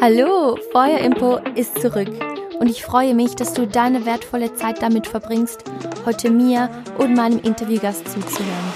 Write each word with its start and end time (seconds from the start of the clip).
Hallo, 0.00 0.56
Feuerimpo 0.70 1.38
ist 1.56 1.80
zurück 1.80 2.08
und 2.60 2.70
ich 2.70 2.84
freue 2.84 3.14
mich, 3.14 3.34
dass 3.34 3.52
du 3.52 3.66
deine 3.66 4.06
wertvolle 4.06 4.54
Zeit 4.54 4.80
damit 4.80 5.08
verbringst, 5.08 5.64
heute 6.06 6.30
mir 6.30 6.70
und 6.98 7.14
meinem 7.14 7.40
Interviewgast 7.40 8.06
zuzuhören. 8.06 8.72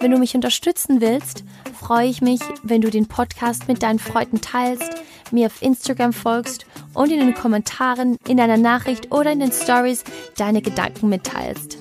Wenn 0.00 0.10
du 0.10 0.18
mich 0.18 0.34
unterstützen 0.34 1.00
willst, 1.00 1.44
freue 1.78 2.08
ich 2.08 2.22
mich, 2.22 2.40
wenn 2.64 2.80
du 2.80 2.90
den 2.90 3.06
Podcast 3.06 3.68
mit 3.68 3.84
deinen 3.84 4.00
Freunden 4.00 4.40
teilst, 4.40 4.96
mir 5.30 5.46
auf 5.46 5.62
Instagram 5.62 6.12
folgst 6.12 6.66
und 6.92 7.12
in 7.12 7.20
den 7.20 7.34
Kommentaren, 7.34 8.16
in 8.26 8.36
deiner 8.36 8.56
Nachricht 8.56 9.12
oder 9.12 9.30
in 9.30 9.38
den 9.38 9.52
Stories 9.52 10.02
deine 10.36 10.60
Gedanken 10.60 11.08
mitteilst. 11.08 11.77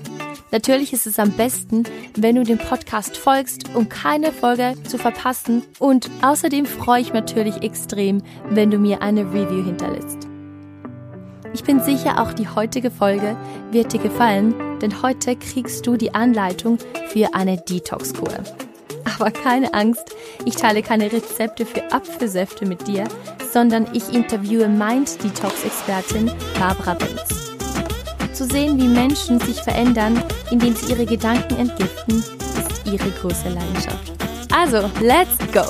Natürlich 0.52 0.93
ist 0.93 1.07
es 1.07 1.20
am 1.20 1.32
besten, 1.32 1.84
wenn 2.16 2.36
du 2.36 2.43
dem 2.43 2.57
Podcast 2.57 3.18
folgst, 3.18 3.75
um 3.75 3.89
keine 3.89 4.32
Folge 4.32 4.75
zu 4.88 4.97
verpassen. 4.97 5.64
Und 5.79 6.09
außerdem 6.21 6.66
freue 6.66 7.02
ich 7.02 7.07
mich 7.07 7.21
natürlich 7.21 7.64
extrem, 7.64 8.21
wenn 8.50 8.71
du 8.71 8.78
mir 8.78 9.02
eine 9.02 9.21
Review 9.21 9.65
hinterlässt. 9.65 10.28
Ich 11.54 11.64
bin 11.64 11.82
sicher, 11.82 12.21
auch 12.21 12.33
die 12.33 12.47
heutige 12.47 12.91
Folge 12.91 13.36
wird 13.71 13.91
dir 13.91 14.00
gefallen, 14.00 14.54
denn 14.79 15.02
heute 15.02 15.36
kriegst 15.36 15.88
du 15.88 15.97
die 15.97 16.14
Anleitung 16.14 16.77
für 17.10 17.33
eine 17.33 17.57
Detox-Kur. 17.57 18.33
Aber 19.19 19.32
keine 19.32 19.74
Angst, 19.74 20.16
ich 20.46 20.55
teile 20.55 20.83
keine 20.83 21.11
Rezepte 21.11 21.66
für 21.66 21.91
Apfelsäfte 21.91 22.66
mit 22.66 22.88
dir, 22.88 23.05
sondern 23.52 23.88
ich 23.93 24.14
interviewe 24.14 24.68
Mind-Detox-Expertin 24.68 26.32
Barbara 26.60 26.93
Benz. 26.93 27.46
Zu 28.37 28.46
sehen, 28.46 28.79
wie 28.79 28.87
Menschen 28.87 29.39
sich 29.39 29.64
verändern, 29.64 30.21
indem 30.51 30.75
sie 30.75 30.91
ihre 30.91 31.07
Gedanken 31.07 31.55
entgiften, 31.55 32.19
ist 32.19 32.86
ihre 32.86 33.09
große 33.09 33.50
Leidenschaft. 33.50 34.13
Also, 34.53 34.91
let's 35.02 35.39
go! 35.52 35.63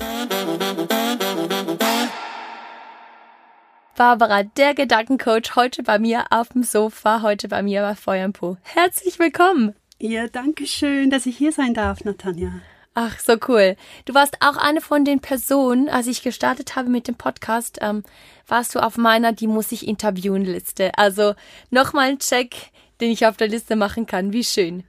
Barbara, 3.95 4.43
der 4.43 4.73
Gedankencoach, 4.73 5.55
heute 5.55 5.81
bei 5.81 5.97
mir 5.97 6.25
auf 6.29 6.49
dem 6.49 6.63
Sofa, 6.63 7.21
heute 7.21 7.47
bei 7.47 7.63
mir 7.63 7.83
bei 7.83 7.95
Feuer 7.95 8.25
und 8.25 8.33
Po. 8.33 8.57
Herzlich 8.63 9.17
willkommen! 9.17 9.73
Ja, 9.97 10.27
danke 10.27 10.67
schön, 10.67 11.09
dass 11.09 11.25
ich 11.25 11.37
hier 11.37 11.53
sein 11.53 11.73
darf, 11.73 12.03
Natanja. 12.03 12.51
Ach, 12.99 13.19
so 13.19 13.35
cool. 13.47 13.75
Du 14.05 14.15
warst 14.15 14.37
auch 14.39 14.57
eine 14.57 14.81
von 14.81 15.05
den 15.05 15.19
Personen, 15.19 15.87
als 15.87 16.07
ich 16.07 16.23
gestartet 16.23 16.75
habe 16.75 16.89
mit 16.89 17.07
dem 17.07 17.13
Podcast, 17.13 17.77
ähm, 17.79 18.01
warst 18.47 18.73
du 18.73 18.79
auf 18.79 18.97
meiner 18.97 19.33
Die 19.33 19.45
muss 19.45 19.71
ich 19.71 19.87
interviewen 19.87 20.43
Liste. 20.43 20.97
Also 20.97 21.35
nochmal 21.69 22.09
ein 22.09 22.17
Check, 22.17 22.55
den 22.99 23.11
ich 23.11 23.27
auf 23.27 23.37
der 23.37 23.49
Liste 23.49 23.75
machen 23.75 24.07
kann. 24.07 24.33
Wie 24.33 24.43
schön. 24.43 24.83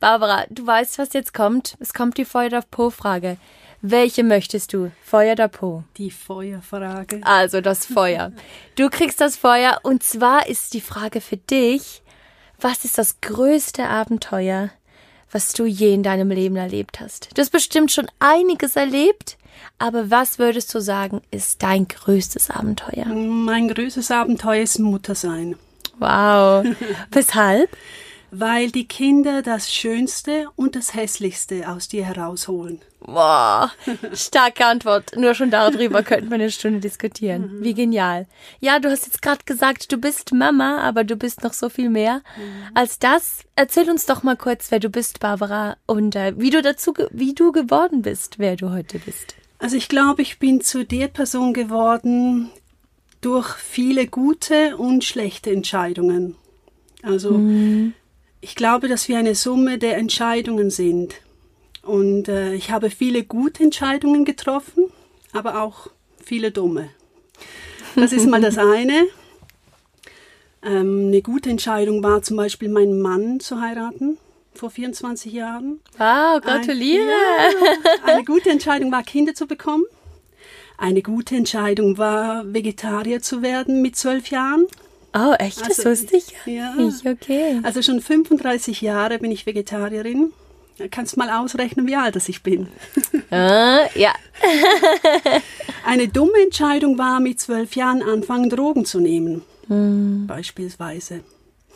Barbara, 0.00 0.44
du 0.50 0.66
weißt, 0.66 0.98
was 0.98 1.14
jetzt 1.14 1.32
kommt. 1.32 1.78
Es 1.80 1.94
kommt 1.94 2.18
die 2.18 2.26
Feuer 2.26 2.58
auf 2.58 2.70
Po 2.70 2.90
Frage. 2.90 3.38
Welche 3.80 4.22
möchtest 4.22 4.74
du? 4.74 4.92
Feuer 5.02 5.32
oder 5.32 5.48
Po? 5.48 5.82
Die 5.96 6.10
Feuerfrage. 6.10 7.22
Also 7.24 7.62
das 7.62 7.86
Feuer. 7.86 8.32
Du 8.74 8.90
kriegst 8.90 9.22
das 9.22 9.34
Feuer 9.34 9.80
und 9.82 10.02
zwar 10.02 10.46
ist 10.46 10.74
die 10.74 10.82
Frage 10.82 11.22
für 11.22 11.38
dich, 11.38 12.02
was 12.60 12.84
ist 12.84 12.98
das 12.98 13.22
größte 13.22 13.88
Abenteuer, 13.88 14.68
was 15.30 15.52
du 15.52 15.64
je 15.64 15.92
in 15.92 16.02
deinem 16.02 16.30
Leben 16.30 16.56
erlebt 16.56 17.00
hast. 17.00 17.30
Du 17.34 17.40
hast 17.40 17.50
bestimmt 17.50 17.92
schon 17.92 18.06
einiges 18.18 18.76
erlebt, 18.76 19.36
aber 19.78 20.10
was 20.10 20.38
würdest 20.38 20.74
du 20.74 20.80
sagen, 20.80 21.20
ist 21.30 21.62
dein 21.62 21.88
größtes 21.88 22.50
Abenteuer? 22.50 23.06
Mein 23.06 23.68
größtes 23.68 24.10
Abenteuer 24.10 24.62
ist 24.62 24.78
Muttersein. 24.78 25.56
Wow. 25.98 26.64
Weshalb? 27.10 27.70
Weil 28.30 28.70
die 28.70 28.88
Kinder 28.88 29.42
das 29.42 29.72
Schönste 29.72 30.46
und 30.56 30.76
das 30.76 30.94
Hässlichste 30.94 31.68
aus 31.68 31.88
dir 31.88 32.04
herausholen. 32.04 32.80
Boah, 33.06 33.70
starke 34.14 34.66
Antwort. 34.66 35.16
Nur 35.16 35.34
schon 35.34 35.50
darüber 35.52 36.02
könnten 36.02 36.28
wir 36.28 36.34
eine 36.34 36.50
Stunde 36.50 36.80
diskutieren. 36.80 37.62
Wie 37.62 37.72
genial. 37.72 38.26
Ja, 38.58 38.80
du 38.80 38.90
hast 38.90 39.06
jetzt 39.06 39.22
gerade 39.22 39.44
gesagt, 39.46 39.92
du 39.92 39.96
bist 39.96 40.32
Mama, 40.32 40.80
aber 40.80 41.04
du 41.04 41.14
bist 41.14 41.44
noch 41.44 41.52
so 41.52 41.68
viel 41.68 41.88
mehr 41.88 42.22
als 42.74 42.98
das. 42.98 43.44
Erzähl 43.54 43.88
uns 43.90 44.06
doch 44.06 44.24
mal 44.24 44.36
kurz, 44.36 44.72
wer 44.72 44.80
du 44.80 44.88
bist, 44.88 45.20
Barbara, 45.20 45.76
und 45.86 46.16
äh, 46.16 46.34
wie 46.36 46.50
du 46.50 46.62
dazu, 46.62 46.94
wie 47.10 47.32
du 47.32 47.52
geworden 47.52 48.02
bist, 48.02 48.40
wer 48.40 48.56
du 48.56 48.70
heute 48.70 48.98
bist. 48.98 49.36
Also 49.58 49.76
ich 49.76 49.88
glaube, 49.88 50.22
ich 50.22 50.40
bin 50.40 50.60
zu 50.60 50.84
der 50.84 51.06
Person 51.06 51.54
geworden 51.54 52.50
durch 53.20 53.54
viele 53.54 54.08
gute 54.08 54.76
und 54.76 55.04
schlechte 55.04 55.50
Entscheidungen. 55.52 56.34
Also 57.02 57.40
ich 58.40 58.56
glaube, 58.56 58.88
dass 58.88 59.08
wir 59.08 59.16
eine 59.16 59.36
Summe 59.36 59.78
der 59.78 59.96
Entscheidungen 59.96 60.70
sind. 60.70 61.14
Und 61.86 62.28
äh, 62.28 62.54
ich 62.54 62.70
habe 62.70 62.90
viele 62.90 63.22
gute 63.24 63.62
Entscheidungen 63.62 64.24
getroffen, 64.24 64.84
aber 65.32 65.62
auch 65.62 65.88
viele 66.24 66.50
dumme. 66.50 66.90
Das 67.94 68.12
ist 68.12 68.26
mal 68.26 68.40
das 68.40 68.58
eine. 68.58 69.06
Ähm, 70.62 71.06
eine 71.08 71.22
gute 71.22 71.50
Entscheidung 71.50 72.02
war 72.02 72.22
zum 72.22 72.36
Beispiel, 72.36 72.68
meinen 72.68 73.00
Mann 73.00 73.40
zu 73.40 73.60
heiraten 73.60 74.18
vor 74.54 74.70
24 74.70 75.32
Jahren. 75.32 75.80
Wow, 75.98 76.40
gratuliere. 76.40 77.04
Ein, 77.04 77.52
ja, 78.06 78.14
eine 78.14 78.24
gute 78.24 78.50
Entscheidung 78.50 78.90
war, 78.90 79.02
Kinder 79.02 79.34
zu 79.34 79.46
bekommen. 79.46 79.84
Eine 80.78 81.02
gute 81.02 81.36
Entscheidung 81.36 81.98
war, 81.98 82.52
Vegetarier 82.52 83.22
zu 83.22 83.42
werden 83.42 83.80
mit 83.80 83.96
zwölf 83.96 84.28
Jahren. 84.28 84.66
Oh, 85.14 85.34
echt? 85.38 85.60
Das 85.60 85.78
Also, 85.78 85.90
wusste 85.90 86.16
ich 86.16 86.34
ja. 86.46 86.74
nicht. 86.74 87.06
Okay. 87.06 87.60
Also 87.62 87.80
schon 87.80 88.00
35 88.00 88.82
Jahre 88.82 89.18
bin 89.18 89.30
ich 89.30 89.46
Vegetarierin. 89.46 90.32
Da 90.78 90.88
kannst 90.88 91.16
du 91.16 91.20
mal 91.20 91.30
ausrechnen, 91.30 91.86
wie 91.86 91.96
alt 91.96 92.16
ich 92.28 92.42
bin. 92.42 92.68
Ah, 93.30 93.86
ja. 93.94 94.12
Eine 95.84 96.08
dumme 96.08 96.42
Entscheidung 96.42 96.98
war, 96.98 97.18
mit 97.20 97.40
zwölf 97.40 97.76
Jahren 97.76 98.02
anfangen, 98.02 98.50
Drogen 98.50 98.84
zu 98.84 99.00
nehmen. 99.00 99.42
Beispielsweise. 100.26 101.20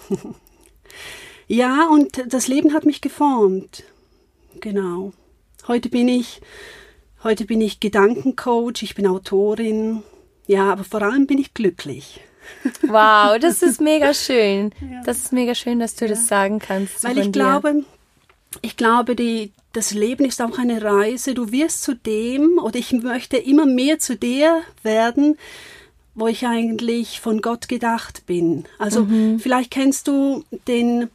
ja, 1.48 1.88
und 1.88 2.22
das 2.28 2.46
Leben 2.46 2.74
hat 2.74 2.84
mich 2.84 3.00
geformt. 3.00 3.84
Genau. 4.60 5.12
Heute 5.66 5.88
bin 5.88 6.08
ich, 6.08 6.40
heute 7.24 7.46
bin 7.46 7.60
ich 7.60 7.80
Gedankencoach, 7.80 8.82
ich 8.82 8.94
bin 8.94 9.06
Autorin. 9.06 10.02
Ja, 10.46 10.70
aber 10.72 10.84
vor 10.84 11.02
allem 11.02 11.26
bin 11.26 11.38
ich 11.38 11.54
glücklich. 11.54 12.20
Wow, 12.82 13.38
das 13.38 13.62
ist 13.62 13.80
mega 13.80 14.12
schön. 14.14 14.72
Das 15.04 15.18
ist 15.18 15.32
mega 15.32 15.54
schön, 15.54 15.78
dass 15.78 15.94
du 15.94 16.06
das 16.06 16.26
sagen 16.26 16.58
kannst. 16.58 17.02
Weil 17.04 17.18
ich 17.18 17.26
dir. 17.26 17.32
glaube, 17.32 17.84
ich 18.62 18.76
glaube, 18.76 19.14
die, 19.16 19.52
das 19.72 19.92
Leben 19.92 20.24
ist 20.24 20.42
auch 20.42 20.58
eine 20.58 20.82
Reise. 20.82 21.34
Du 21.34 21.52
wirst 21.52 21.82
zu 21.82 21.94
dem, 21.94 22.58
oder 22.58 22.76
ich 22.76 22.92
möchte 22.92 23.36
immer 23.36 23.66
mehr 23.66 23.98
zu 23.98 24.16
der 24.16 24.62
werden, 24.82 25.38
wo 26.14 26.26
ich 26.26 26.46
eigentlich 26.46 27.20
von 27.20 27.40
Gott 27.40 27.68
gedacht 27.68 28.26
bin. 28.26 28.64
Also 28.78 29.04
Mhm. 29.04 29.38
vielleicht 29.38 29.70
kennst 29.70 30.08
du 30.08 30.44
den 30.66 31.08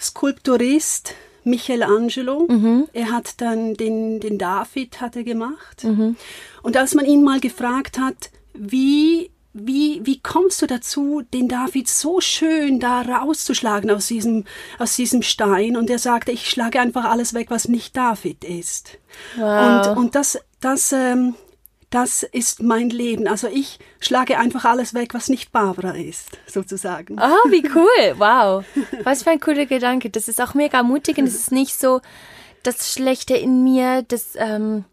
Skulpturist 0.00 1.14
Michelangelo. 1.44 2.46
Mhm. 2.48 2.88
Er 2.92 3.12
hat 3.12 3.40
dann 3.40 3.74
den, 3.74 4.18
den 4.20 4.36
David 4.38 5.00
hat 5.00 5.14
er 5.16 5.22
gemacht. 5.22 5.84
Mhm. 5.84 6.16
Und 6.62 6.76
als 6.76 6.94
man 6.94 7.04
ihn 7.06 7.22
mal 7.22 7.38
gefragt 7.40 7.98
hat, 7.98 8.30
wie 8.52 9.30
wie, 9.58 10.00
wie 10.04 10.20
kommst 10.20 10.60
du 10.62 10.66
dazu, 10.66 11.22
den 11.32 11.48
David 11.48 11.88
so 11.88 12.20
schön 12.20 12.80
da 12.80 13.02
rauszuschlagen 13.02 13.90
aus 13.90 14.06
diesem, 14.06 14.44
aus 14.78 14.96
diesem 14.96 15.22
Stein? 15.22 15.76
Und 15.76 15.90
er 15.90 15.98
sagte, 15.98 16.32
ich 16.32 16.50
schlage 16.50 16.80
einfach 16.80 17.04
alles 17.04 17.34
weg, 17.34 17.50
was 17.50 17.68
nicht 17.68 17.96
David 17.96 18.44
ist. 18.44 18.98
Wow. 19.36 19.86
Und, 19.86 19.96
und 19.96 20.14
das, 20.14 20.38
das, 20.60 20.92
ähm, 20.92 21.34
das 21.90 22.22
ist 22.22 22.62
mein 22.62 22.90
Leben. 22.90 23.26
Also 23.28 23.48
ich 23.48 23.78
schlage 24.00 24.38
einfach 24.38 24.64
alles 24.64 24.92
weg, 24.94 25.14
was 25.14 25.28
nicht 25.28 25.52
Barbara 25.52 25.92
ist, 25.92 26.28
sozusagen. 26.46 27.18
Oh, 27.18 27.50
wie 27.50 27.66
cool. 27.74 28.14
Wow. 28.18 28.64
Was 29.04 29.22
für 29.22 29.30
ein 29.30 29.40
cooler 29.40 29.66
Gedanke. 29.66 30.10
Das 30.10 30.28
ist 30.28 30.40
auch 30.40 30.54
mega 30.54 30.82
mutig 30.82 31.18
und 31.18 31.26
es 31.26 31.34
ist 31.34 31.52
nicht 31.52 31.78
so 31.78 32.00
das 32.62 32.92
Schlechte 32.92 33.36
in 33.36 33.62
mir, 33.62 34.02
das, 34.02 34.30
ähm, 34.36 34.84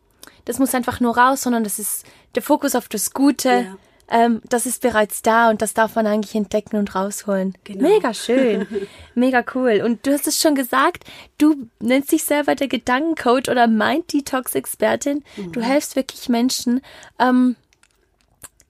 das 0.46 0.60
muss 0.60 0.76
einfach 0.76 1.00
nur 1.00 1.18
raus, 1.18 1.42
sondern 1.42 1.64
das 1.64 1.80
ist 1.80 2.06
der 2.36 2.44
Fokus 2.44 2.76
auf 2.76 2.88
das 2.88 3.14
Gute. 3.14 3.50
Ja. 3.50 3.78
Ähm, 4.14 4.42
das 4.48 4.68
ist 4.68 4.84
bereits 4.84 5.24
da 5.24 5.50
und 5.50 5.64
das 5.64 5.74
darf 5.74 5.96
man 5.96 6.06
eigentlich 6.06 6.36
entdecken 6.36 6.78
und 6.78 6.94
rausholen. 6.94 7.58
Genau. 7.64 7.90
Mega 7.90 8.14
schön. 8.14 8.68
Mega 9.16 9.44
cool. 9.56 9.82
Und 9.84 10.06
du 10.06 10.14
hast 10.14 10.28
es 10.28 10.40
schon 10.40 10.54
gesagt, 10.54 11.04
du 11.40 11.68
nennst 11.80 12.12
dich 12.12 12.24
selber 12.24 12.54
der 12.54 12.68
Gedankencoach 12.68 13.50
oder 13.50 13.66
Mind-Detox-Expertin. 13.66 15.24
Du 15.52 15.62
hilfst 15.62 15.96
wirklich 15.96 16.30
Menschen, 16.30 16.82
ähm, 17.18 17.56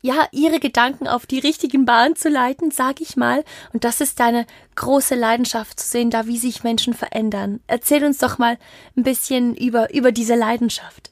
ja, 0.02 0.28
ihre 0.32 0.62
Gedanken 0.62 1.10
auf 1.10 1.26
die 1.26 1.40
richtigen 1.40 1.84
Bahn 1.86 2.16
zu 2.16 2.30
leiten, 2.30 2.72
sag 2.72 3.02
ich 3.02 3.18
mal. 3.18 3.44
Und 3.74 3.84
das 3.84 4.00
ist 4.00 4.22
deine 4.22 4.46
große 4.76 5.16
Leidenschaft 5.16 5.78
zu 5.78 5.88
sehen, 5.88 6.10
da 6.10 6.26
wie 6.26 6.38
sich 6.38 6.64
Menschen 6.64 6.94
verändern. 6.94 7.60
Erzähl 7.68 8.06
uns 8.06 8.18
doch 8.18 8.38
mal 8.38 8.58
ein 8.96 9.04
bisschen 9.04 9.56
über, 9.56 9.94
über 9.94 10.14
diese 10.14 10.36
Leidenschaft. 10.36 11.12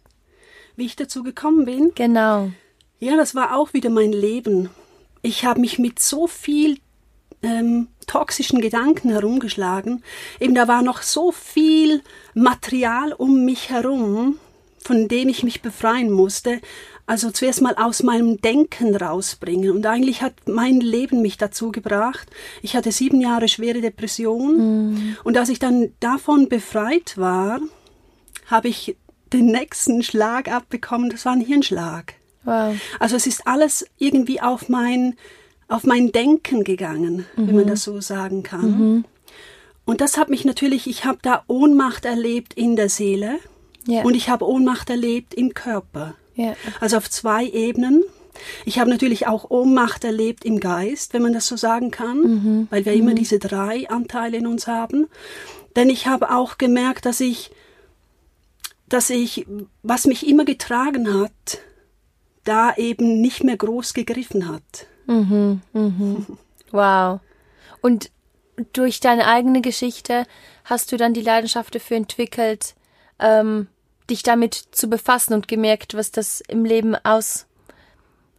Wie 0.77 0.86
ich 0.86 0.95
dazu 0.95 1.22
gekommen 1.22 1.66
bin, 1.66 1.92
Genau. 1.95 2.51
Ja, 3.01 3.18
das 3.18 3.33
war 3.33 3.57
auch 3.57 3.74
wieder 3.74 3.89
mein 3.89 4.13
Leben. 4.13 4.69
Ich 5.24 5.44
habe 5.44 5.59
mich 5.59 5.80
mit 5.80 6.00
so 6.00 6.27
viel 6.27 6.77
ähm, 7.42 7.88
toxischen 8.06 8.62
Gedanken 8.62 9.09
herumgeschlagen. 9.09 10.03
Eben 10.39 10.53
da 10.53 10.68
war 10.68 10.83
noch 10.83 11.01
so 11.01 11.31
viel 11.31 12.03
Material 12.36 13.12
um 13.13 13.44
mich 13.44 13.71
herum, 13.71 14.38
von 14.77 15.07
dem 15.07 15.30
ich 15.30 15.42
mich 15.42 15.63
befreien 15.63 16.12
musste, 16.12 16.62
also 17.07 17.31
zuerst 17.31 17.63
mal 17.63 17.74
aus 17.74 18.03
meinem 18.03 18.39
Denken 18.39 18.95
rausbringen. 18.95 19.71
Und 19.71 19.83
eigentlich 19.88 20.21
hat 20.21 20.36
mein 20.45 20.80
Leben 20.80 21.24
mich 21.24 21.38
dazu 21.38 21.71
gebracht. 21.71 22.30
Ich 22.62 22.75
hatte 22.75 22.92
sieben 22.92 23.19
Jahre 23.19 23.48
schwere 23.48 23.81
Depression. 23.81 24.92
Mhm. 24.92 25.18
Und 25.24 25.38
als 25.38 25.50
ich 25.50 25.57
dann 25.57 25.92
davon 26.01 26.50
befreit 26.50 27.18
war, 27.18 27.62
habe 28.45 28.68
ich 28.68 28.95
den 29.33 29.48
nächsten 29.48 30.03
Schlag 30.03 30.51
abbekommen. 30.51 31.09
Das 31.09 31.25
war 31.25 31.33
ein 31.33 31.42
Hirnschlag. 31.42 32.21
Wow. 32.44 32.76
Also 33.00 33.16
es 33.16 33.28
ist 33.28 33.48
alles 33.48 33.86
irgendwie 33.98 34.42
auf 34.42 34.70
mein, 34.70 35.16
auf 35.68 35.84
mein 35.84 36.12
Denken 36.12 36.64
gegangen, 36.64 37.26
mhm. 37.36 37.48
wenn 37.48 37.56
man 37.56 37.66
mhm. 37.66 37.70
das 37.70 37.84
so 37.84 38.02
sagen 38.02 38.44
kann. 38.44 38.80
Mhm. 38.80 39.06
Und 39.86 40.02
das 40.02 40.18
hat 40.18 40.30
mich 40.30 40.46
natürlich, 40.46 40.88
ich 40.88 41.06
habe 41.06 41.20
da 41.22 41.44
Ohnmacht 41.48 42.06
erlebt 42.06 42.54
in 42.54 42.76
der 42.76 42.90
Seele 42.90 43.40
yeah. 43.88 44.04
und 44.04 44.16
ich 44.16 44.30
habe 44.30 44.48
Ohnmacht 44.48 44.90
erlebt 44.90 45.34
im 45.34 45.54
Körper. 45.54 46.16
Yeah. 46.38 46.56
Also 46.80 46.98
auf 46.98 47.10
zwei 47.10 47.46
Ebenen. 47.46 48.04
Ich 48.66 48.80
habe 48.80 48.90
natürlich 48.90 49.28
auch 49.28 49.50
Ohnmacht 49.50 50.04
erlebt 50.04 50.46
im 50.46 50.60
Geist, 50.60 51.14
wenn 51.14 51.22
man 51.22 51.34
das 51.34 51.48
so 51.48 51.58
sagen 51.58 51.92
kann, 51.92 52.18
mhm. 52.20 52.68
weil 52.70 52.86
wir 52.86 52.94
mhm. 52.94 53.00
immer 53.00 53.14
diese 53.14 53.40
drei 53.40 53.90
Anteile 53.90 54.38
in 54.38 54.48
uns 54.48 54.68
haben. 54.68 55.08
Denn 55.76 55.90
ich 55.90 56.08
habe 56.08 56.34
auch 56.34 56.58
gemerkt, 56.58 57.06
dass 57.06 57.20
ich, 57.20 57.52
dass 58.88 59.10
ich, 59.10 59.46
was 59.84 60.06
mich 60.06 60.28
immer 60.28 60.46
getragen 60.46 61.14
hat, 61.14 61.60
da 62.44 62.74
eben 62.76 63.22
nicht 63.22 63.44
mehr 63.44 63.58
groß 63.58 63.94
gegriffen 63.94 64.50
hat. 64.50 64.88
Mhm, 65.08 65.62
mhm. 65.74 66.26
Wow. 66.72 67.20
Und 67.82 68.12
durch 68.72 69.02
deine 69.02 69.28
eigene 69.28 69.62
Geschichte 69.62 70.26
hast 70.64 70.92
du 70.92 70.98
dann 70.98 71.14
die 71.14 71.22
Leidenschaft 71.22 71.76
dafür 71.76 71.98
entwickelt, 71.98 72.76
ähm, 73.20 73.68
dich 74.10 74.24
damit 74.24 74.54
zu 74.54 74.90
befassen 74.90 75.34
und 75.34 75.48
gemerkt, 75.48 75.96
was 75.96 76.12
das 76.12 76.42
im 76.48 76.64
Leben 76.64 76.96
aus, 76.96 77.48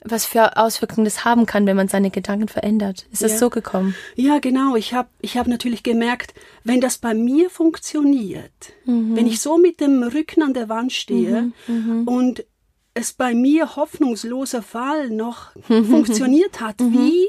was 0.05 0.25
für 0.25 0.57
Auswirkungen 0.57 1.05
das 1.05 1.25
haben 1.25 1.47
kann, 1.47 1.67
wenn 1.67 1.77
man 1.77 1.89
seine 1.89 2.11
Gedanken 2.11 2.49
verändert. 2.49 3.07
Ist 3.13 3.23
das 3.23 3.33
ja. 3.33 3.39
so 3.39 3.51
gekommen? 3.51 3.95
Ja, 4.17 4.39
genau. 4.39 4.77
Ich 4.77 4.95
habe 4.95 5.09
ich 5.21 5.37
hab 5.37 5.47
natürlich 5.47 5.83
gemerkt, 5.83 6.35
wenn 6.65 6.81
das 6.81 6.99
bei 6.99 7.15
mir 7.15 7.51
funktioniert, 7.51 8.73
mhm. 8.85 9.17
wenn 9.17 9.27
ich 9.27 9.41
so 9.41 9.59
mit 9.59 9.81
dem 9.81 10.03
Rücken 10.03 10.43
an 10.43 10.55
der 10.55 10.69
Wand 10.69 10.93
stehe 10.93 11.53
mhm, 11.67 11.75
mhm. 11.75 12.09
und 12.09 12.45
es 12.95 13.13
bei 13.13 13.35
mir 13.35 13.77
hoffnungsloser 13.77 14.63
Fall 14.63 15.11
noch 15.11 15.53
funktioniert 15.67 16.61
hat, 16.61 16.81
mhm. 16.81 16.93
wie, 16.93 17.29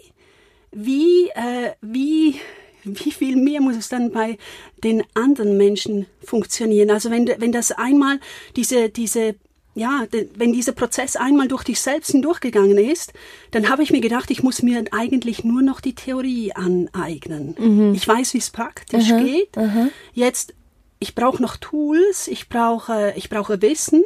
wie, 0.72 1.30
äh, 1.30 1.72
wie, 1.82 2.40
wie 2.84 3.12
viel 3.12 3.36
mehr 3.38 3.62
muss 3.62 3.78
es 3.78 3.90
dann 3.90 4.12
bei 4.12 4.38
den 4.84 5.04
anderen 5.14 5.58
Menschen 5.58 6.08
funktionieren? 6.24 6.90
Also 6.90 7.12
wenn, 7.12 7.28
wenn 7.38 7.52
das 7.52 7.72
einmal 7.72 8.20
diese, 8.56 8.90
diese 8.90 9.36
ja, 9.76 10.06
wenn 10.36 10.54
dieser 10.54 10.74
Prozess 10.74 11.16
einmal 11.16 11.48
durch 11.48 11.64
dich 11.64 11.80
selbst 11.80 12.12
hindurchgegangen 12.12 12.78
ist, 12.78 13.14
dann 13.52 13.70
habe 13.70 13.82
ich 13.82 13.92
mir 13.92 14.02
gedacht, 14.02 14.30
ich 14.30 14.44
muss 14.44 14.62
mir 14.62 14.84
eigentlich 14.92 15.44
nur 15.44 15.62
noch 15.62 15.82
die 15.82 15.96
Theorie 15.96 16.54
aneignen. 16.54 17.56
Mhm. 17.58 17.94
Ich 17.96 18.08
weiß, 18.08 18.36
wie 18.36 18.40
es 18.40 18.52
praktisch 18.52 19.10
mhm. 19.10 19.26
geht. 19.26 19.56
Mhm. 19.56 19.90
Jetzt, 20.14 20.54
ich 21.00 21.16
brauche 21.16 21.42
noch 21.42 21.58
Tools, 21.58 22.28
ich 22.28 22.50
brauche, 22.50 23.14
ich 23.16 23.30
brauche 23.30 23.62
Wissen. 23.62 24.04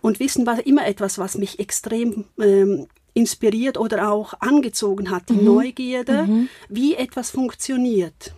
Und 0.00 0.20
Wissen 0.20 0.46
war 0.46 0.64
immer 0.66 0.86
etwas, 0.86 1.18
was 1.18 1.36
mich 1.36 1.58
extrem 1.58 2.24
ähm, 2.40 2.86
inspiriert 3.14 3.78
oder 3.78 4.10
auch 4.10 4.34
angezogen 4.40 5.10
hat, 5.10 5.28
die 5.28 5.34
mhm. 5.34 5.44
Neugierde, 5.44 6.24
mhm. 6.24 6.48
wie 6.68 6.94
etwas 6.94 7.30
funktioniert. 7.30 8.32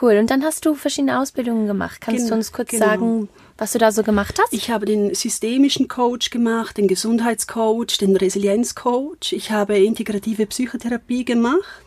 Cool. 0.00 0.18
Und 0.18 0.30
dann 0.30 0.44
hast 0.44 0.66
du 0.66 0.74
verschiedene 0.74 1.18
Ausbildungen 1.18 1.66
gemacht. 1.66 2.00
Kannst 2.00 2.20
genau, 2.20 2.30
du 2.30 2.34
uns 2.36 2.52
kurz 2.52 2.70
genau. 2.70 2.86
sagen, 2.86 3.28
was 3.58 3.72
du 3.72 3.78
da 3.78 3.90
so 3.92 4.02
gemacht 4.02 4.38
hast? 4.40 4.52
Ich 4.52 4.70
habe 4.70 4.86
den 4.86 5.14
systemischen 5.14 5.88
Coach 5.88 6.30
gemacht, 6.30 6.78
den 6.78 6.88
Gesundheitscoach, 6.88 7.98
den 8.00 8.16
Resilienzcoach. 8.16 9.32
Ich 9.32 9.50
habe 9.50 9.78
integrative 9.78 10.46
Psychotherapie 10.46 11.24
gemacht. 11.24 11.84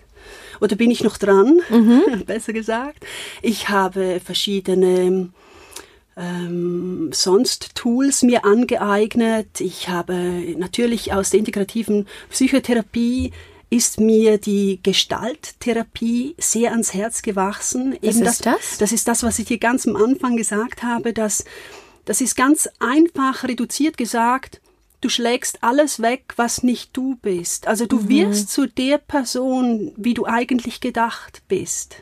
Oder 0.59 0.75
bin 0.75 0.91
ich 0.91 1.03
noch 1.03 1.17
dran? 1.17 1.61
Mhm. 1.69 2.23
Besser 2.25 2.53
gesagt. 2.53 3.05
Ich 3.41 3.69
habe 3.69 4.21
verschiedene 4.23 5.29
ähm, 6.15 7.10
sonst 7.12 7.75
Tools 7.75 8.24
mir 8.24 8.45
angeeignet. 8.45 9.60
Ich 9.60 9.89
habe 9.89 10.13
natürlich 10.57 11.13
aus 11.13 11.31
der 11.31 11.39
integrativen 11.39 12.07
Psychotherapie 12.30 13.31
ist 13.69 14.00
mir 14.00 14.38
die 14.38 14.80
Gestalttherapie 14.83 16.36
sehr 16.38 16.71
ans 16.71 16.94
Herz 16.94 17.24
gewachsen. 17.24 17.98
Was 18.01 18.15
Eben 18.15 18.25
ist 18.25 18.45
das, 18.45 18.56
das? 18.60 18.77
Das 18.77 18.92
ist 18.92 19.07
das, 19.07 19.24
was 19.24 19.39
ich 19.39 19.45
dir 19.45 19.57
ganz 19.57 19.88
am 19.88 19.95
Anfang 19.95 20.38
gesagt 20.38 20.83
habe, 20.83 21.12
dass 21.12 21.44
das 22.06 22.21
ist 22.21 22.36
ganz 22.36 22.69
einfach 22.80 23.44
reduziert 23.44 23.98
gesagt. 23.98 24.62
Du 25.01 25.10
schlägst 25.10 25.63
alles 25.63 26.01
weg, 26.01 26.33
was 26.36 26.63
nicht 26.63 26.95
du 26.95 27.15
bist. 27.21 27.68
Also 27.68 27.86
du 27.86 27.98
mhm. 28.01 28.10
wirst 28.10 28.51
zu 28.51 28.68
der 28.68 29.00
Person, 29.00 29.92
wie 29.98 30.13
du 30.13 30.25
eigentlich 30.25 30.80
gedacht 30.80 31.42
bist. 31.48 31.95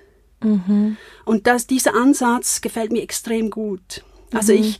Mhm. 0.43 0.97
Und 1.25 1.47
das, 1.47 1.67
dieser 1.67 1.95
Ansatz 1.95 2.61
gefällt 2.61 2.91
mir 2.91 3.03
extrem 3.03 3.49
gut. 3.49 4.03
Also 4.33 4.53
mhm. 4.53 4.59
ich, 4.59 4.79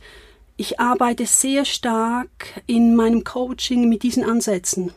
ich 0.56 0.80
arbeite 0.80 1.26
sehr 1.26 1.64
stark 1.64 2.62
in 2.66 2.94
meinem 2.94 3.24
Coaching 3.24 3.88
mit 3.88 4.02
diesen 4.02 4.24
Ansätzen. 4.24 4.92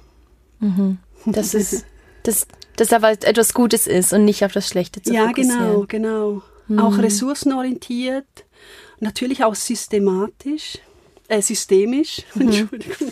Mhm. 0.59 0.99
Das 1.25 1.53
ist, 1.53 1.85
das, 2.23 2.47
das 2.75 2.93
aber 2.93 3.09
etwas 3.11 3.53
Gutes 3.53 3.87
ist 3.87 4.13
und 4.13 4.25
nicht 4.25 4.45
auf 4.45 4.51
das 4.51 4.67
Schlechte 4.67 5.01
zu 5.01 5.13
ja, 5.13 5.27
fokussieren. 5.27 5.59
Ja, 5.59 5.65
genau, 5.65 5.85
genau. 5.87 6.41
Mhm. 6.67 6.79
Auch 6.79 6.97
ressourcenorientiert, 6.97 8.45
natürlich 8.99 9.43
auch 9.43 9.55
systematisch 9.55 10.79
äh, 11.27 11.41
systemisch, 11.41 12.21
mhm. 12.35 12.41
Entschuldigung, 12.47 13.11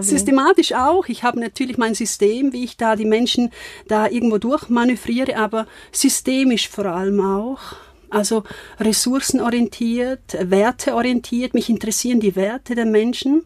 systematisch 0.00 0.72
auch. 0.72 1.06
Ich 1.08 1.22
habe 1.22 1.40
natürlich 1.40 1.76
mein 1.78 1.94
System, 1.94 2.52
wie 2.52 2.64
ich 2.64 2.76
da 2.76 2.96
die 2.96 3.04
Menschen 3.04 3.50
da 3.88 4.08
irgendwo 4.08 4.38
durchmanövriere, 4.38 5.36
aber 5.36 5.66
systemisch 5.92 6.68
vor 6.68 6.86
allem 6.86 7.20
auch. 7.20 7.60
Also 8.10 8.44
ressourcenorientiert, 8.78 10.36
werteorientiert. 10.40 11.52
Mich 11.52 11.68
interessieren 11.68 12.20
die 12.20 12.36
Werte 12.36 12.74
der 12.74 12.86
Menschen. 12.86 13.44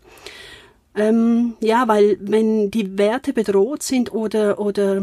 Ähm, 0.95 1.55
ja, 1.61 1.89
weil 1.89 2.19
wenn 2.21 2.71
die 2.71 2.99
Werte 2.99 3.33
bedroht 3.33 3.83
sind 3.83 4.13
oder, 4.13 4.59
oder 4.59 5.03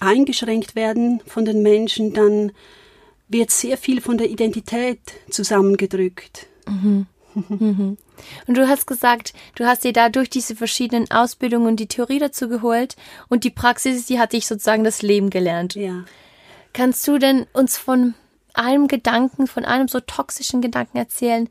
eingeschränkt 0.00 0.74
werden 0.74 1.20
von 1.26 1.44
den 1.44 1.62
Menschen, 1.62 2.14
dann 2.14 2.52
wird 3.28 3.50
sehr 3.50 3.76
viel 3.76 4.00
von 4.00 4.16
der 4.16 4.30
Identität 4.30 5.00
zusammengedrückt. 5.28 6.46
Mhm. 6.66 7.06
Mhm. 7.34 7.96
Und 8.46 8.56
du 8.56 8.68
hast 8.68 8.86
gesagt, 8.86 9.32
du 9.56 9.66
hast 9.66 9.84
dir 9.84 9.92
da 9.92 10.08
durch 10.08 10.30
diese 10.30 10.56
verschiedenen 10.56 11.10
Ausbildungen 11.10 11.76
die 11.76 11.88
Theorie 11.88 12.18
dazu 12.18 12.48
geholt 12.48 12.96
und 13.28 13.44
die 13.44 13.50
Praxis, 13.50 14.06
die 14.06 14.18
hat 14.18 14.32
dich 14.32 14.46
sozusagen 14.46 14.84
das 14.84 15.02
Leben 15.02 15.30
gelernt. 15.30 15.74
Ja. 15.74 16.04
Kannst 16.72 17.06
du 17.06 17.18
denn 17.18 17.46
uns 17.52 17.76
von 17.78 18.14
einem 18.54 18.88
Gedanken, 18.88 19.46
von 19.46 19.64
einem 19.64 19.88
so 19.88 20.00
toxischen 20.00 20.60
Gedanken 20.62 20.96
erzählen, 20.96 21.48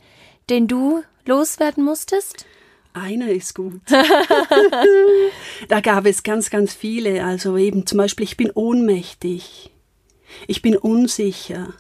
den 0.50 0.68
du 0.68 1.04
loswerden 1.26 1.84
musstest? 1.84 2.46
Einer 2.94 3.30
ist 3.30 3.56
gut. 3.56 3.82
da 5.68 5.80
gab 5.82 6.06
es 6.06 6.24
ganz, 6.24 6.50
ganz 6.50 6.74
viele. 6.74 7.24
Also 7.26 7.58
eben 7.58 7.86
zum 7.88 7.98
Beispiel, 7.98 8.24
ich 8.24 8.38
bin 8.38 8.52
ohnmächtig. 8.52 9.72
Ich 10.48 10.62
bin 10.62 10.78
unsicher. 10.78 11.74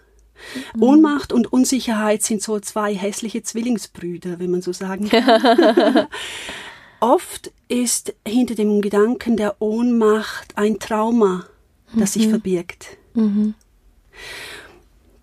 Mhm. 0.76 0.84
Ohnmacht 0.84 1.34
und 1.34 1.52
Unsicherheit 1.52 2.24
sind 2.24 2.42
so 2.42 2.60
zwei 2.60 2.96
hässliche 2.96 3.44
Zwillingsbrüder, 3.44 4.40
wenn 4.40 4.52
man 4.52 4.62
so 4.62 4.74
sagen 4.74 5.10
kann. 5.10 6.08
Oft 7.00 7.52
ist 7.68 8.14
hinter 8.26 8.56
dem 8.56 8.82
Gedanken 8.82 9.36
der 9.36 9.62
Ohnmacht 9.62 10.58
ein 10.58 10.80
Trauma, 10.80 11.46
das 11.94 12.16
mhm. 12.16 12.20
sich 12.20 12.30
verbirgt. 12.30 12.98
Mhm. 13.14 13.56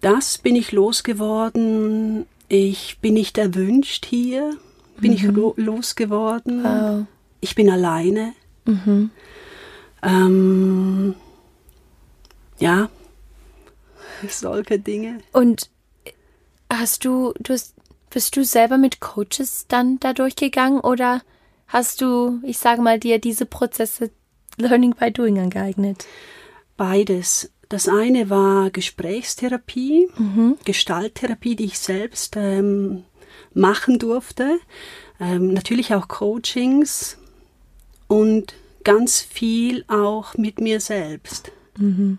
Das 0.00 0.38
bin 0.38 0.56
ich 0.56 0.72
losgeworden. 0.72 2.26
Ich 2.48 2.98
bin 3.00 3.14
nicht 3.14 3.38
erwünscht 3.38 4.06
hier. 4.06 4.56
Bin 4.98 5.12
ich 5.12 5.22
mhm. 5.22 5.52
losgeworden. 5.56 6.64
Wow. 6.64 7.06
Ich 7.40 7.54
bin 7.54 7.70
alleine. 7.70 8.34
Mhm. 8.64 9.10
Ähm, 10.02 11.14
ja, 12.58 12.90
solche 14.28 14.78
Dinge. 14.78 15.18
Und 15.32 15.70
hast 16.70 17.04
du, 17.04 17.32
du 17.38 17.52
hast, 17.52 17.74
bist 18.10 18.36
du 18.36 18.44
selber 18.44 18.78
mit 18.78 19.00
Coaches 19.00 19.66
dann 19.68 20.00
da 20.00 20.12
durchgegangen 20.12 20.80
oder 20.80 21.22
hast 21.66 22.00
du, 22.00 22.40
ich 22.42 22.58
sage 22.58 22.82
mal, 22.82 22.98
dir 22.98 23.18
diese 23.18 23.46
Prozesse 23.46 24.10
Learning 24.56 24.94
by 24.94 25.10
Doing 25.10 25.38
angeeignet? 25.38 26.06
Beides. 26.76 27.50
Das 27.68 27.88
eine 27.88 28.30
war 28.30 28.70
Gesprächstherapie, 28.70 30.08
mhm. 30.16 30.58
Gestalttherapie, 30.64 31.54
die 31.54 31.66
ich 31.66 31.78
selbst 31.78 32.34
ähm, 32.36 33.04
machen 33.54 34.00
durfte. 34.00 34.58
Ähm, 35.20 35.52
natürlich 35.52 35.94
auch 35.94 36.08
Coachings 36.08 37.16
und 38.08 38.54
ganz 38.82 39.20
viel 39.20 39.84
auch 39.86 40.36
mit 40.36 40.60
mir 40.60 40.80
selbst. 40.80 41.52
Mhm. 41.78 42.18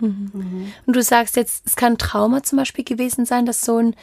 Mhm. 0.00 0.30
Mhm. 0.32 0.72
Und 0.86 0.96
du 0.96 1.02
sagst 1.02 1.36
jetzt, 1.36 1.66
es 1.66 1.76
kann 1.76 1.98
Trauma 1.98 2.42
zum 2.42 2.58
Beispiel 2.58 2.84
gewesen 2.84 3.24
sein, 3.24 3.46
dass 3.46 3.62
so 3.62 3.76
ein, 3.76 3.94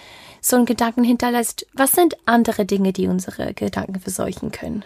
so 0.42 0.56
ein 0.56 0.66
Gedanken 0.66 1.04
hinterlässt. 1.04 1.68
Was 1.74 1.92
sind 1.92 2.16
andere 2.26 2.66
Dinge, 2.66 2.94
die 2.94 3.08
unsere 3.08 3.54
Gedanken 3.54 4.00
verseuchen 4.00 4.52
können? 4.52 4.86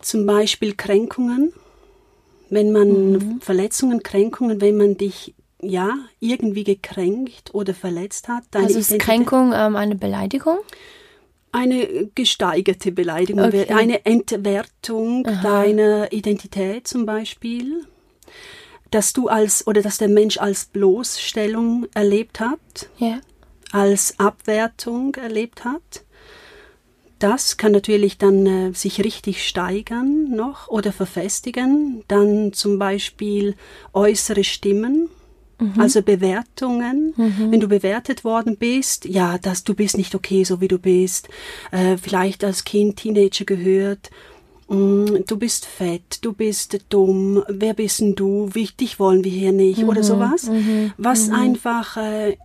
Zum 0.00 0.26
Beispiel 0.26 0.74
Kränkungen, 0.74 1.52
wenn 2.50 2.72
man 2.72 3.12
mhm. 3.12 3.40
Verletzungen, 3.40 4.02
Kränkungen, 4.02 4.60
wenn 4.60 4.76
man 4.76 4.96
dich 4.96 5.34
ja 5.60 5.96
irgendwie 6.20 6.64
gekränkt 6.64 7.54
oder 7.54 7.74
verletzt 7.74 8.28
hat. 8.28 8.44
also 8.52 8.78
ist 8.78 8.96
Kränkung 8.98 9.52
ähm, 9.54 9.76
eine 9.76 9.96
Beleidigung? 9.96 10.58
Eine 11.50 12.10
gesteigerte 12.14 12.92
Beleidigung, 12.92 13.46
okay. 13.46 13.66
eine 13.70 14.04
Entwertung 14.04 15.26
Aha. 15.26 15.42
deiner 15.42 16.12
Identität 16.12 16.86
zum 16.86 17.06
Beispiel, 17.06 17.86
dass 18.90 19.12
du 19.12 19.28
als 19.28 19.66
oder 19.66 19.82
dass 19.82 19.98
der 19.98 20.08
Mensch 20.08 20.38
als 20.38 20.66
Bloßstellung 20.66 21.86
erlebt 21.94 22.40
hat, 22.40 22.88
yeah. 23.00 23.20
als 23.72 24.18
Abwertung 24.18 25.14
erlebt 25.14 25.64
hat. 25.64 26.04
Das 27.18 27.56
kann 27.56 27.72
natürlich 27.72 28.16
dann 28.16 28.46
äh, 28.46 28.72
sich 28.74 29.02
richtig 29.02 29.46
steigern 29.46 30.30
noch 30.30 30.68
oder 30.68 30.92
verfestigen. 30.92 32.04
Dann 32.06 32.52
zum 32.52 32.78
Beispiel 32.78 33.56
äußere 33.92 34.44
Stimmen, 34.44 35.08
mhm. 35.58 35.80
also 35.80 36.02
Bewertungen. 36.02 37.14
Mhm. 37.16 37.50
Wenn 37.50 37.60
du 37.60 37.66
bewertet 37.66 38.22
worden 38.22 38.56
bist, 38.56 39.04
ja, 39.04 39.36
dass 39.38 39.64
du 39.64 39.74
bist 39.74 39.96
nicht 39.96 40.14
okay, 40.14 40.44
so 40.44 40.60
wie 40.60 40.68
du 40.68 40.78
bist. 40.78 41.28
Äh, 41.72 41.96
vielleicht 41.96 42.44
als 42.44 42.62
Kind, 42.62 42.98
Teenager 42.98 43.44
gehört. 43.44 44.10
Mm, 44.68 45.24
du 45.26 45.38
bist 45.38 45.64
fett, 45.64 46.18
du 46.20 46.32
bist 46.34 46.78
dumm, 46.90 47.42
wer 47.48 47.72
bist 47.72 48.00
denn 48.00 48.14
du? 48.14 48.54
Wichtig 48.54 49.00
wollen 49.00 49.24
wir 49.24 49.30
hier 49.30 49.52
nicht 49.52 49.82
mhm. 49.82 49.88
oder 49.88 50.02
sowas. 50.02 50.44
Mhm. 50.44 50.92
Was 50.98 51.28
mhm. 51.28 51.34
einfach, 51.34 51.96
äh, 51.96 52.36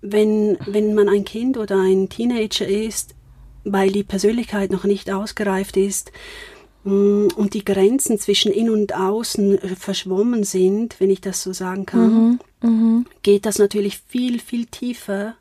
wenn, 0.00 0.58
wenn 0.66 0.94
man 0.94 1.08
ein 1.08 1.24
Kind 1.24 1.56
oder 1.56 1.76
ein 1.76 2.08
Teenager 2.08 2.66
ist, 2.66 3.14
weil 3.64 3.90
die 3.90 4.04
Persönlichkeit 4.04 4.70
noch 4.70 4.84
nicht 4.84 5.10
ausgereift 5.10 5.76
ist 5.76 6.12
mm, 6.84 7.28
und 7.34 7.54
die 7.54 7.64
Grenzen 7.64 8.18
zwischen 8.18 8.52
in 8.52 8.70
und 8.70 8.94
außen 8.94 9.58
verschwommen 9.76 10.44
sind, 10.44 11.00
wenn 11.00 11.10
ich 11.10 11.20
das 11.20 11.42
so 11.42 11.52
sagen 11.52 11.84
kann, 11.84 12.38
mhm, 12.62 13.00
mh. 13.00 13.04
geht 13.22 13.44
das 13.44 13.58
natürlich 13.58 13.98
viel, 13.98 14.38
viel 14.38 14.66
tiefer. 14.66 15.34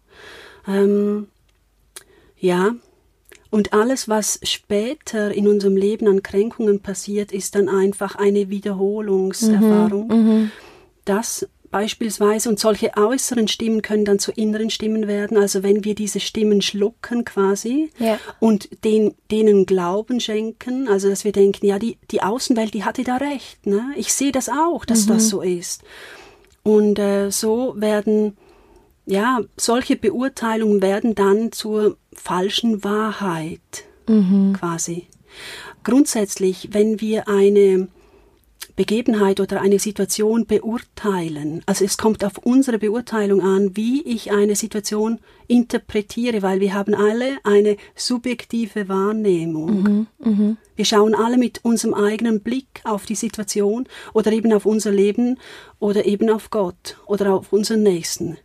Ähm, 0.68 1.28
ja, 2.40 2.74
und 3.52 3.74
alles, 3.74 4.08
was 4.08 4.40
später 4.44 5.32
in 5.34 5.48
unserem 5.48 5.76
Leben 5.76 6.08
an 6.08 6.22
Kränkungen 6.22 6.82
passiert, 6.82 7.32
ist 7.32 7.56
dann 7.56 7.68
einfach 7.68 8.16
eine 8.16 8.50
Wiederholungserfahrung. 8.50 10.08
Mhm, 10.08 10.42
mh. 10.44 10.52
Das 11.06 11.48
beispielsweise 11.72 12.50
und 12.50 12.60
solche 12.60 12.92
äußeren 12.98 13.48
Stimmen 13.48 13.82
können 13.82 14.06
dann 14.06 14.20
zu 14.20 14.32
inneren 14.32 14.70
Stimmen 14.70 15.08
werden. 15.08 15.38
Also 15.38 15.64
wenn 15.64 15.84
wir 15.84 15.96
diese 15.96 16.20
Stimmen 16.20 16.62
schlucken 16.62 17.26
quasi 17.26 17.92
ja. 18.00 18.20
und 18.40 18.84
den, 18.84 19.16
denen 19.32 19.66
Glauben 19.66 20.20
schenken, 20.20 20.88
also 20.88 21.10
dass 21.10 21.24
wir 21.24 21.32
denken, 21.32 21.66
ja, 21.66 21.80
die, 21.80 21.98
die 22.12 22.22
Außenwelt, 22.22 22.74
die 22.74 22.84
hatte 22.84 23.04
da 23.04 23.18
recht. 23.18 23.66
Ne? 23.66 23.94
Ich 23.96 24.14
sehe 24.14 24.32
das 24.32 24.50
auch, 24.50 24.86
dass 24.86 25.06
mhm. 25.06 25.14
das 25.14 25.30
so 25.30 25.42
ist. 25.42 25.84
Und 26.64 27.00
äh, 27.00 27.30
so 27.30 27.74
werden, 27.78 28.38
ja, 29.10 29.42
solche 29.58 29.96
Beurteilungen 29.96 30.82
werden 30.82 31.16
dann 31.16 31.52
zur 31.52 31.98
falschen 32.14 32.84
Wahrheit 32.84 33.86
mhm. 34.08 34.54
quasi. 34.54 35.08
Grundsätzlich, 35.84 36.70
wenn 36.72 37.02
wir 37.02 37.28
eine 37.28 37.88
Begebenheit 38.76 39.40
oder 39.40 39.62
eine 39.62 39.80
Situation 39.80 40.46
beurteilen. 40.46 41.62
Also 41.66 41.84
es 41.84 41.98
kommt 41.98 42.24
auf 42.24 42.38
unsere 42.38 42.78
Beurteilung 42.78 43.42
an, 43.42 43.76
wie 43.76 44.04
ich 44.04 44.32
eine 44.32 44.56
Situation 44.56 45.20
interpretiere, 45.48 46.42
weil 46.44 46.60
wir 46.60 46.74
haben 46.74 46.94
alle 46.94 47.40
eine 47.44 47.78
subjektive 47.96 48.88
Wahrnehmung. 48.88 49.84
Mhm, 49.84 50.08
mh. 50.20 50.56
Wir 50.76 50.86
schauen 50.86 51.14
alle 51.14 51.38
mit 51.38 51.66
unserem 51.66 51.94
eigenen 51.94 52.42
Blick 52.42 52.82
auf 52.84 53.06
die 53.06 53.16
Situation 53.16 53.86
oder 54.14 54.32
eben 54.32 54.54
auf 54.54 54.66
unser 54.66 54.92
Leben 54.92 55.40
oder 55.80 56.06
eben 56.06 56.30
auf 56.30 56.50
Gott 56.50 56.98
oder 57.06 57.34
auf 57.34 57.52
unseren 57.52 57.84
Nächsten. 57.84 58.38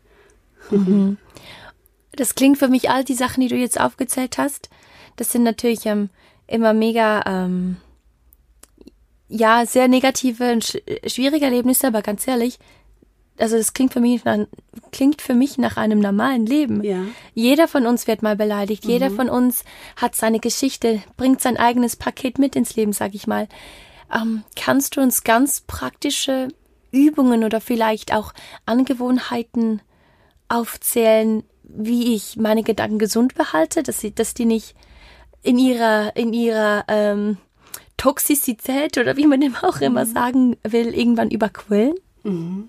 Mhm. 0.70 1.18
Das 2.12 2.34
klingt 2.34 2.58
für 2.58 2.68
mich, 2.68 2.90
all 2.90 3.04
die 3.04 3.14
Sachen, 3.14 3.40
die 3.40 3.48
du 3.48 3.56
jetzt 3.56 3.80
aufgezählt 3.80 4.38
hast, 4.38 4.70
das 5.16 5.32
sind 5.32 5.42
natürlich 5.42 5.86
ähm, 5.86 6.10
immer 6.46 6.72
mega 6.72 7.22
ähm, 7.26 7.76
ja, 9.28 9.66
sehr 9.66 9.88
negative 9.88 10.52
und 10.52 10.64
sch 10.64 10.76
schwierige 11.06 11.46
Erlebnisse, 11.46 11.88
aber 11.88 12.02
ganz 12.02 12.26
ehrlich, 12.28 12.58
also 13.36 13.56
das 13.56 13.72
klingt 13.72 13.92
für 13.92 14.00
mich 14.00 14.24
nach, 14.24 14.46
klingt 14.92 15.20
für 15.20 15.34
mich 15.34 15.58
nach 15.58 15.76
einem 15.76 15.98
normalen 15.98 16.46
Leben. 16.46 16.84
Ja. 16.84 17.02
Jeder 17.34 17.66
von 17.66 17.86
uns 17.86 18.06
wird 18.06 18.22
mal 18.22 18.36
beleidigt. 18.36 18.84
Mhm. 18.84 18.90
Jeder 18.90 19.10
von 19.10 19.28
uns 19.28 19.64
hat 19.96 20.14
seine 20.14 20.38
Geschichte, 20.38 21.02
bringt 21.16 21.40
sein 21.40 21.56
eigenes 21.56 21.96
Paket 21.96 22.38
mit 22.38 22.54
ins 22.54 22.76
Leben, 22.76 22.92
sag 22.92 23.14
ich 23.14 23.26
mal. 23.26 23.48
Ähm, 24.14 24.44
kannst 24.54 24.96
du 24.96 25.00
uns 25.00 25.24
ganz 25.24 25.62
praktische 25.62 26.48
Übungen 26.92 27.42
oder 27.42 27.60
vielleicht 27.60 28.14
auch 28.14 28.32
Angewohnheiten 28.66 29.82
aufzählen, 30.54 31.42
wie 31.62 32.14
ich 32.14 32.36
meine 32.36 32.62
Gedanken 32.62 32.98
gesund 32.98 33.34
behalte, 33.34 33.82
dass 33.82 34.00
sie, 34.00 34.14
dass 34.14 34.34
die 34.34 34.44
nicht 34.44 34.74
in 35.42 35.58
ihrer 35.58 36.16
in 36.16 36.32
ihrer 36.32 36.84
ähm, 36.88 37.38
Toxizität 37.96 38.98
oder 38.98 39.16
wie 39.16 39.26
man 39.26 39.40
dem 39.40 39.56
auch 39.56 39.80
immer 39.80 40.04
mhm. 40.04 40.12
sagen 40.12 40.56
will, 40.62 40.94
irgendwann 40.94 41.30
überquellen? 41.30 41.94
Mhm. 42.22 42.68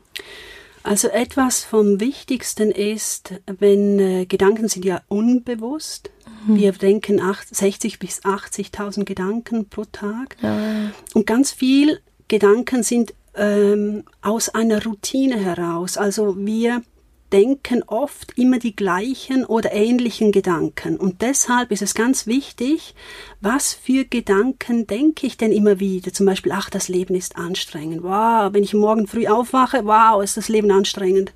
Also 0.84 1.08
etwas 1.08 1.64
vom 1.64 2.00
Wichtigsten 2.00 2.70
ist, 2.70 3.34
wenn 3.60 4.00
äh, 4.00 4.26
Gedanken 4.28 4.68
sind 4.68 4.86
ja 4.86 5.02
unbewusst. 5.08 6.12
Mhm. 6.46 6.58
Wir 6.58 6.72
denken 6.74 7.20
60 7.52 7.98
bis 7.98 8.22
80.000 8.22 9.04
Gedanken 9.04 9.68
pro 9.68 9.86
Tag. 9.86 10.38
Ja. 10.42 10.92
Und 11.16 11.26
ganz 11.26 11.52
viel 11.52 12.00
Gedanken 12.28 12.84
sind 12.84 13.16
ähm, 13.34 14.04
aus 14.22 14.50
einer 14.50 14.84
Routine 14.84 15.38
heraus. 15.38 15.98
Also 15.98 16.38
wir 16.38 16.84
denken 17.36 17.84
oft 17.84 18.38
immer 18.38 18.60
die 18.60 18.78
gleichen 18.78 19.44
oder 19.44 19.74
ähnlichen 19.74 20.32
Gedanken. 20.32 20.96
Und 20.96 21.22
deshalb 21.22 21.70
ist 21.74 21.82
es 21.82 21.94
ganz 21.94 22.28
wichtig, 22.28 22.96
was 23.42 23.74
für 23.74 24.06
Gedanken 24.06 24.88
denke 24.88 25.28
ich 25.28 25.36
denn 25.36 25.52
immer 25.52 25.82
wieder? 25.82 26.14
Zum 26.14 26.28
Beispiel, 26.28 26.54
ach, 26.54 26.70
das 26.70 26.88
Leben 26.88 27.14
ist 27.14 27.36
anstrengend. 27.36 28.04
Wow, 28.04 28.54
wenn 28.54 28.64
ich 28.64 28.74
morgen 28.74 29.06
früh 29.06 29.28
aufwache, 29.28 29.84
wow, 29.84 30.24
ist 30.24 30.38
das 30.38 30.48
Leben 30.48 30.72
anstrengend. 30.72 31.34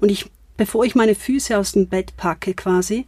Und 0.00 0.10
ich, 0.10 0.30
bevor 0.56 0.86
ich 0.86 0.94
meine 0.94 1.14
Füße 1.14 1.58
aus 1.58 1.72
dem 1.72 1.86
Bett 1.86 2.16
packe 2.16 2.54
quasi, 2.54 3.04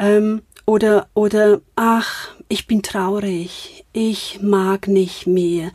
ähm, 0.00 0.42
oder, 0.66 1.08
oder, 1.14 1.60
ach, 1.76 2.34
ich 2.48 2.66
bin 2.66 2.82
traurig, 2.82 3.84
ich 3.92 4.40
mag 4.42 4.88
nicht 4.88 5.28
mehr, 5.28 5.70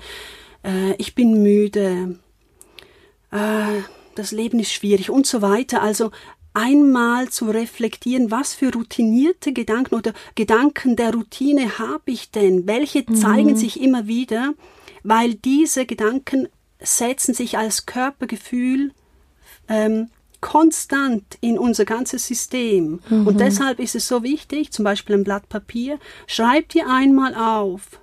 äh, 0.66 0.96
ich 0.98 1.16
bin 1.16 1.42
müde, 1.42 2.20
äh, 3.32 4.01
das 4.16 4.32
Leben 4.32 4.60
ist 4.60 4.72
schwierig 4.72 5.10
und 5.10 5.26
so 5.26 5.42
weiter. 5.42 5.82
Also 5.82 6.12
einmal 6.54 7.30
zu 7.30 7.50
reflektieren, 7.50 8.32
was 8.32 8.54
für 8.54 8.74
routinierte 8.74 9.54
Gedanken 9.54 9.96
oder 9.96 10.14
Gedanken 10.36 10.96
der 10.96 11.14
Routine 11.14 11.80
habe 11.80 12.12
ich 12.12 12.32
denn? 12.32 12.68
Welche 12.68 13.04
mhm. 13.08 13.16
zeigen 13.16 13.56
sich 13.56 13.82
immer 13.82 14.08
wieder? 14.08 14.54
Weil 15.04 15.36
diese 15.36 15.86
Gedanken 15.86 16.48
setzen 16.80 17.34
sich 17.34 17.58
als 17.58 17.86
Körpergefühl 17.86 18.92
ähm, 19.68 20.10
konstant 20.42 21.38
in 21.40 21.58
unser 21.58 21.86
ganzes 21.86 22.26
System. 22.26 23.00
Mhm. 23.10 23.28
Und 23.28 23.40
deshalb 23.40 23.80
ist 23.80 23.96
es 23.96 24.08
so 24.08 24.24
wichtig, 24.24 24.72
zum 24.72 24.84
Beispiel 24.84 25.16
ein 25.16 25.24
Blatt 25.24 25.48
Papier, 25.48 26.00
schreib 26.28 26.70
dir 26.70 26.90
einmal 26.90 27.36
auf, 27.36 28.02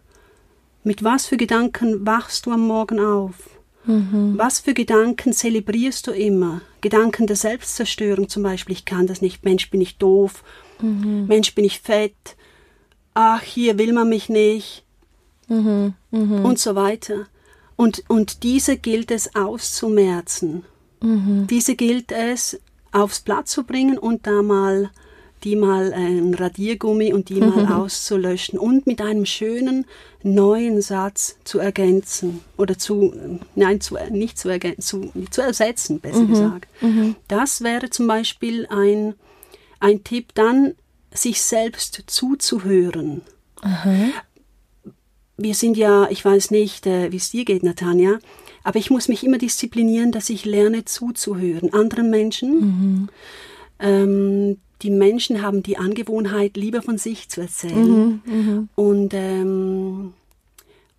mit 0.84 1.04
was 1.04 1.26
für 1.26 1.36
Gedanken 1.36 2.06
wachst 2.06 2.46
du 2.46 2.52
am 2.52 2.66
Morgen 2.66 3.00
auf? 3.00 3.34
Mhm. 3.88 4.37
Was 4.37 4.61
für 4.61 4.75
Gedanken 4.75 5.33
zelebrierst 5.33 6.07
du 6.07 6.11
immer? 6.12 6.61
Gedanken 6.83 7.26
der 7.26 7.37
Selbstzerstörung 7.37 8.28
zum 8.28 8.42
Beispiel, 8.42 8.75
ich 8.75 8.85
kann 8.85 9.07
das 9.07 9.23
nicht, 9.23 9.45
Mensch 9.45 9.71
bin 9.71 9.80
ich 9.80 9.97
doof, 9.97 10.45
mhm. 10.80 11.26
Mensch 11.26 11.54
bin 11.54 11.64
ich 11.64 11.80
fett, 11.80 12.37
ach, 13.14 13.42
hier 13.42 13.78
will 13.78 13.95
man 13.95 14.11
mich 14.11 14.28
nicht 14.28 14.85
mhm. 15.49 15.95
mhm. 16.11 16.45
und 16.45 16.59
so 16.59 16.75
weiter. 16.75 17.26
Und, 17.76 18.04
und 18.09 18.42
diese 18.42 18.76
gilt 18.76 19.11
es 19.11 19.35
auszumerzen. 19.35 20.64
Mhm. 21.00 21.47
Diese 21.49 21.75
gilt 21.75 22.12
es 22.12 22.61
aufs 22.92 23.21
Blatt 23.21 23.49
zu 23.49 23.64
bringen 23.64 23.97
und 23.97 24.26
da 24.26 24.42
mal 24.42 24.90
die 25.45 25.57
mal 25.57 25.92
ein 25.92 26.35
Radiergummi 26.35 27.12
und 27.12 27.28
die 27.28 27.40
mal 27.40 27.66
auszulöschen 27.73 28.59
und 28.59 28.87
mit 28.87 29.00
einem 29.00 29.26
schönen 29.26 29.87
neuen 30.23 30.83
Satz 30.83 31.37
zu 31.45 31.59
ergänzen 31.59 32.40
oder 32.57 32.76
zu, 32.76 33.14
nein, 33.54 33.80
zu, 33.80 33.97
nicht 34.11 34.38
zu 34.38 34.49
ergänzen, 34.49 34.83
zu, 34.83 35.12
zu 35.30 35.42
ersetzen, 35.42 36.00
besser 36.00 36.21
mhm. 36.21 36.28
gesagt. 36.28 36.68
Mhm. 36.80 37.16
Das 37.28 37.61
wäre 37.61 37.90
zum 37.90 38.07
Beispiel 38.07 38.66
ein, 38.68 39.14
ein 39.80 40.02
Tipp, 40.04 40.35
dann 40.35 40.75
sich 41.12 41.42
selbst 41.42 42.02
zuzuhören. 42.07 43.23
Aha. 43.62 44.09
Wir 45.37 45.54
sind 45.54 45.76
ja, 45.76 46.09
ich 46.11 46.25
weiß 46.25 46.50
nicht, 46.50 46.87
äh, 46.87 47.12
wie 47.12 47.16
es 47.16 47.30
dir 47.30 47.45
geht, 47.45 47.62
Natanja, 47.62 48.18
Aber 48.64 48.78
ich 48.78 48.90
muss 48.90 49.09
mich 49.09 49.25
immer 49.25 49.38
disziplinieren, 49.38 50.11
dass 50.11 50.30
ich 50.30 50.45
lerne 50.45 50.85
zuzuhören. 50.85 51.73
Anderen 51.73 52.11
Menschen, 52.11 52.61
mhm. 52.61 53.09
ähm, 53.78 54.57
die 54.82 54.90
Menschen 54.90 55.42
haben 55.42 55.62
die 55.62 55.76
Angewohnheit, 55.76 56.56
lieber 56.56 56.82
von 56.82 56.99
sich 56.99 57.28
zu 57.28 57.40
erzählen. 57.40 58.20
Mhm, 58.25 58.47
mh. 58.47 58.68
Und 58.76 59.14
ähm, 59.14 60.12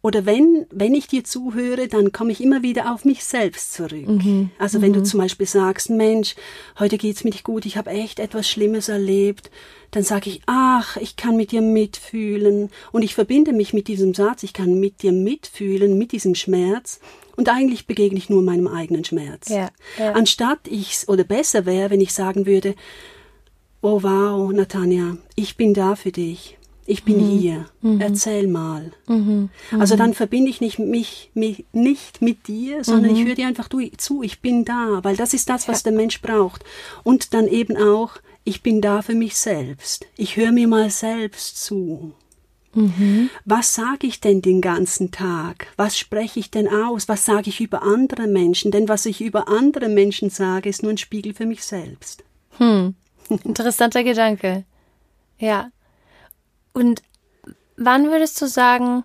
oder 0.01 0.25
wenn, 0.25 0.65
wenn 0.71 0.93
ich 0.93 1.07
dir 1.07 1.25
zuhöre, 1.25 1.89
dann 1.89 2.13
komme 2.13 2.31
ich 2.31 2.41
immer 2.41 2.63
wieder 2.63 2.93
auf 2.93 3.03
mich 3.03 3.25
selbst 3.25 3.73
zurück. 3.73 4.07
Mhm, 4.07 4.49
also 4.57 4.81
wenn 4.81 4.93
du 4.93 4.99
mhm. 4.99 5.05
zum 5.05 5.19
Beispiel 5.19 5.45
sagst, 5.45 5.89
Mensch, 5.89 6.35
heute 6.79 6.97
geht's 6.97 7.25
mir 7.25 7.31
nicht 7.31 7.43
gut, 7.43 7.65
ich 7.65 7.75
habe 7.75 7.89
echt 7.89 8.19
etwas 8.19 8.47
Schlimmes 8.47 8.87
erlebt, 8.87 9.51
dann 9.91 10.03
sage 10.03 10.29
ich, 10.29 10.41
ach, 10.45 10.95
ich 10.97 11.17
kann 11.17 11.35
mit 11.35 11.51
dir 11.51 11.61
mitfühlen. 11.61 12.69
Und 12.93 13.01
ich 13.01 13.13
verbinde 13.13 13.51
mich 13.51 13.73
mit 13.73 13.89
diesem 13.89 14.13
Satz, 14.13 14.43
ich 14.43 14.53
kann 14.53 14.79
mit 14.79 15.01
dir 15.01 15.11
mitfühlen, 15.11 15.97
mit 15.97 16.13
diesem 16.13 16.35
Schmerz. 16.35 17.01
Und 17.35 17.49
eigentlich 17.49 17.85
begegne 17.85 18.17
ich 18.17 18.29
nur 18.29 18.41
meinem 18.41 18.67
eigenen 18.67 19.03
Schmerz. 19.03 19.49
Ja, 19.49 19.69
ja. 19.97 20.13
Anstatt 20.13 20.59
ich, 20.65 21.09
oder 21.09 21.25
besser 21.25 21.65
wäre, 21.65 21.89
wenn 21.89 22.01
ich 22.01 22.13
sagen 22.13 22.45
würde, 22.45 22.73
oh 23.81 24.03
wow, 24.03 24.51
Natanja, 24.51 25.17
ich 25.35 25.57
bin 25.57 25.73
da 25.73 25.95
für 25.95 26.11
dich. 26.11 26.57
Ich 26.89 27.03
bin 27.03 27.17
mhm. 27.17 27.39
hier. 27.39 27.65
Mhm. 27.81 28.01
Erzähl 28.01 28.47
mal. 28.47 28.91
Mhm. 29.05 29.49
Also 29.77 29.95
dann 29.95 30.15
verbinde 30.15 30.49
ich 30.49 30.59
nicht 30.59 30.79
mich, 30.79 31.29
mich 31.35 31.65
nicht 31.71 32.19
mit 32.23 32.47
dir, 32.47 32.83
sondern 32.83 33.13
ich 33.13 33.21
mhm. 33.21 33.27
höre 33.27 33.35
dir 33.35 33.47
einfach 33.47 33.67
du, 33.67 33.79
zu. 33.95 34.23
Ich 34.23 34.41
bin 34.41 34.65
da, 34.65 34.99
weil 35.03 35.15
das 35.15 35.35
ist 35.35 35.49
das, 35.49 35.67
was 35.67 35.83
ja. 35.83 35.91
der 35.91 35.99
Mensch 35.99 36.19
braucht. 36.19 36.63
Und 37.03 37.35
dann 37.35 37.47
eben 37.47 37.77
auch, 37.77 38.13
ich 38.43 38.63
bin 38.63 38.81
da 38.81 39.03
für 39.03 39.13
mich 39.13 39.35
selbst. 39.35 40.07
Ich 40.17 40.35
höre 40.35 40.51
mir 40.51 40.67
mal 40.67 40.89
selbst 40.89 41.63
zu. 41.63 42.13
Mhm. 42.73 43.29
Was 43.45 43.75
sage 43.75 44.07
ich 44.07 44.19
denn 44.19 44.41
den 44.41 44.59
ganzen 44.59 45.11
Tag? 45.11 45.67
Was 45.75 45.95
spreche 45.95 46.39
ich 46.39 46.49
denn 46.49 46.67
aus? 46.67 47.07
Was 47.07 47.23
sage 47.23 47.49
ich 47.49 47.61
über 47.61 47.83
andere 47.83 48.25
Menschen? 48.25 48.71
Denn 48.71 48.89
was 48.89 49.05
ich 49.05 49.21
über 49.21 49.47
andere 49.47 49.89
Menschen 49.89 50.31
sage, 50.31 50.69
ist 50.69 50.81
nur 50.81 50.93
ein 50.93 50.97
Spiegel 50.97 51.35
für 51.35 51.45
mich 51.45 51.63
selbst. 51.63 52.23
Hm. 52.57 52.95
Interessanter 53.29 54.03
Gedanke. 54.03 54.65
Ja. 55.37 55.71
Und 56.73 57.01
wann 57.77 58.09
würdest 58.09 58.41
du 58.41 58.47
sagen, 58.47 59.03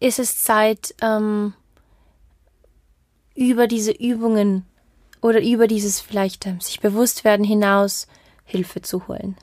ist 0.00 0.18
es 0.18 0.42
Zeit, 0.42 0.94
ähm, 1.00 1.54
über 3.34 3.66
diese 3.66 3.92
Übungen 3.92 4.64
oder 5.20 5.42
über 5.42 5.66
dieses 5.66 6.00
vielleicht 6.00 6.46
ähm, 6.46 6.60
sich 6.60 6.80
bewusst 6.80 7.24
werden 7.24 7.44
hinaus 7.44 8.06
Hilfe 8.44 8.82
zu 8.82 9.08
holen? 9.08 9.36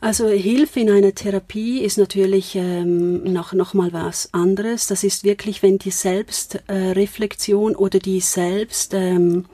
Also 0.00 0.26
Hilfe 0.28 0.80
in 0.80 0.90
einer 0.90 1.14
Therapie 1.14 1.78
ist 1.78 1.96
natürlich 1.96 2.56
ähm, 2.56 3.22
noch, 3.32 3.52
noch 3.52 3.72
mal 3.72 3.92
was 3.92 4.34
anderes. 4.34 4.88
Das 4.88 5.04
ist 5.04 5.22
wirklich, 5.22 5.62
wenn 5.62 5.78
die 5.78 5.92
Selbstreflexion 5.92 7.76
oder 7.76 8.00
die 8.00 8.18
Selbst, 8.18 8.94
ähm, 8.94 9.44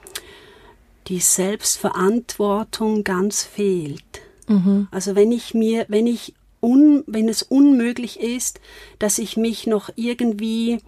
die 1.08 1.20
Selbstverantwortung 1.20 3.04
ganz 3.04 3.42
fehlt. 3.42 4.22
Mhm. 4.46 4.88
Also 4.90 5.14
wenn 5.14 5.32
ich 5.32 5.54
mir, 5.54 5.86
wenn 5.88 6.06
ich 6.06 6.34
un, 6.60 7.04
wenn 7.06 7.28
es 7.28 7.42
unmöglich 7.42 8.20
ist, 8.20 8.60
dass 8.98 9.18
ich 9.18 9.36
mich 9.36 9.66
noch 9.66 9.90
irgendwie 9.96 10.78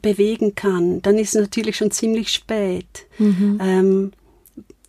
bewegen 0.00 0.54
kann, 0.54 1.02
dann 1.02 1.18
ist 1.18 1.34
es 1.34 1.40
natürlich 1.40 1.76
schon 1.76 1.90
ziemlich 1.90 2.30
spät. 2.30 3.06
Mhm. 3.18 3.58
Ähm, 3.60 4.12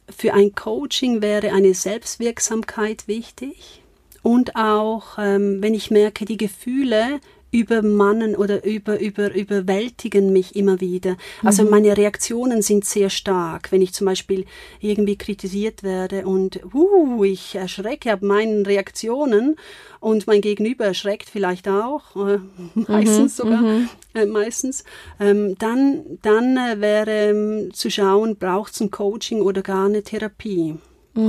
für 0.09 0.33
ein 0.33 0.53
Coaching 0.53 1.21
wäre 1.21 1.51
eine 1.51 1.73
Selbstwirksamkeit 1.73 3.07
wichtig 3.07 3.81
und 4.21 4.55
auch, 4.55 5.17
ähm, 5.17 5.61
wenn 5.61 5.73
ich 5.73 5.91
merke, 5.91 6.25
die 6.25 6.37
Gefühle 6.37 7.19
übermannen 7.53 8.35
oder 8.35 8.65
über, 8.65 8.99
über, 8.99 9.33
überwältigen 9.33 10.33
mich 10.33 10.55
immer 10.55 10.81
wieder. 10.81 11.17
Also 11.43 11.63
mhm. 11.63 11.69
meine 11.69 11.95
Reaktionen 11.95 12.63
sind 12.63 12.83
sehr 12.83 13.11
stark, 13.11 13.71
wenn 13.71 13.81
ich 13.81 13.93
zum 13.93 14.05
Beispiel 14.05 14.45
irgendwie 14.79 15.17
kritisiert 15.17 15.83
werde 15.83 16.25
und 16.25 16.61
uh, 16.73 17.23
ich 17.23 17.53
erschrecke 17.55 18.11
ab 18.11 18.23
meinen 18.23 18.65
Reaktionen 18.65 19.55
und 19.99 20.25
mein 20.25 20.41
Gegenüber 20.41 20.85
erschreckt 20.85 21.29
vielleicht 21.29 21.69
auch, 21.69 22.15
äh, 22.15 22.39
meistens 22.73 23.37
mhm. 23.37 23.43
sogar, 23.43 23.61
mhm. 23.61 23.89
Äh, 24.15 24.25
meistens, 24.25 24.83
ähm, 25.19 25.55
dann, 25.59 26.19
dann 26.23 26.57
äh, 26.57 26.81
wäre 26.81 27.29
ähm, 27.29 27.73
zu 27.73 27.91
schauen, 27.91 28.35
braucht 28.35 28.73
es 28.73 28.81
ein 28.81 28.89
Coaching 28.89 29.41
oder 29.41 29.61
gar 29.61 29.85
eine 29.85 30.03
Therapie. 30.03 30.75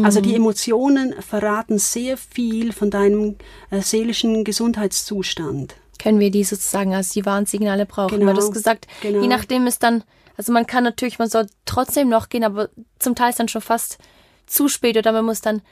Also 0.03 0.23
die 0.23 0.31
mhm. 0.31 0.37
Emotionen 0.37 1.15
verraten 1.21 1.79
sehr 1.79 2.17
viel 2.17 2.73
von 2.73 2.89
deinem 2.91 3.37
äh, 3.71 3.83
seelischen 3.83 4.43
Gesundheitszustand 4.43 5.75
können 5.99 6.21
wir 6.21 6.31
die 6.31 6.45
sozusagen 6.45 6.95
als 6.95 7.11
die 7.11 7.25
Warnsignale 7.27 7.87
brauchen. 7.87 8.19
Genau. 8.19 8.27
Weil 8.27 8.35
du 8.35 8.43
hast 8.43 8.53
gesagt, 8.53 8.87
genau. 9.03 9.23
je 9.23 9.29
nachdem 9.29 9.67
ist 9.67 9.83
dann, 9.83 10.05
also 10.37 10.53
man 10.53 10.67
kann 10.67 10.85
natürlich, 10.85 11.19
man 11.19 11.29
soll 11.29 11.47
trotzdem 11.65 12.09
noch 12.09 12.29
gehen, 12.29 12.45
aber 12.45 12.69
zum 12.99 13.15
Teil 13.15 13.31
ist 13.31 13.41
dann 13.41 13.49
schon 13.49 13.63
fast 13.63 13.99
zu 14.47 14.69
spät 14.69 14.97
oder 14.97 15.13
man 15.13 15.25
muss 15.25 15.41
dann 15.41 15.63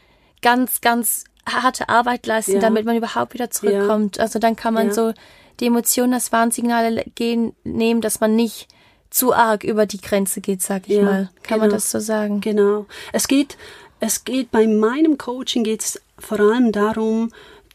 ganz, 0.41 0.81
ganz 0.81 1.25
harte 1.47 1.89
Arbeit 1.89 2.27
leisten, 2.27 2.55
ja. 2.55 2.61
damit 2.61 2.85
man 2.85 2.97
überhaupt 2.97 3.35
wieder 3.35 3.51
zurückkommt. 3.51 4.17
Ja. 4.17 4.23
Also 4.23 4.39
dann 4.39 4.57
kann 4.57 4.75
man 4.75 4.89
ja. 4.89 4.93
so 4.93 5.13
die 5.61 5.67
Emotionen 5.67 6.15
als 6.15 6.33
Warnsignale 6.33 7.05
gehen, 7.15 7.55
nehmen, 7.65 8.01
dass 8.01 8.21
man 8.21 8.37
nicht 8.37 8.69
zu 9.11 9.35
arg 9.35 9.65
über 9.65 9.87
die 9.87 10.01
Grenze 10.01 10.41
geht, 10.41 10.63
sag 10.63 10.89
ich 10.89 11.01
mal. 11.01 11.31
Kann 11.43 11.59
genau. 11.59 11.61
man 11.61 11.71
das 11.71 11.91
so 11.91 11.99
sagen? 11.99 12.41
Genau. 12.41 12.87
Es 13.13 13.29
geht, 13.29 13.59
es 14.01 14.25
geht 14.25 14.51
bei 14.51 14.67
meinem 14.67 15.19
Coaching 15.19 15.65
geht 15.65 15.83
es 15.83 16.01
vor 16.19 16.41
allem 16.41 16.73
darum, 16.73 17.31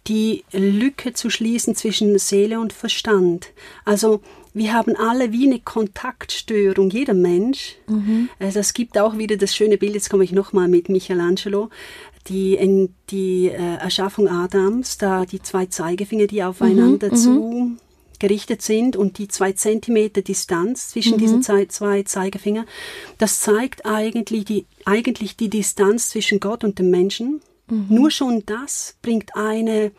die 0.08 0.46
Lücke 0.52 1.14
zu 1.14 1.30
schließen 1.30 1.76
zwischen 1.76 2.18
Seele 2.18 2.60
und 2.60 2.74
Verstand. 2.74 3.48
Also 3.84 4.22
wir 4.54 4.74
haben 4.74 4.96
alle 4.96 5.32
wie 5.32 5.46
eine 5.46 5.60
Kontaktstörung, 5.60 6.90
jeder 6.90 7.14
Mensch. 7.14 7.76
Mhm. 7.88 8.30
Also 8.40 8.60
es 8.60 8.74
gibt 8.74 8.98
auch 8.98 9.18
wieder 9.18 9.38
das 9.38 9.56
schöne 9.56 9.78
Bild, 9.78 9.94
jetzt 9.94 10.10
komme 10.10 10.24
ich 10.24 10.32
nochmal 10.32 10.68
mit 10.68 10.90
Michelangelo, 10.90 11.70
die, 12.28 12.56
in, 12.56 12.94
die 13.10 13.48
äh, 13.48 13.76
Erschaffung 13.76 14.28
Adams, 14.28 14.98
da 14.98 15.26
die 15.26 15.42
zwei 15.42 15.68
Zeigefinger, 15.68 16.28
die 16.28 16.44
aufeinander 16.44 17.10
mhm. 17.12 17.16
zu 17.16 17.30
mhm. 17.30 17.78
gerichtet 18.20 18.62
sind 18.62 18.96
und 18.96 19.18
die 19.18 19.28
zwei 19.28 19.52
Zentimeter 19.52 20.22
Distanz 20.22 20.90
zwischen 20.90 21.16
mhm. 21.16 21.20
diesen 21.20 21.44
zwei, 21.44 21.66
zwei 21.66 22.04
Zeigefinger, 22.04 22.66
das 23.18 23.42
zeigt 23.42 23.86
eigentlich 23.86 24.46
die, 24.46 24.66
eigentlich 24.86 25.38
die 25.38 25.50
Distanz 25.50 26.10
zwischen 26.10 26.40
Gott 26.40 26.64
und 26.64 26.80
dem 26.80 26.90
Menschen. 26.90 27.42
Mhm. 27.70 27.86
Nur 27.90 28.12
schon 28.12 28.44
das 28.46 28.96
bringt 29.02 29.36
eine, 29.36 29.92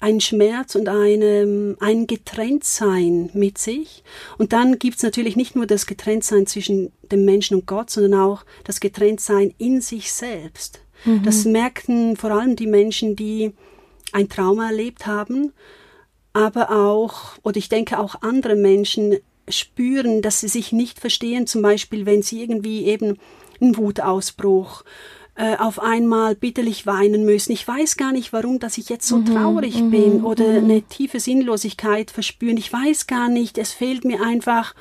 ein 0.00 0.20
Schmerz 0.20 0.74
und 0.74 0.88
eine, 0.88 1.76
ein 1.80 2.06
Getrenntsein 2.06 3.30
mit 3.34 3.58
sich. 3.58 4.02
Und 4.38 4.52
dann 4.52 4.78
gibt 4.78 4.96
es 4.96 5.02
natürlich 5.02 5.36
nicht 5.36 5.56
nur 5.56 5.66
das 5.66 5.86
Getrenntsein 5.86 6.46
zwischen 6.46 6.92
dem 7.10 7.24
Menschen 7.24 7.56
und 7.56 7.66
Gott, 7.66 7.90
sondern 7.90 8.20
auch 8.20 8.44
das 8.64 8.80
Getrenntsein 8.80 9.54
in 9.58 9.80
sich 9.80 10.12
selbst. 10.12 10.80
Mhm. 11.04 11.22
Das 11.24 11.44
merken 11.44 12.16
vor 12.16 12.30
allem 12.30 12.56
die 12.56 12.66
Menschen, 12.66 13.16
die 13.16 13.52
ein 14.12 14.28
Trauma 14.28 14.68
erlebt 14.68 15.06
haben, 15.06 15.52
aber 16.32 16.70
auch, 16.70 17.38
oder 17.42 17.56
ich 17.56 17.68
denke 17.68 17.98
auch 17.98 18.22
andere 18.22 18.56
Menschen 18.56 19.16
spüren, 19.48 20.22
dass 20.22 20.40
sie 20.40 20.48
sich 20.48 20.72
nicht 20.72 21.00
verstehen, 21.00 21.46
zum 21.46 21.62
Beispiel 21.62 22.06
wenn 22.06 22.22
sie 22.22 22.42
irgendwie 22.42 22.84
eben 22.84 23.18
einen 23.60 23.76
Wutausbruch 23.76 24.84
äh, 25.38 25.56
auf 25.56 25.78
einmal 25.78 26.34
bitterlich 26.34 26.84
weinen 26.84 27.24
müssen. 27.24 27.52
Ich 27.52 27.66
weiß 27.66 27.96
gar 27.96 28.10
nicht, 28.10 28.32
warum, 28.32 28.58
dass 28.58 28.76
ich 28.76 28.88
jetzt 28.88 29.06
so 29.06 29.18
mhm, 29.18 29.26
traurig 29.26 29.80
mhm, 29.80 29.90
bin 29.92 30.24
oder 30.24 30.44
mhm. 30.44 30.64
eine 30.64 30.82
tiefe 30.82 31.20
Sinnlosigkeit 31.20 32.10
verspüren. 32.10 32.56
Ich 32.56 32.72
weiß 32.72 33.06
gar 33.06 33.28
nicht. 33.28 33.56
Es 33.56 33.72
fehlt 33.72 34.04
mir 34.04 34.20
einfach 34.20 34.74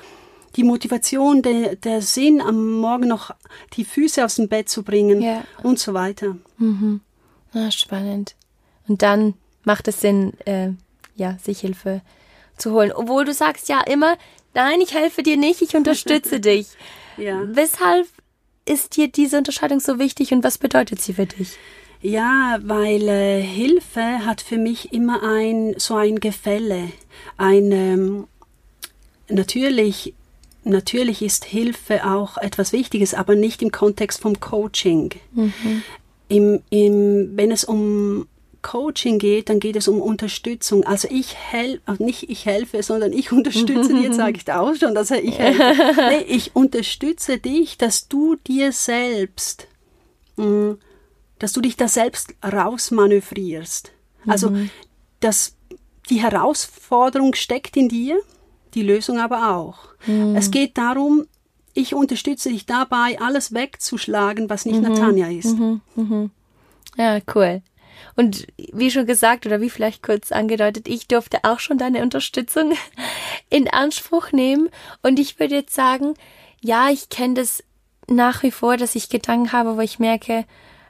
die 0.56 0.64
Motivation, 0.64 1.44
der, 1.44 1.76
der 1.76 2.02
Sinn, 2.02 2.42
am 2.42 2.80
Morgen 2.80 3.08
noch 3.08 3.30
die 3.74 3.86
Füße 3.86 4.26
aus 4.26 4.38
dem 4.38 4.48
Bett 4.48 4.68
zu 4.68 4.82
bringen 4.82 5.22
ja. 5.22 5.44
und 5.62 5.78
so 5.78 5.94
weiter. 5.94 6.36
Mhm. 6.58 7.02
Ah, 7.54 7.70
spannend. 7.70 8.36
Und 8.88 9.04
dann 9.04 9.36
macht 9.64 9.88
es 9.88 10.02
Sinn, 10.02 10.34
äh, 10.46 10.70
ja, 11.16 11.38
sich 11.38 11.60
Hilfe 11.60 12.02
zu 12.58 12.72
holen. 12.72 12.92
Obwohl 12.92 13.26
du 13.26 13.34
sagst 13.34 13.70
ja 13.70 13.82
immer, 13.82 14.18
nein, 14.56 14.82
ich 14.82 14.96
helfe 14.96 15.22
dir 15.22 15.38
nicht, 15.38 15.62
ich 15.62 15.76
unterstütze 15.76 16.40
dich. 16.40 16.66
Ja. 17.16 17.44
Weshalb 17.46 18.08
ist 18.68 18.96
dir 18.98 19.08
diese 19.08 19.38
Unterscheidung 19.38 19.80
so 19.80 20.00
wichtig 20.00 20.32
und 20.32 20.44
was 20.44 20.58
bedeutet 20.58 21.02
sie 21.02 21.14
für 21.14 21.26
dich? 21.26 21.58
Ja, 22.02 22.60
weil 22.62 23.08
äh, 23.08 23.42
Hilfe 23.42 24.26
hat 24.26 24.42
für 24.42 24.58
mich 24.58 24.94
immer 24.94 25.24
ein 25.24 25.76
so 25.78 25.96
ein 25.96 26.20
Gefälle. 26.20 26.92
Ein 27.38 27.72
ähm, 27.72 28.28
natürlich 29.30 30.14
natürlich 30.64 31.22
ist 31.22 31.46
Hilfe 31.46 32.06
auch 32.06 32.38
etwas 32.38 32.74
Wichtiges, 32.74 33.14
aber 33.14 33.36
nicht 33.36 33.62
im 33.62 33.72
Kontext 33.72 34.22
vom 34.22 34.40
Coaching. 34.40 35.12
Mhm. 35.34 35.84
Im, 36.30 36.62
im, 36.70 37.38
wenn 37.38 37.52
es 37.52 37.64
um 37.64 38.28
Coaching 38.68 39.18
geht, 39.18 39.48
dann 39.48 39.62
geht 39.62 39.78
es 39.78 39.88
um 39.88 40.02
Unterstützung. 40.02 40.84
Also 40.84 41.08
ich 41.10 41.36
helfe, 41.36 41.82
also 41.86 42.04
nicht 42.04 42.30
ich 42.30 42.46
helfe, 42.46 42.84
sondern 42.84 43.14
ich 43.14 43.32
unterstütze 43.32 43.94
dir, 43.94 44.02
jetzt 44.04 44.18
sage 44.18 44.36
ich 44.36 44.44
da 44.44 44.60
auch 44.60 44.76
schon, 44.76 44.94
dass 44.94 45.10
ich 45.10 45.40
helfe. 45.40 45.64
Nee, 46.10 46.26
ich 46.28 46.54
unterstütze 46.54 47.38
dich, 47.38 47.78
dass 47.78 48.10
du 48.10 48.36
dir 48.36 48.74
selbst, 48.74 49.68
mm, 50.36 50.74
dass 51.40 51.54
du 51.54 51.62
dich 51.62 51.78
da 51.78 51.88
selbst 51.88 52.36
rausmanövrierst. 52.44 53.92
Also, 54.26 54.50
mhm. 54.50 54.70
dass 55.22 55.56
die 56.10 56.22
Herausforderung 56.22 57.36
steckt 57.36 57.78
in 57.78 57.88
dir, 57.88 58.20
die 58.74 58.84
Lösung 58.84 59.18
aber 59.18 59.56
auch. 59.56 59.80
Mhm. 60.06 60.36
Es 60.36 60.52
geht 60.52 60.78
darum, 60.78 61.26
ich 61.74 61.96
unterstütze 61.96 62.50
dich 62.50 62.66
dabei, 62.66 63.18
alles 63.22 63.54
wegzuschlagen, 63.54 64.50
was 64.50 64.66
nicht 64.66 64.82
mhm. 64.82 64.90
Natanja 64.90 65.30
ist. 65.30 65.58
Mhm. 65.58 65.80
Mhm. 65.96 66.32
Ja, 66.98 67.20
cool. 67.34 67.62
Und 68.16 68.48
wie 68.58 68.92
schon 68.92 69.06
gesagt 69.06 69.46
oder 69.46 69.62
wie 69.62 69.70
vielleicht 69.70 70.04
kurz 70.04 70.32
angedeutet, 70.32 70.88
ich 70.88 71.08
durfte 71.08 71.40
auch 71.44 71.60
schon 71.60 71.78
deine 71.78 72.02
Unterstützung 72.02 72.74
in 73.50 73.70
Anspruch 73.70 74.32
nehmen. 74.32 74.70
Und 75.04 75.20
ich 75.20 75.40
würde 75.40 75.56
jetzt 75.56 75.76
sagen, 75.76 76.16
ja, 76.62 76.90
ich 76.90 77.10
kenne 77.10 77.36
das 77.36 77.64
nach 78.08 78.44
wie 78.44 78.52
vor, 78.52 78.78
dass 78.78 78.96
ich 78.96 79.10
Gedanken 79.10 79.52
habe, 79.52 79.78
wo 79.78 79.82
ich 79.82 80.00
merke, 80.00 80.46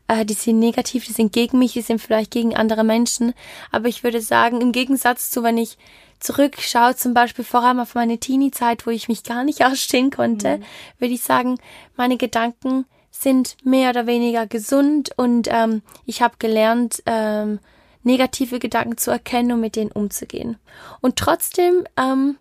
äh, 0.08 0.26
die 0.26 0.34
sind 0.34 0.60
negativ, 0.60 1.06
die 1.06 1.14
sind 1.14 1.34
gegen 1.34 1.60
mich, 1.60 1.74
die 1.74 1.82
sind 1.82 2.02
vielleicht 2.02 2.32
gegen 2.32 2.56
andere 2.56 2.84
Menschen. 2.84 3.34
Aber 3.72 3.88
ich 3.88 4.04
würde 4.04 4.22
sagen, 4.22 4.62
im 4.62 4.72
Gegensatz 4.72 5.30
zu, 5.30 5.44
wenn 5.44 5.58
ich 5.58 5.78
zurückschaue, 6.20 6.96
zum 6.96 7.14
Beispiel 7.14 7.46
vor 7.46 7.64
allem 7.64 7.80
auf 7.80 7.96
meine 7.96 8.18
Teenie-Zeit, 8.18 8.88
wo 8.88 8.92
ich 8.92 9.08
mich 9.08 9.24
gar 9.24 9.44
nicht 9.44 9.66
ausstehen 9.66 10.12
konnte, 10.12 10.58
mhm. 10.58 10.64
würde 11.00 11.14
ich 11.14 11.22
sagen, 11.22 11.60
meine 11.96 12.18
Gedanken 12.18 12.86
sind 13.12 13.58
mehr 13.64 13.90
oder 13.90 14.08
weniger 14.08 14.48
gesund 14.48 15.12
und 15.16 15.48
ähm, 15.52 15.82
ich 16.06 16.22
habe 16.22 16.36
gelernt, 16.40 17.02
ähm, 17.06 17.60
negative 18.04 18.60
Gedanken 18.60 18.98
zu 18.98 19.12
erkennen 19.12 19.54
und 19.54 19.62
mit 19.62 19.76
denen 19.76 19.92
umzugehen. 19.92 20.58
Und 21.02 21.18
trotzdem, 21.18 21.86
ähm, 21.98 22.38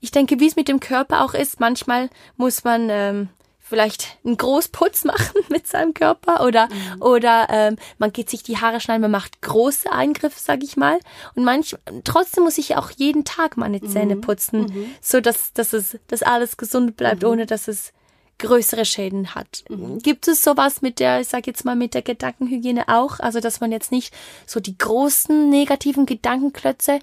ich 0.00 0.10
denke, 0.10 0.40
wie 0.40 0.46
es 0.46 0.56
mit 0.56 0.68
dem 0.68 0.80
Körper 0.80 1.24
auch 1.24 1.34
ist, 1.34 1.60
manchmal 1.60 2.08
muss 2.36 2.64
man 2.64 2.88
ähm, 2.90 3.28
vielleicht 3.60 4.18
einen 4.24 4.36
Großputz 4.36 5.04
machen 5.12 5.40
mit 5.48 5.66
seinem 5.66 5.92
Körper 5.92 6.44
oder 6.44 6.66
mhm. 6.66 7.02
oder 7.02 7.48
ähm, 7.50 7.76
man 7.98 8.12
geht 8.12 8.30
sich 8.30 8.42
die 8.42 8.58
Haare 8.58 8.80
schneiden, 8.80 9.02
man 9.02 9.10
macht 9.10 9.42
große 9.42 9.90
Eingriffe, 9.90 10.38
sag 10.38 10.62
ich 10.62 10.76
mal. 10.76 10.98
Und 11.34 11.44
manch 11.44 11.76
trotzdem 12.04 12.44
muss 12.44 12.58
ich 12.58 12.76
auch 12.76 12.90
jeden 12.90 13.24
Tag 13.24 13.56
meine 13.56 13.80
Zähne 13.82 14.16
mhm. 14.16 14.20
putzen, 14.20 14.60
mhm. 14.62 14.94
so 15.00 15.20
dass 15.20 15.52
dass 15.52 15.72
es 15.72 15.98
dass 16.06 16.22
alles 16.22 16.56
gesund 16.56 16.96
bleibt, 16.96 17.22
mhm. 17.22 17.28
ohne 17.28 17.46
dass 17.46 17.68
es 17.68 17.92
größere 18.38 18.84
Schäden 18.84 19.34
hat. 19.34 19.64
Mhm. 19.68 19.98
Gibt 20.00 20.28
es 20.28 20.42
sowas 20.42 20.82
mit 20.82 21.00
der, 21.00 21.20
ich 21.20 21.28
sag 21.28 21.46
jetzt 21.46 21.64
mal, 21.64 21.76
mit 21.76 21.94
der 21.94 22.02
Gedankenhygiene 22.02 22.88
auch? 22.88 23.20
Also, 23.20 23.40
dass 23.40 23.60
man 23.60 23.72
jetzt 23.72 23.92
nicht 23.92 24.14
so 24.46 24.60
die 24.60 24.76
großen 24.76 25.48
negativen 25.48 26.06
Gedankenklötze 26.06 26.98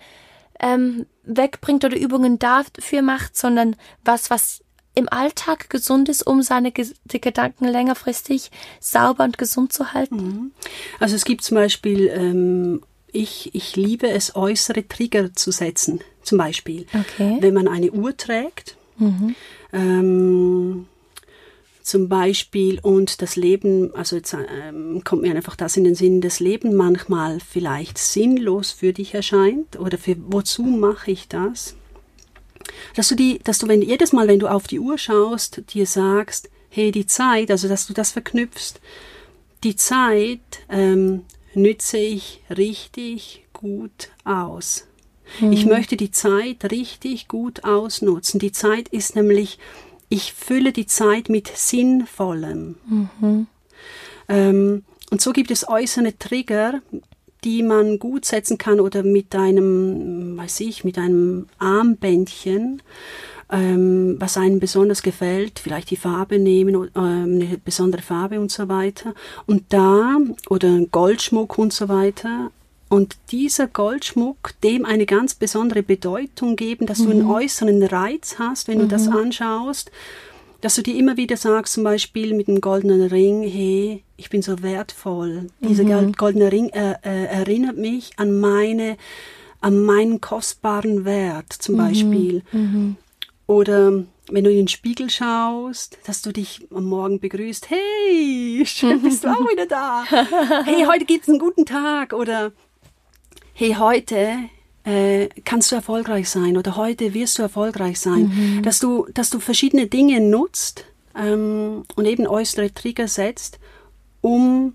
ähm, 0.60 1.06
wegbringt 1.24 1.84
oder 1.84 1.98
Übungen 1.98 2.40
dafür 2.40 3.02
macht, 3.02 3.36
sondern 3.36 3.76
was, 4.04 4.30
was 4.30 4.64
im 4.96 5.10
Alltag 5.10 5.70
gesund 5.70 6.08
ist, 6.10 6.26
um 6.26 6.42
seine 6.42 6.72
Gedanken 6.72 7.66
längerfristig 7.66 8.52
sauber 8.80 9.24
und 9.24 9.38
gesund 9.38 9.74
zu 9.74 9.94
halten? 9.94 10.16
Mhm. 10.16 10.52
Also 11.00 11.16
es 11.16 11.26
gibt 11.26 11.44
zum 11.44 11.56
Beispiel, 11.56 12.08
ähm, 12.08 12.84
ich, 13.12 13.54
ich 13.56 13.76
liebe 13.76 14.10
es, 14.10 14.36
äußere 14.36 14.88
Trigger 14.88 15.34
zu 15.34 15.52
setzen. 15.52 16.02
Zum 16.22 16.38
Beispiel, 16.38 16.86
okay. 16.94 17.38
wenn 17.42 17.54
man 17.54 17.68
eine 17.68 17.92
Uhr 17.92 18.16
trägt, 18.16 18.78
mhm. 18.98 19.36
ähm, 19.74 20.88
zum 21.84 22.10
Beispiel 22.10 22.80
und 22.82 23.22
das 23.22 23.36
Leben, 23.36 23.94
also 23.94 24.16
jetzt 24.16 24.34
ähm, 24.34 25.04
kommt 25.04 25.22
mir 25.22 25.36
einfach 25.36 25.56
das 25.56 25.78
in 25.78 25.84
den 25.84 25.96
Sinn, 25.96 26.22
das 26.22 26.40
Leben 26.40 26.76
manchmal 26.76 27.40
vielleicht 27.40 27.98
sinnlos 27.98 28.72
für 28.72 28.94
dich 28.94 29.14
erscheint 29.14 29.78
oder 29.78 29.98
für 29.98 30.16
wozu 30.20 30.64
mache 30.64 31.12
ich 31.12 31.28
das? 31.28 31.76
dass 32.96 33.08
du 33.08 33.16
die, 33.16 33.40
dass 33.44 33.60
du 33.60 33.68
wenn 33.68 33.82
jedes 33.82 34.14
Mal, 34.14 34.28
wenn 34.28 34.40
du 34.40 34.48
auf 34.48 34.68
die 34.68 34.80
Uhr 34.80 34.98
schaust, 34.98 35.62
dir 35.74 35.86
sagst, 35.86 36.50
hey, 36.70 36.92
die 36.92 37.06
Zeit, 37.06 37.52
also 37.52 37.68
dass 37.68 37.88
du 37.88 37.94
das 37.94 38.12
verknüpfst, 38.12 38.80
die 39.64 39.76
Zeit 39.76 40.40
ähm, 40.70 41.24
nütze 41.54 41.98
ich 41.98 42.42
richtig 42.50 43.46
gut 43.54 44.10
aus. 44.24 44.86
Mhm. 45.40 45.52
Ich 45.52 45.66
möchte 45.66 45.98
die 45.98 46.12
Zeit 46.12 46.72
richtig 46.72 47.28
gut 47.28 47.64
ausnutzen. 47.64 48.40
Die 48.40 48.52
Zeit 48.52 48.90
ist 48.90 49.16
nämlich, 49.16 49.60
ich 50.14 50.34
fülle 50.34 50.72
die 50.72 50.86
Zeit 50.86 51.28
mit 51.28 51.48
Sinnvollem. 51.48 52.76
Mhm. 52.86 53.48
Ähm, 54.30 54.84
und 55.10 55.22
so 55.22 55.34
gibt 55.34 55.50
es 55.50 55.68
äußere 55.68 56.18
Trigger, 56.20 56.82
die 57.44 57.64
man 57.64 57.98
gut 57.98 58.24
setzen 58.26 58.60
kann 58.60 58.80
oder 58.80 59.02
mit 59.02 59.36
einem, 59.36 60.38
weiß 60.38 60.60
ich, 60.60 60.84
mit 60.84 61.00
einem 61.00 61.48
Armbändchen, 61.58 62.84
ähm, 63.52 64.18
was 64.20 64.38
einem 64.38 64.60
besonders 64.60 65.02
gefällt, 65.02 65.58
vielleicht 65.58 65.90
die 65.90 65.98
Farbe 65.98 66.38
nehmen, 66.38 66.76
äh, 66.76 67.00
eine 67.00 67.58
besondere 67.66 68.04
Farbe 68.04 68.40
und 68.40 68.52
so 68.52 68.70
weiter. 68.70 69.16
Und 69.48 69.74
da, 69.74 70.20
oder 70.48 70.80
Goldschmuck 70.92 71.58
und 71.58 71.74
so 71.74 71.90
weiter. 71.90 72.52
Und 72.94 73.18
dieser 73.32 73.66
Goldschmuck 73.66 74.52
dem 74.64 74.86
eine 74.86 75.08
ganz 75.08 75.34
besondere 75.34 75.82
Bedeutung 75.82 76.56
geben, 76.56 76.86
dass 76.86 77.00
mhm. 77.00 77.06
du 77.06 77.10
einen 77.10 77.24
mhm. 77.24 77.32
äußeren 77.32 77.82
Reiz 77.82 78.36
hast, 78.38 78.68
wenn 78.68 78.78
mhm. 78.78 78.82
du 78.82 78.88
das 78.90 79.08
mhm. 79.08 79.16
anschaust 79.16 79.92
dass 80.62 80.76
du 80.76 80.82
dir 80.82 80.96
immer 80.96 81.18
wieder 81.18 81.36
sagst, 81.36 81.74
zum 81.74 81.84
Beispiel 81.84 82.34
mit 82.34 82.48
dem 82.48 82.62
goldenen 82.62 83.02
Ring, 83.02 83.44
hey, 83.44 84.02
ich 84.16 84.30
bin 84.30 84.42
so 84.42 84.64
wertvoll. 84.64 85.48
Dieser 85.60 85.84
mhm. 85.84 86.14
goldene 86.14 86.50
Ring 86.54 86.70
äh, 86.70 86.94
äh, 87.04 87.26
erinnert 87.26 87.76
mich 87.76 88.12
an 88.16 88.40
meine, 88.40 88.96
an 89.60 89.84
meinen 89.84 90.22
kostbaren 90.22 91.04
Wert, 91.04 91.52
zum 91.52 91.76
mhm. 91.76 91.80
Beispiel. 91.80 92.44
Oder 93.46 94.06
wenn 94.32 94.44
du 94.46 94.52
in 94.52 94.56
den 94.56 94.68
Spiegel 94.70 95.10
schaust, 95.10 95.98
dass 96.06 96.22
du 96.22 96.32
dich 96.32 96.66
am 96.74 96.86
Morgen 96.86 97.20
begrüßt, 97.20 97.70
hey, 97.70 98.64
schön 98.66 99.02
bist 99.02 99.26
du 99.26 99.28
auch 99.32 99.50
wieder 99.52 99.66
da. 99.66 100.06
Hey, 100.64 100.86
heute 100.86 101.04
gibt's 101.04 101.28
einen 101.28 101.40
guten 101.40 101.66
Tag. 101.66 102.14
Oder 102.14 102.54
hey, 103.54 103.76
heute 103.80 104.38
äh, 104.84 105.30
kannst 105.46 105.72
du 105.72 105.76
erfolgreich 105.76 106.30
sein 106.30 106.58
oder 106.58 106.76
heute 106.76 107.14
wirst 107.14 107.38
du 107.38 107.44
erfolgreich 107.44 108.00
sein, 108.00 108.32
mhm. 108.34 108.64
dass 108.64 108.80
du, 108.80 109.08
dass 109.14 109.30
du 109.30 109.40
verschiedene 109.40 109.88
Dinge 109.88 110.20
nutzt 110.20 110.86
ähm, 111.16 111.84
und 111.96 112.06
eben 112.06 112.28
äußere 112.28 112.74
Trigger 112.74 113.08
setzt, 113.08 113.60
um 114.22 114.74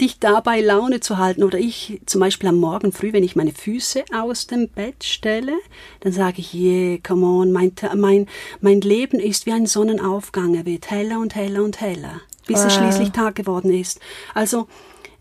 dich 0.00 0.18
dabei 0.18 0.60
Laune 0.60 1.00
zu 1.00 1.18
halten. 1.18 1.42
Oder 1.42 1.58
ich 1.58 2.00
zum 2.06 2.20
Beispiel 2.20 2.48
am 2.48 2.56
Morgen 2.56 2.92
früh, 2.92 3.12
wenn 3.12 3.24
ich 3.24 3.36
meine 3.36 3.52
Füße 3.52 4.04
aus 4.14 4.46
dem 4.46 4.68
Bett 4.68 5.04
stelle, 5.04 5.54
dann 6.00 6.12
sage 6.12 6.40
ich, 6.40 6.54
yeah, 6.54 6.98
come 7.02 7.24
on, 7.24 7.52
mein, 7.52 7.72
mein, 7.96 8.26
mein 8.60 8.80
Leben 8.80 9.18
ist 9.18 9.46
wie 9.46 9.52
ein 9.52 9.66
Sonnenaufgang. 9.66 10.54
Er 10.54 10.66
wird 10.66 10.90
heller 10.90 11.18
und 11.18 11.34
heller 11.34 11.62
und 11.62 11.80
heller, 11.80 12.20
bis 12.46 12.58
wow. 12.58 12.66
es 12.66 12.74
schließlich 12.74 13.10
Tag 13.10 13.36
geworden 13.36 13.72
ist. 13.72 14.00
Also 14.34 14.66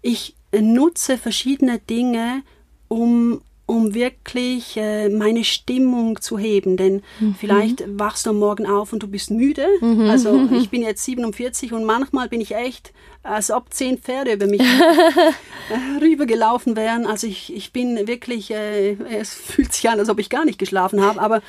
ich 0.02 0.36
nutze 0.52 1.18
verschiedene 1.18 1.80
Dinge, 1.80 2.44
um, 2.92 3.40
um 3.68 3.94
wirklich 3.94 4.76
äh, 4.76 5.08
meine 5.08 5.46
Stimmung 5.46 6.20
zu 6.20 6.38
heben. 6.38 6.76
Denn 6.76 7.04
mhm. 7.22 7.36
vielleicht 7.40 7.84
wachst 7.98 8.26
du 8.26 8.32
am 8.32 8.40
Morgen 8.40 8.66
auf 8.66 8.92
und 8.92 9.02
du 9.02 9.08
bist 9.08 9.32
müde. 9.32 9.66
Mhm. 9.80 10.10
Also 10.10 10.50
ich 10.52 10.70
bin 10.70 10.82
jetzt 10.82 11.06
47 11.06 11.72
und 11.72 11.86
manchmal 11.86 12.28
bin 12.28 12.42
ich 12.42 12.54
echt, 12.54 12.92
als 13.24 13.50
ob 13.50 13.74
zehn 13.74 13.98
Pferde 13.98 14.34
über 14.34 14.46
mich 14.46 14.62
rübergelaufen 16.02 16.76
wären. 16.76 17.06
Also 17.06 17.28
ich, 17.28 17.56
ich 17.56 17.72
bin 17.72 18.08
wirklich, 18.08 18.52
äh, 18.52 18.98
es 19.18 19.34
fühlt 19.34 19.72
sich 19.72 19.90
an, 19.90 20.00
als 20.00 20.10
ob 20.10 20.20
ich 20.20 20.30
gar 20.30 20.44
nicht 20.44 20.60
geschlafen 20.60 21.02
habe. 21.02 21.22
Aber 21.22 21.42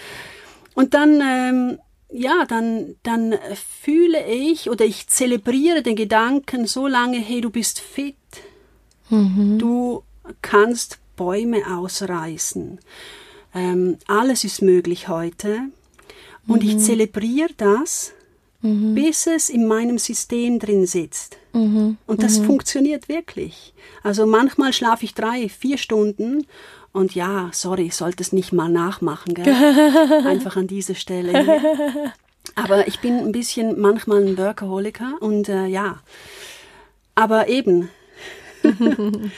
und 0.74 0.94
dann 0.94 1.20
ähm, 1.20 1.78
ja, 2.14 2.44
dann, 2.46 2.94
dann 3.02 3.34
fühle 3.80 4.26
ich 4.30 4.70
oder 4.70 4.84
ich 4.84 5.08
zelebriere 5.08 5.82
den 5.82 5.96
Gedanken 5.96 6.66
so 6.66 6.86
lange, 6.86 7.18
hey, 7.18 7.40
du 7.40 7.50
bist 7.50 7.80
fit. 7.80 8.14
Mhm. 9.08 9.58
Du 9.58 10.04
kannst 10.40 11.01
Bäume 11.16 11.62
ausreißen. 11.70 12.78
Ähm, 13.54 13.98
alles 14.06 14.44
ist 14.44 14.62
möglich 14.62 15.08
heute. 15.08 15.60
Und 16.46 16.62
mhm. 16.62 16.68
ich 16.68 16.78
zelebriere 16.78 17.50
das, 17.56 18.12
mhm. 18.62 18.94
bis 18.94 19.26
es 19.26 19.48
in 19.48 19.66
meinem 19.66 19.98
System 19.98 20.58
drin 20.58 20.86
sitzt. 20.86 21.36
Mhm. 21.52 21.98
Und 22.06 22.22
das 22.22 22.38
mhm. 22.38 22.44
funktioniert 22.44 23.08
wirklich. 23.08 23.72
Also 24.02 24.26
manchmal 24.26 24.72
schlafe 24.72 25.04
ich 25.04 25.14
drei, 25.14 25.48
vier 25.48 25.78
Stunden 25.78 26.46
und 26.92 27.14
ja, 27.14 27.48
sorry, 27.52 27.90
sollte 27.90 28.22
es 28.22 28.32
nicht 28.32 28.52
mal 28.52 28.68
nachmachen, 28.68 29.34
gell? 29.34 29.46
Einfach 30.26 30.56
an 30.56 30.66
dieser 30.66 30.94
Stelle. 30.94 31.44
Hier. 31.44 32.12
Aber 32.54 32.86
ich 32.86 33.00
bin 33.00 33.18
ein 33.18 33.32
bisschen 33.32 33.80
manchmal 33.80 34.26
ein 34.26 34.36
Workaholiker 34.36 35.14
und 35.20 35.48
äh, 35.48 35.66
ja, 35.66 36.00
aber 37.14 37.48
eben. 37.48 37.88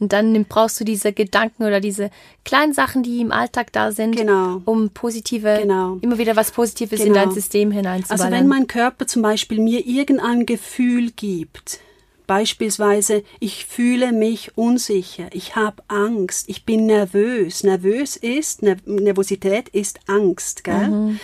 Und 0.00 0.12
dann 0.12 0.44
brauchst 0.44 0.80
du 0.80 0.84
diese 0.84 1.12
Gedanken 1.12 1.64
oder 1.64 1.80
diese 1.80 2.10
kleinen 2.44 2.72
Sachen, 2.72 3.02
die 3.02 3.20
im 3.20 3.32
Alltag 3.32 3.72
da 3.72 3.92
sind, 3.92 4.16
genau. 4.16 4.60
um 4.64 4.90
positive, 4.90 5.58
genau. 5.62 5.98
immer 6.00 6.18
wieder 6.18 6.36
was 6.36 6.50
Positives 6.50 6.98
genau. 6.98 7.08
in 7.08 7.14
dein 7.14 7.30
System 7.30 7.70
hineinzuballern. 7.70 8.26
Also 8.26 8.36
wenn 8.36 8.48
mein 8.48 8.66
Körper 8.66 9.06
zum 9.06 9.22
Beispiel 9.22 9.60
mir 9.60 9.86
irgendein 9.86 10.46
Gefühl 10.46 11.10
gibt, 11.12 11.80
Beispielsweise, 12.26 13.22
ich 13.38 13.66
fühle 13.66 14.10
mich 14.12 14.56
unsicher, 14.56 15.26
ich 15.32 15.56
habe 15.56 15.82
Angst, 15.88 16.48
ich 16.48 16.64
bin 16.64 16.86
nervös. 16.86 17.64
Nervös 17.64 18.16
ist, 18.16 18.62
Nervosität 18.62 19.68
ist 19.68 20.00
Angst, 20.06 20.64
gell? 20.64 20.88
Mhm. 20.88 21.20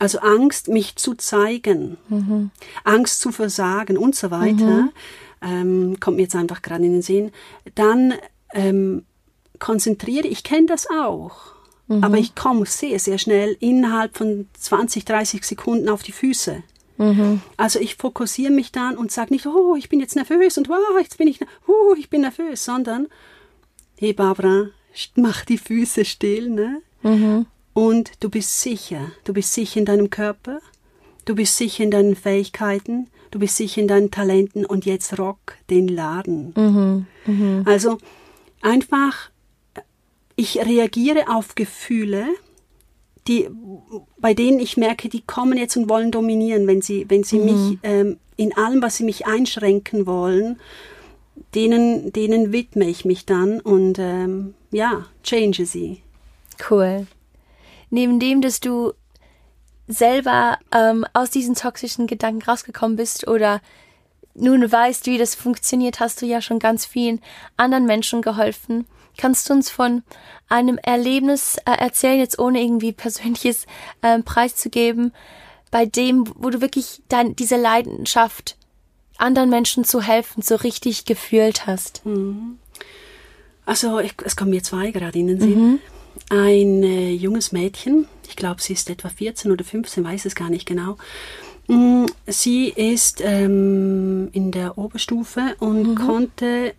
Also 0.00 0.18
Angst, 0.18 0.66
mich 0.66 0.96
zu 0.96 1.14
zeigen, 1.14 1.98
mhm. 2.08 2.50
Angst 2.82 3.20
zu 3.20 3.30
versagen 3.30 3.96
und 3.96 4.16
so 4.16 4.32
weiter. 4.32 4.64
Mhm 4.64 4.90
ähm, 5.42 5.98
kommt 6.00 6.16
mir 6.16 6.24
jetzt 6.24 6.36
einfach 6.36 6.62
gerade 6.62 6.84
in 6.84 6.92
den 6.92 7.02
Sinn, 7.02 7.32
dann 7.74 8.14
ähm, 8.52 9.04
konzentriere, 9.58 10.26
ich 10.26 10.42
kenne 10.42 10.66
das 10.66 10.88
auch. 10.90 11.54
Mhm. 11.88 12.04
Aber 12.04 12.18
ich 12.18 12.34
komme 12.34 12.66
sehr, 12.66 12.98
sehr 12.98 13.18
schnell 13.18 13.56
innerhalb 13.60 14.16
von 14.16 14.48
20, 14.58 15.04
30 15.04 15.44
Sekunden 15.44 15.88
auf 15.88 16.02
die 16.02 16.12
Füße. 16.12 16.62
Mhm. 16.98 17.40
Also 17.56 17.80
ich 17.80 17.96
fokussiere 17.96 18.52
mich 18.52 18.72
dann 18.72 18.96
und 18.96 19.10
sage 19.10 19.32
nicht, 19.32 19.46
oh, 19.46 19.74
ich 19.76 19.88
bin 19.88 20.00
jetzt 20.00 20.16
nervös 20.16 20.58
und 20.58 20.68
wow, 20.68 20.98
jetzt 21.00 21.18
bin 21.18 21.28
ich, 21.28 21.40
oh, 21.66 21.94
ich 21.98 22.10
bin 22.10 22.20
nervös, 22.20 22.64
sondern, 22.64 23.08
hey 23.98 24.12
Barbara, 24.12 24.68
mach 25.16 25.44
die 25.44 25.58
Füße 25.58 26.04
still, 26.04 26.50
ne? 26.50 26.82
Mhm. 27.02 27.46
Und 27.72 28.12
du 28.20 28.28
bist 28.28 28.60
sicher, 28.60 29.12
du 29.24 29.32
bist 29.32 29.54
sicher 29.54 29.78
in 29.78 29.86
deinem 29.86 30.10
Körper, 30.10 30.60
du 31.30 31.36
bist 31.36 31.56
sicher 31.56 31.84
in 31.84 31.92
deinen 31.92 32.16
Fähigkeiten, 32.16 33.06
du 33.30 33.38
bist 33.38 33.56
sicher 33.56 33.80
in 33.80 33.86
deinen 33.86 34.10
Talenten 34.10 34.64
und 34.66 34.84
jetzt 34.84 35.16
rock 35.16 35.54
den 35.70 35.86
Laden. 35.86 36.52
Mhm. 36.56 37.06
Mhm. 37.24 37.62
Also 37.66 37.98
einfach, 38.60 39.30
ich 40.34 40.58
reagiere 40.58 41.28
auf 41.28 41.54
Gefühle, 41.54 42.26
die, 43.28 43.48
bei 44.18 44.34
denen 44.34 44.58
ich 44.58 44.76
merke, 44.76 45.08
die 45.08 45.20
kommen 45.20 45.56
jetzt 45.56 45.76
und 45.76 45.88
wollen 45.88 46.10
dominieren, 46.10 46.66
wenn 46.66 46.82
sie, 46.82 47.06
wenn 47.08 47.22
sie 47.22 47.38
mhm. 47.38 47.44
mich 47.44 47.78
ähm, 47.84 48.16
in 48.34 48.56
allem, 48.56 48.82
was 48.82 48.96
sie 48.96 49.04
mich 49.04 49.28
einschränken 49.28 50.06
wollen, 50.06 50.58
denen, 51.54 52.12
denen 52.12 52.52
widme 52.52 52.88
ich 52.88 53.04
mich 53.04 53.24
dann 53.24 53.60
und 53.60 54.00
ähm, 54.00 54.54
ja, 54.72 55.06
change 55.22 55.64
sie. 55.64 56.02
Cool. 56.68 57.06
Neben 57.88 58.18
dem, 58.18 58.40
dass 58.40 58.58
du 58.58 58.94
selber 59.90 60.58
ähm, 60.72 61.04
aus 61.12 61.30
diesen 61.30 61.54
toxischen 61.54 62.06
Gedanken 62.06 62.42
rausgekommen 62.42 62.96
bist 62.96 63.26
oder 63.26 63.60
nun 64.34 64.70
weißt, 64.70 65.06
wie 65.06 65.18
das 65.18 65.34
funktioniert, 65.34 66.00
hast 66.00 66.22
du 66.22 66.26
ja 66.26 66.40
schon 66.40 66.58
ganz 66.58 66.86
vielen 66.86 67.20
anderen 67.56 67.86
Menschen 67.86 68.22
geholfen. 68.22 68.86
Kannst 69.18 69.48
du 69.48 69.54
uns 69.54 69.70
von 69.70 70.02
einem 70.48 70.78
Erlebnis 70.78 71.58
äh, 71.66 71.72
erzählen, 71.72 72.18
jetzt 72.18 72.38
ohne 72.38 72.62
irgendwie 72.62 72.92
persönliches 73.06 73.66
äh, 74.02 74.20
preiszugeben, 74.20 75.12
bei 75.70 75.86
dem, 75.86 76.24
wo 76.36 76.50
du 76.50 76.60
wirklich 76.60 77.02
dein, 77.08 77.36
diese 77.36 77.56
Leidenschaft, 77.56 78.56
anderen 79.18 79.50
Menschen 79.50 79.84
zu 79.84 80.00
helfen, 80.00 80.42
so 80.42 80.56
richtig 80.56 81.04
gefühlt 81.04 81.66
hast? 81.66 82.04
Mhm. 82.06 82.58
Also 83.66 84.00
ich, 84.00 84.14
es 84.24 84.36
kommen 84.36 84.50
mir 84.50 84.62
zwei 84.62 84.90
gerade 84.90 85.18
in 85.18 85.26
den 85.26 85.40
Sinn. 85.40 85.70
Mhm. 85.72 85.78
Ein 86.28 86.82
äh, 86.82 87.12
junges 87.12 87.52
Mädchen, 87.52 88.06
ich 88.28 88.36
glaube, 88.36 88.62
sie 88.62 88.74
ist 88.74 88.88
etwa 88.88 89.08
14 89.08 89.50
oder 89.50 89.64
15, 89.64 90.04
weiß 90.04 90.24
es 90.24 90.34
gar 90.34 90.50
nicht 90.50 90.66
genau. 90.66 90.96
Mm, 91.66 92.06
sie 92.26 92.68
ist 92.68 93.20
ähm, 93.24 94.28
in 94.32 94.52
der 94.52 94.78
Oberstufe 94.78 95.56
und 95.58 95.82
mhm. 95.82 95.94
konnte 95.94 96.74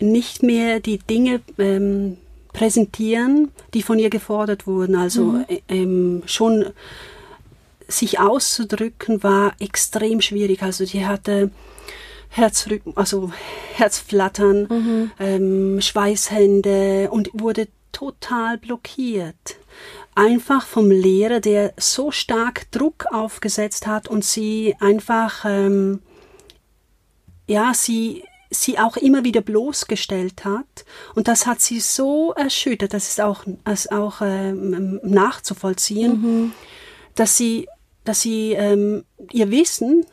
nicht 0.00 0.42
mehr 0.42 0.80
die 0.80 0.98
Dinge 0.98 1.40
ähm, 1.58 2.18
präsentieren, 2.52 3.50
die 3.74 3.82
von 3.82 3.98
ihr 3.98 4.10
gefordert 4.10 4.66
wurden. 4.66 4.96
Also 4.96 5.24
mhm. 5.24 5.44
Äh, 5.48 5.60
ähm, 5.68 6.22
schon 6.26 6.66
sich 7.88 8.18
auszudrücken 8.18 9.22
war 9.22 9.54
extrem 9.60 10.20
schwierig. 10.20 10.62
Also 10.62 10.84
die 10.84 11.06
hatte 11.06 11.50
Herzrücken, 12.28 12.96
also 12.96 13.30
Herzflattern, 13.74 14.66
mhm. 14.68 15.10
ähm, 15.20 15.80
Schweißhände 15.80 17.08
und 17.10 17.30
wurde 17.32 17.68
total 17.96 18.58
blockiert. 18.58 19.56
Einfach 20.14 20.66
vom 20.66 20.90
Lehrer, 20.90 21.40
der 21.40 21.72
so 21.78 22.10
stark 22.10 22.70
Druck 22.70 23.06
aufgesetzt 23.10 23.86
hat 23.86 24.06
und 24.06 24.22
sie 24.22 24.74
einfach, 24.80 25.46
ähm, 25.46 26.02
ja, 27.46 27.72
sie 27.72 28.22
sie 28.50 28.78
auch 28.78 28.96
immer 28.96 29.24
wieder 29.24 29.40
bloßgestellt 29.40 30.44
hat. 30.44 30.84
Und 31.14 31.26
das 31.26 31.46
hat 31.46 31.60
sie 31.60 31.80
so 31.80 32.32
erschüttert, 32.32 32.94
das 32.94 33.08
ist 33.08 33.20
auch, 33.20 33.44
das 33.64 33.90
auch 33.90 34.20
ähm, 34.20 35.00
nachzuvollziehen, 35.02 36.22
mhm. 36.22 36.52
dass 37.14 37.36
sie, 37.36 37.66
dass 38.04 38.20
sie 38.20 38.52
ähm, 38.52 39.04
ihr 39.32 39.50
Wissen 39.50 40.06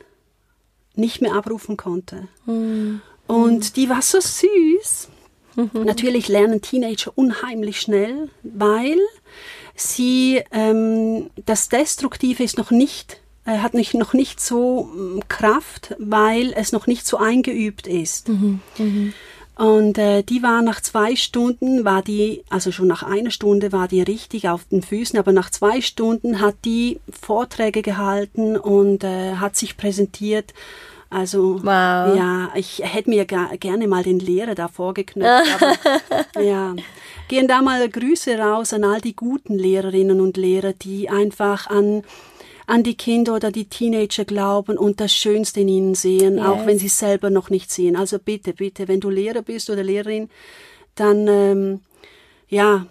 nicht 0.96 1.20
mehr 1.20 1.34
abrufen 1.34 1.76
konnte. 1.76 2.28
Mhm. 2.46 3.02
Und 3.26 3.76
die 3.76 3.88
war 3.88 4.02
so 4.02 4.18
süß. 4.20 5.08
Mhm. 5.56 5.84
Natürlich 5.84 6.28
lernen 6.28 6.62
Teenager 6.62 7.12
unheimlich 7.14 7.80
schnell, 7.80 8.28
weil 8.42 8.98
sie 9.74 10.42
ähm, 10.52 11.30
das 11.46 11.68
Destruktive 11.68 12.42
ist 12.42 12.58
noch 12.58 12.70
nicht 12.70 13.20
äh, 13.46 13.58
hat 13.58 13.74
nicht, 13.74 13.94
noch 13.94 14.14
nicht 14.14 14.40
so 14.40 14.84
mm, 14.84 15.20
Kraft, 15.28 15.94
weil 15.98 16.52
es 16.56 16.72
noch 16.72 16.86
nicht 16.86 17.06
so 17.06 17.18
eingeübt 17.18 17.86
ist. 17.86 18.28
Mhm. 18.28 18.60
Mhm. 18.78 19.12
Und 19.56 19.98
äh, 19.98 20.22
die 20.24 20.42
war 20.42 20.62
nach 20.62 20.80
zwei 20.80 21.14
Stunden, 21.14 21.84
war 21.84 22.02
die, 22.02 22.42
also 22.50 22.72
schon 22.72 22.88
nach 22.88 23.04
einer 23.04 23.30
Stunde 23.30 23.70
war 23.70 23.86
die 23.86 24.02
richtig 24.02 24.48
auf 24.48 24.64
den 24.64 24.82
Füßen, 24.82 25.16
aber 25.18 25.30
nach 25.30 25.50
zwei 25.50 25.80
Stunden 25.80 26.40
hat 26.40 26.56
die 26.64 26.98
Vorträge 27.08 27.82
gehalten 27.82 28.56
und 28.56 29.04
äh, 29.04 29.36
hat 29.36 29.56
sich 29.56 29.76
präsentiert. 29.76 30.52
Also 31.14 31.60
wow. 31.62 32.16
ja, 32.16 32.50
ich 32.56 32.82
hätte 32.82 33.08
mir 33.08 33.24
ga, 33.24 33.50
gerne 33.60 33.86
mal 33.86 34.02
den 34.02 34.18
Lehrer 34.18 34.56
da 34.56 34.66
vorgeknöpft. 34.66 35.62
aber, 35.62 36.42
ja, 36.42 36.74
gehen 37.28 37.46
da 37.46 37.62
mal 37.62 37.88
Grüße 37.88 38.36
raus 38.36 38.72
an 38.72 38.82
all 38.82 39.00
die 39.00 39.14
guten 39.14 39.54
Lehrerinnen 39.54 40.20
und 40.20 40.36
Lehrer, 40.36 40.72
die 40.72 41.08
einfach 41.08 41.68
an 41.68 42.02
an 42.66 42.82
die 42.82 42.96
Kinder 42.96 43.34
oder 43.34 43.52
die 43.52 43.66
Teenager 43.68 44.24
glauben 44.24 44.78
und 44.78 44.98
das 44.98 45.14
Schönste 45.14 45.60
in 45.60 45.68
ihnen 45.68 45.94
sehen, 45.94 46.38
yes. 46.38 46.46
auch 46.46 46.66
wenn 46.66 46.78
sie 46.78 46.86
es 46.86 46.98
selber 46.98 47.28
noch 47.28 47.50
nicht 47.50 47.70
sehen. 47.70 47.94
Also 47.94 48.18
bitte, 48.18 48.54
bitte, 48.54 48.88
wenn 48.88 49.00
du 49.00 49.10
Lehrer 49.10 49.42
bist 49.42 49.68
oder 49.68 49.82
Lehrerin, 49.82 50.30
dann 50.94 51.28
ähm, 51.28 51.80
ja, 52.48 52.86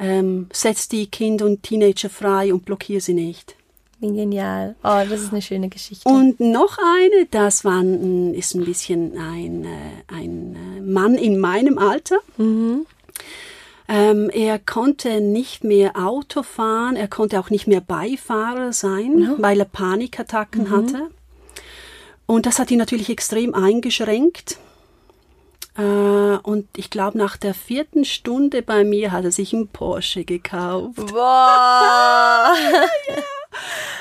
ähm, 0.00 0.48
setz 0.52 0.88
die 0.88 1.06
Kinder 1.06 1.46
und 1.46 1.62
Teenager 1.62 2.10
frei 2.10 2.52
und 2.52 2.64
blockier 2.64 3.00
sie 3.00 3.14
nicht. 3.14 3.56
Genial. 4.00 4.76
Oh, 4.84 5.00
das 5.08 5.22
ist 5.22 5.32
eine 5.32 5.40
schöne 5.40 5.68
Geschichte. 5.68 6.08
Und 6.08 6.38
noch 6.38 6.78
eine, 6.78 7.26
das 7.30 7.64
war 7.64 7.82
ist 7.82 8.54
ein 8.54 8.64
bisschen 8.64 9.18
ein, 9.18 9.64
äh, 9.64 10.14
ein 10.14 10.54
äh, 10.54 10.80
Mann 10.82 11.14
in 11.14 11.38
meinem 11.38 11.78
Alter. 11.78 12.18
Mhm. 12.36 12.86
Ähm, 13.88 14.30
er 14.30 14.58
konnte 14.58 15.20
nicht 15.20 15.64
mehr 15.64 15.96
Auto 15.96 16.42
fahren, 16.42 16.96
er 16.96 17.08
konnte 17.08 17.38
auch 17.38 17.50
nicht 17.50 17.68
mehr 17.68 17.80
Beifahrer 17.80 18.72
sein, 18.72 19.14
no. 19.14 19.36
weil 19.38 19.60
er 19.60 19.64
Panikattacken 19.64 20.64
mhm. 20.64 20.70
hatte. 20.70 21.10
Und 22.26 22.46
das 22.46 22.58
hat 22.58 22.70
ihn 22.70 22.78
natürlich 22.78 23.08
extrem 23.08 23.54
eingeschränkt. 23.54 24.58
Äh, 25.78 25.82
und 25.82 26.66
ich 26.76 26.90
glaube, 26.90 27.16
nach 27.16 27.36
der 27.36 27.54
vierten 27.54 28.04
Stunde 28.04 28.62
bei 28.62 28.84
mir 28.84 29.12
hat 29.12 29.24
er 29.24 29.32
sich 29.32 29.54
einen 29.54 29.68
Porsche 29.68 30.24
gekauft. 30.24 30.96
Wow. 30.96 31.14
ja. 31.16 32.54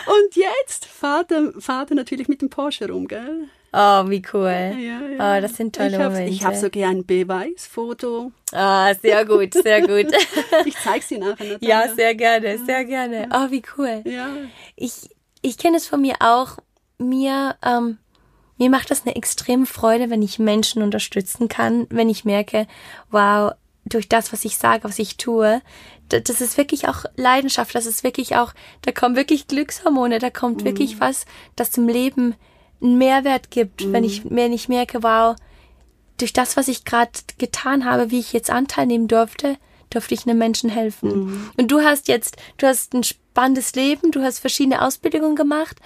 Und 0.05 0.35
jetzt 0.35 0.85
fahrt 0.85 1.31
er, 1.31 1.53
fahrt 1.59 1.91
er 1.91 1.95
natürlich 1.95 2.27
mit 2.27 2.41
dem 2.41 2.49
Porsche 2.49 2.89
rum, 2.89 3.07
gell? 3.07 3.47
Oh, 3.77 4.09
wie 4.09 4.21
cool. 4.31 4.47
Ja, 4.47 5.01
ja. 5.01 5.37
Oh, 5.37 5.41
das 5.41 5.57
sind 5.57 5.75
tolle 5.75 5.91
ich 5.91 5.97
Momente. 5.97 6.31
Ich 6.31 6.45
habe 6.45 6.55
sogar 6.55 6.89
ein 6.89 7.05
Beweisfoto. 7.05 8.31
Ah, 8.53 8.93
sehr 8.93 9.25
gut, 9.25 9.53
sehr 9.53 9.81
gut. 9.81 10.07
ich 10.65 10.77
zeig's 10.77 11.09
dir 11.09 11.19
nachher. 11.19 11.45
Natalia. 11.45 11.85
Ja, 11.85 11.93
sehr 11.93 12.15
gerne, 12.15 12.57
sehr 12.65 12.85
gerne. 12.85 13.27
Oh, 13.33 13.51
wie 13.51 13.63
cool. 13.77 14.01
Ja. 14.05 14.29
Ich, 14.77 15.09
ich 15.41 15.57
kenne 15.57 15.75
es 15.75 15.87
von 15.87 16.01
mir 16.01 16.15
auch. 16.19 16.57
Mir, 16.99 17.57
ähm, 17.61 17.97
mir 18.57 18.69
macht 18.69 18.91
das 18.91 19.05
eine 19.05 19.17
extreme 19.17 19.65
Freude, 19.65 20.09
wenn 20.09 20.21
ich 20.21 20.39
Menschen 20.39 20.81
unterstützen 20.81 21.49
kann, 21.49 21.87
wenn 21.89 22.07
ich 22.07 22.23
merke, 22.23 22.67
wow, 23.11 23.51
durch 23.83 24.07
das, 24.07 24.31
was 24.31 24.45
ich 24.45 24.57
sage, 24.57 24.85
was 24.85 24.99
ich 24.99 25.17
tue, 25.17 25.61
das 26.09 26.41
ist 26.41 26.57
wirklich 26.57 26.87
auch 26.87 27.05
Leidenschaft, 27.15 27.73
das 27.75 27.85
ist 27.85 28.03
wirklich 28.03 28.35
auch, 28.35 28.53
da 28.81 28.91
kommen 28.91 29.15
wirklich 29.15 29.47
Glückshormone, 29.47 30.19
da 30.19 30.29
kommt 30.29 30.61
mhm. 30.61 30.65
wirklich 30.65 30.99
was, 30.99 31.25
das 31.55 31.71
zum 31.71 31.87
Leben 31.87 32.35
einen 32.81 32.97
Mehrwert 32.97 33.51
gibt, 33.51 33.85
mhm. 33.85 33.93
wenn 33.93 34.03
ich 34.03 34.25
mir 34.25 34.49
nicht 34.49 34.69
merke, 34.69 35.03
wow, 35.03 35.35
durch 36.17 36.33
das, 36.33 36.55
was 36.57 36.67
ich 36.67 36.85
gerade 36.85 37.11
getan 37.37 37.85
habe, 37.85 38.11
wie 38.11 38.19
ich 38.19 38.33
jetzt 38.33 38.49
Anteil 38.49 38.85
nehmen 38.85 39.07
durfte, 39.07 39.57
durfte 39.89 40.13
ich 40.13 40.25
einem 40.25 40.37
Menschen 40.37 40.69
helfen. 40.69 41.25
Mhm. 41.25 41.51
Und 41.57 41.71
du 41.71 41.81
hast 41.81 42.07
jetzt, 42.07 42.37
du 42.57 42.67
hast 42.67 42.93
ein 42.93 43.03
spannendes 43.03 43.75
Leben, 43.75 44.11
du 44.11 44.21
hast 44.21 44.39
verschiedene 44.39 44.81
Ausbildungen 44.81 45.35
gemacht, 45.35 45.77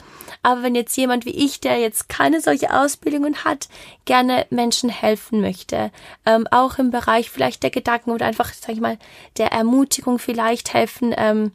aber 0.43 0.63
wenn 0.63 0.75
jetzt 0.75 0.95
jemand 0.95 1.25
wie 1.25 1.31
ich, 1.31 1.59
der 1.59 1.79
jetzt 1.79 2.09
keine 2.09 2.41
solche 2.41 2.73
Ausbildungen 2.73 3.43
hat, 3.43 3.69
gerne 4.05 4.45
Menschen 4.49 4.89
helfen 4.89 5.41
möchte, 5.41 5.91
ähm, 6.25 6.47
auch 6.51 6.77
im 6.77 6.91
Bereich 6.91 7.29
vielleicht 7.29 7.63
der 7.63 7.71
Gedanken 7.71 8.11
oder 8.11 8.25
einfach, 8.25 8.53
sag 8.53 8.69
ich 8.69 8.81
mal, 8.81 8.97
der 9.37 9.51
Ermutigung 9.51 10.19
vielleicht 10.19 10.73
helfen, 10.73 11.13
ähm, 11.17 11.51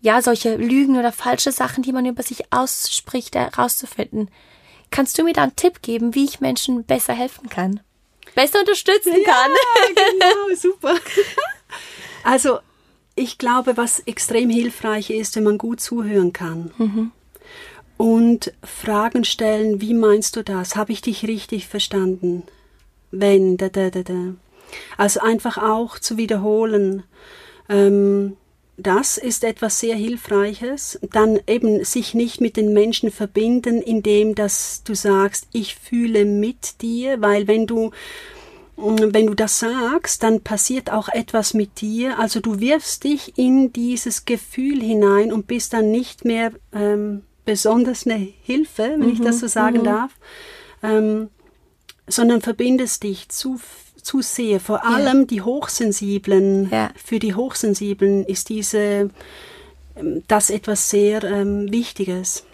ja, 0.00 0.22
solche 0.22 0.56
Lügen 0.56 0.96
oder 0.98 1.12
falsche 1.12 1.52
Sachen, 1.52 1.82
die 1.82 1.92
man 1.92 2.06
über 2.06 2.22
sich 2.22 2.52
ausspricht, 2.52 3.34
herauszufinden. 3.34 4.30
Kannst 4.90 5.18
du 5.18 5.24
mir 5.24 5.32
da 5.32 5.42
einen 5.42 5.56
Tipp 5.56 5.82
geben, 5.82 6.14
wie 6.14 6.24
ich 6.24 6.40
Menschen 6.40 6.84
besser 6.84 7.14
helfen 7.14 7.48
kann? 7.48 7.80
Besser 8.34 8.60
unterstützen 8.60 9.14
ja, 9.24 9.32
kann? 9.32 9.50
genau, 9.94 10.54
super. 10.56 10.94
Also, 12.24 12.58
ich 13.14 13.38
glaube, 13.38 13.76
was 13.76 14.00
extrem 14.00 14.50
hilfreich 14.50 15.10
ist, 15.10 15.36
wenn 15.36 15.44
man 15.44 15.58
gut 15.58 15.80
zuhören 15.80 16.32
kann. 16.32 16.70
Mhm. 16.78 17.12
Und 17.96 18.52
Fragen 18.62 19.24
stellen, 19.24 19.80
wie 19.80 19.94
meinst 19.94 20.36
du 20.36 20.44
das? 20.44 20.76
Habe 20.76 20.92
ich 20.92 21.02
dich 21.02 21.24
richtig 21.24 21.66
verstanden? 21.66 22.44
Wenn, 23.10 23.56
da, 23.56 23.68
da, 23.68 23.90
da, 23.90 24.02
da. 24.02 24.34
Also 24.96 25.20
einfach 25.20 25.58
auch 25.58 25.98
zu 25.98 26.16
wiederholen. 26.16 27.02
Ähm, 27.68 28.36
das 28.76 29.18
ist 29.18 29.42
etwas 29.42 29.80
sehr 29.80 29.96
Hilfreiches. 29.96 31.00
Dann 31.10 31.40
eben 31.48 31.84
sich 31.84 32.14
nicht 32.14 32.40
mit 32.40 32.56
den 32.56 32.72
Menschen 32.72 33.10
verbinden, 33.10 33.82
indem 33.82 34.36
dass 34.36 34.84
du 34.84 34.94
sagst, 34.94 35.48
ich 35.52 35.74
fühle 35.74 36.24
mit 36.24 36.80
dir, 36.80 37.20
weil 37.20 37.48
wenn 37.48 37.66
du 37.66 37.90
wenn 38.80 39.26
du 39.26 39.34
das 39.34 39.58
sagst, 39.58 40.22
dann 40.22 40.40
passiert 40.40 40.92
auch 40.92 41.08
etwas 41.08 41.52
mit 41.52 41.80
dir. 41.80 42.18
Also 42.18 42.38
du 42.40 42.60
wirfst 42.60 43.04
dich 43.04 43.36
in 43.36 43.72
dieses 43.72 44.24
Gefühl 44.24 44.80
hinein 44.80 45.32
und 45.32 45.48
bist 45.48 45.72
dann 45.72 45.90
nicht 45.90 46.24
mehr 46.24 46.52
ähm, 46.72 47.22
besonders 47.44 48.06
eine 48.06 48.16
Hilfe, 48.16 48.84
wenn 48.84 49.00
mhm, 49.00 49.12
ich 49.12 49.20
das 49.20 49.40
so 49.40 49.48
sagen 49.48 49.78
mhm. 49.78 49.84
darf, 49.84 50.12
ähm, 50.82 51.28
sondern 52.06 52.40
verbindest 52.40 53.02
dich 53.02 53.28
zu 53.28 53.58
zu 54.00 54.22
sehr. 54.22 54.58
Vor 54.60 54.86
allem 54.86 55.20
ja. 55.20 55.24
die 55.26 55.42
Hochsensiblen. 55.42 56.70
Ja. 56.70 56.90
Für 56.96 57.18
die 57.18 57.34
Hochsensiblen 57.34 58.24
ist 58.24 58.48
diese 58.48 59.10
ähm, 59.96 60.22
das 60.28 60.50
etwas 60.50 60.88
sehr 60.88 61.24
ähm, 61.24 61.70
Wichtiges. 61.70 62.44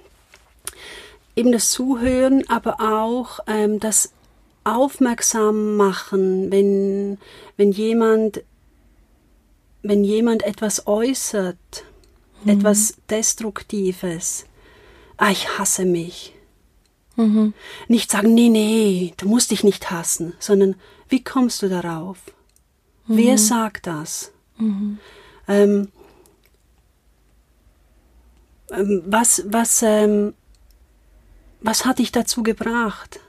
Eben 1.36 1.52
das 1.52 1.70
Zuhören, 1.70 2.44
aber 2.48 2.80
auch 2.80 3.40
ähm, 3.46 3.78
das 3.78 4.13
Aufmerksam 4.64 5.76
machen, 5.76 6.50
wenn, 6.50 7.18
wenn 7.56 7.72
jemand 7.72 8.42
wenn 9.84 10.02
jemand 10.02 10.42
etwas 10.42 10.86
äußert, 10.86 11.84
mhm. 12.42 12.50
etwas 12.50 12.96
Destruktives, 13.08 14.46
ah, 15.18 15.30
ich 15.30 15.58
hasse 15.58 15.84
mich. 15.84 16.34
Mhm. 17.16 17.54
Nicht 17.86 18.10
sagen, 18.10 18.34
nee, 18.34 18.48
nee, 18.48 19.14
du 19.18 19.28
musst 19.28 19.52
dich 19.52 19.62
nicht 19.62 19.90
hassen, 19.90 20.32
sondern 20.40 20.74
wie 21.08 21.22
kommst 21.22 21.62
du 21.62 21.68
darauf? 21.68 22.18
Mhm. 23.06 23.16
Wer 23.16 23.38
sagt 23.38 23.86
das? 23.86 24.32
Mhm. 24.56 24.98
Ähm, 25.46 25.88
ähm, 28.70 29.02
was, 29.06 29.44
was, 29.46 29.82
ähm, 29.82 30.32
was 31.60 31.84
hat 31.84 31.98
dich 31.98 32.10
dazu 32.10 32.42
gebracht, 32.42 33.20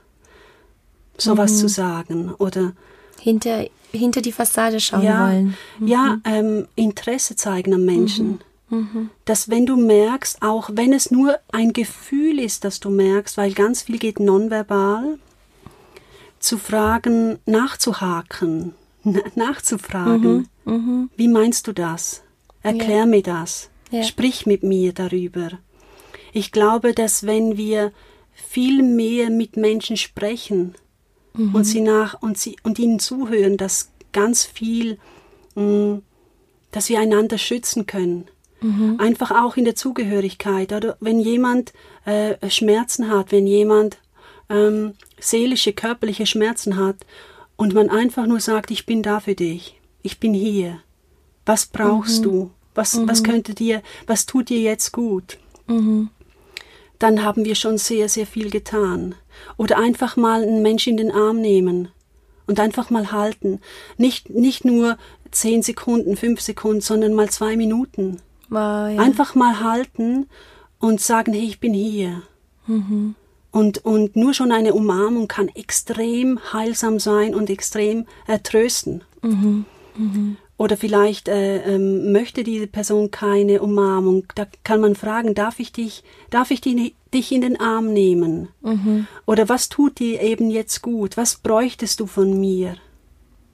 sowas 1.18 1.54
mhm. 1.54 1.58
zu 1.58 1.68
sagen? 1.70 2.34
Oder 2.38 2.74
hinter, 3.20 3.66
hinter 3.92 4.22
die 4.22 4.32
Fassade 4.32 4.80
schauen 4.80 5.04
ja, 5.04 5.28
wollen. 5.28 5.58
Mhm. 5.80 5.88
Ja, 5.88 6.18
ähm, 6.26 6.68
Interesse 6.76 7.36
zeigen 7.36 7.74
am 7.74 7.86
Menschen. 7.86 8.40
Mhm. 8.70 8.78
mhm. 8.78 9.10
Dass 9.26 9.50
wenn 9.50 9.66
du 9.66 9.76
merkst, 9.76 10.42
auch 10.42 10.70
wenn 10.74 10.94
es 10.94 11.12
nur 11.12 11.40
ein 11.52 11.74
Gefühl 11.74 12.40
ist, 12.40 12.64
dass 12.64 12.80
du 12.80 12.90
merkst, 12.90 13.38
weil 13.38 13.54
ganz 13.54 13.84
viel 13.84 13.98
geht 13.98 14.20
nonverbal, 14.20 15.18
zu 16.40 16.58
fragen, 16.58 17.40
nachzuhaken, 17.46 18.76
nachzufragen. 19.36 20.48
Mhm, 20.66 20.74
mh. 20.74 21.08
Wie 21.16 21.28
meinst 21.28 21.68
du 21.68 21.74
das? 21.74 22.22
Erklär 22.62 23.00
ja. 23.00 23.06
mir 23.06 23.24
das. 23.24 23.70
Ja. 23.92 24.04
Sprich 24.04 24.46
mit 24.46 24.64
mir 24.64 24.94
darüber. 24.94 25.50
Ich 26.34 26.52
glaube, 26.52 26.94
dass 26.94 27.26
wenn 27.26 27.58
wir 27.58 27.92
viel 28.34 28.84
mehr 28.84 29.30
mit 29.30 29.56
Menschen 29.56 29.98
sprechen 29.98 30.76
mhm. 31.38 31.56
und 31.56 31.64
sie 31.64 31.82
nach 31.82 32.22
und 32.22 32.38
sie 32.38 32.58
und 32.64 32.80
ihnen 32.80 33.00
zuhören, 33.00 33.58
dass 33.58 33.92
ganz 34.12 34.46
viel, 34.46 34.98
mh, 35.56 35.64
mm, 35.64 36.02
dass 36.72 36.90
wir 36.90 37.00
einander 37.00 37.38
schützen 37.38 37.86
können. 37.86 38.26
Mhm. 38.62 38.96
Einfach 39.00 39.32
auch 39.32 39.58
in 39.58 39.66
der 39.66 39.76
Zugehörigkeit. 39.76 40.74
Oder 40.74 40.98
wenn 41.00 41.20
jemand 41.20 41.74
äh, 42.06 42.50
Schmerzen 42.50 43.10
hat, 43.10 43.32
wenn 43.32 43.48
jemand 43.48 43.98
ähm, 44.50 44.94
seelische, 45.20 45.74
körperliche 45.74 46.26
Schmerzen 46.26 46.78
hat 46.78 46.98
und 47.56 47.74
man 47.74 47.90
einfach 47.90 48.26
nur 48.26 48.40
sagt, 48.40 48.72
ich 48.72 48.86
bin 48.86 49.04
da 49.04 49.20
für 49.20 49.36
dich, 49.36 49.80
ich 50.02 50.20
bin 50.20 50.34
hier. 50.34 50.80
Was 51.46 51.68
brauchst 51.68 52.20
mhm. 52.20 52.24
du? 52.24 52.52
Was, 52.74 52.96
mhm. 52.96 53.08
was 53.08 53.24
könnte 53.24 53.54
dir, 53.54 53.82
was 54.08 54.26
tut 54.26 54.50
dir 54.50 54.60
jetzt 54.60 54.92
gut? 54.92 55.38
Mhm. 55.68 56.10
Dann 57.00 57.24
haben 57.24 57.46
wir 57.46 57.56
schon 57.56 57.78
sehr, 57.78 58.10
sehr 58.10 58.26
viel 58.26 58.50
getan. 58.50 59.16
Oder 59.58 59.78
einfach 59.78 60.18
mal 60.18 60.44
einen 60.44 60.62
Mensch 60.62 60.88
in 60.88 60.98
den 60.98 61.12
Arm 61.12 61.42
nehmen 61.42 61.90
und 62.48 62.60
einfach 62.60 62.90
mal 62.90 63.12
halten. 63.12 63.60
Nicht, 63.98 64.30
nicht 64.30 64.66
nur 64.66 64.98
zehn 65.32 65.62
Sekunden, 65.62 66.16
fünf 66.16 66.42
Sekunden, 66.42 66.82
sondern 66.82 67.14
mal 67.14 67.30
zwei 67.30 67.58
Minuten. 67.58 68.22
Wow, 68.50 68.90
ja. 68.90 69.02
Einfach 69.02 69.36
mal 69.36 69.60
halten 69.60 70.28
und 70.80 71.02
sagen, 71.02 71.34
hey, 71.34 71.46
ich 71.46 71.60
bin 71.60 71.74
hier. 71.74 72.22
Mhm. 72.68 73.16
Und, 73.52 73.86
und 73.86 74.16
nur 74.16 74.34
schon 74.34 74.52
eine 74.52 74.74
Umarmung 74.74 75.28
kann 75.28 75.48
extrem 75.50 76.40
heilsam 76.52 77.00
sein 77.00 77.34
und 77.34 77.50
extrem 77.50 78.06
äh, 78.28 78.40
trösten. 78.40 79.04
Mhm. 79.22 79.66
Mhm. 79.98 80.38
Oder 80.58 80.78
vielleicht 80.78 81.28
äh, 81.28 81.58
ähm, 81.64 82.14
möchte 82.14 82.44
diese 82.44 82.68
Person 82.68 83.12
keine 83.12 83.62
Umarmung. 83.62 84.26
Da 84.36 84.48
kann 84.64 84.80
man 84.80 84.96
fragen, 84.96 85.36
darf 85.36 85.60
ich 85.60 85.74
dich, 85.74 86.04
darf 86.30 86.50
ich 86.50 86.62
die, 86.62 86.96
dich 87.14 87.32
in 87.34 87.42
den 87.42 87.60
Arm 87.60 87.92
nehmen? 87.92 88.48
Mhm. 88.62 89.08
Oder 89.26 89.50
was 89.50 89.68
tut 89.68 90.00
dir 90.00 90.22
eben 90.22 90.50
jetzt 90.50 90.82
gut? 90.82 91.18
Was 91.18 91.36
bräuchtest 91.36 92.00
du 92.00 92.08
von 92.08 92.40
mir? 92.40 92.78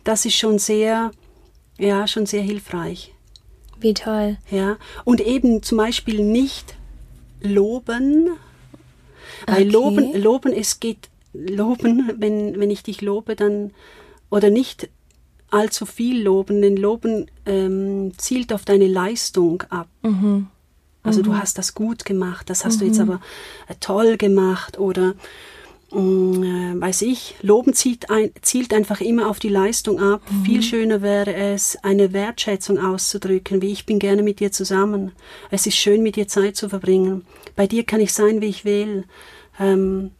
Das 0.03 0.25
ist 0.25 0.35
schon 0.35 0.59
sehr, 0.59 1.11
ja, 1.79 2.05
schon 2.07 2.27
sehr 2.27 2.43
hilfreich. 2.43 3.13
Wie 3.79 3.95
toll. 3.95 4.37
Ja. 4.51 4.77
Und 5.03 5.21
eben 5.21 5.63
zum 5.63 5.79
Beispiel 5.79 6.23
nicht 6.23 6.75
loben, 7.41 8.29
weil 9.47 9.63
okay. 9.63 9.71
loben, 9.71 10.21
loben, 10.21 10.53
es 10.53 10.79
geht, 10.79 11.09
loben, 11.33 12.11
wenn, 12.17 12.59
wenn 12.59 12.69
ich 12.69 12.83
dich 12.83 13.01
lobe, 13.01 13.35
dann, 13.35 13.71
oder 14.29 14.51
nicht 14.51 14.89
allzu 15.51 15.85
viel 15.85 16.23
loben, 16.23 16.61
denn 16.61 16.77
Loben 16.77 17.27
ähm, 17.45 18.13
zielt 18.17 18.53
auf 18.53 18.65
deine 18.65 18.87
Leistung 18.87 19.63
ab. 19.69 19.87
Mhm. 20.01 20.47
Also 21.03 21.19
mhm. 21.19 21.23
du 21.23 21.37
hast 21.37 21.57
das 21.57 21.73
gut 21.73 22.05
gemacht, 22.05 22.49
das 22.49 22.65
hast 22.65 22.75
mhm. 22.75 22.79
du 22.79 22.85
jetzt 22.85 22.97
mhm. 22.97 23.09
aber 23.09 23.21
äh, 23.67 23.75
toll 23.79 24.17
gemacht 24.17 24.79
oder 24.79 25.15
mm, 25.91 26.43
äh, 26.43 26.81
weiß 26.81 27.01
ich, 27.03 27.35
Loben 27.41 27.73
zielt, 27.73 28.09
ein, 28.09 28.31
zielt 28.41 28.73
einfach 28.73 29.01
immer 29.01 29.27
auf 29.29 29.39
die 29.39 29.49
Leistung 29.49 29.99
ab. 29.99 30.21
Mhm. 30.29 30.45
Viel 30.45 30.61
schöner 30.61 31.01
wäre 31.01 31.33
es, 31.33 31.77
eine 31.83 32.13
Wertschätzung 32.13 32.79
auszudrücken, 32.79 33.61
wie 33.61 33.71
ich 33.71 33.85
bin 33.85 33.99
gerne 33.99 34.23
mit 34.23 34.39
dir 34.39 34.51
zusammen. 34.51 35.11
Es 35.49 35.65
ist 35.65 35.75
schön, 35.75 36.03
mit 36.03 36.15
dir 36.15 36.27
Zeit 36.27 36.55
zu 36.55 36.69
verbringen. 36.69 37.25
Bei 37.55 37.67
dir 37.67 37.83
kann 37.83 37.99
ich 37.99 38.13
sein, 38.13 38.41
wie 38.41 38.47
ich 38.47 38.63
will. 38.63 39.05
Ähm, 39.59 40.11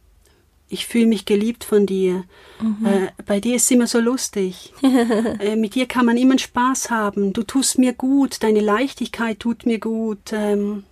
ich 0.72 0.86
fühle 0.86 1.06
mich 1.06 1.26
geliebt 1.26 1.64
von 1.64 1.84
dir. 1.84 2.24
Mhm. 2.60 2.86
Äh, 2.86 3.08
bei 3.26 3.40
dir 3.40 3.56
ist 3.56 3.64
es 3.64 3.70
immer 3.70 3.86
so 3.86 4.00
lustig. 4.00 4.72
äh, 4.82 5.54
mit 5.54 5.74
dir 5.74 5.86
kann 5.86 6.06
man 6.06 6.16
immer 6.16 6.38
Spaß 6.38 6.90
haben. 6.90 7.34
Du 7.34 7.42
tust 7.42 7.78
mir 7.78 7.92
gut. 7.92 8.42
Deine 8.42 8.60
Leichtigkeit 8.60 9.38
tut 9.38 9.66
mir 9.66 9.78
gut. 9.78 10.32
Ähm, 10.32 10.84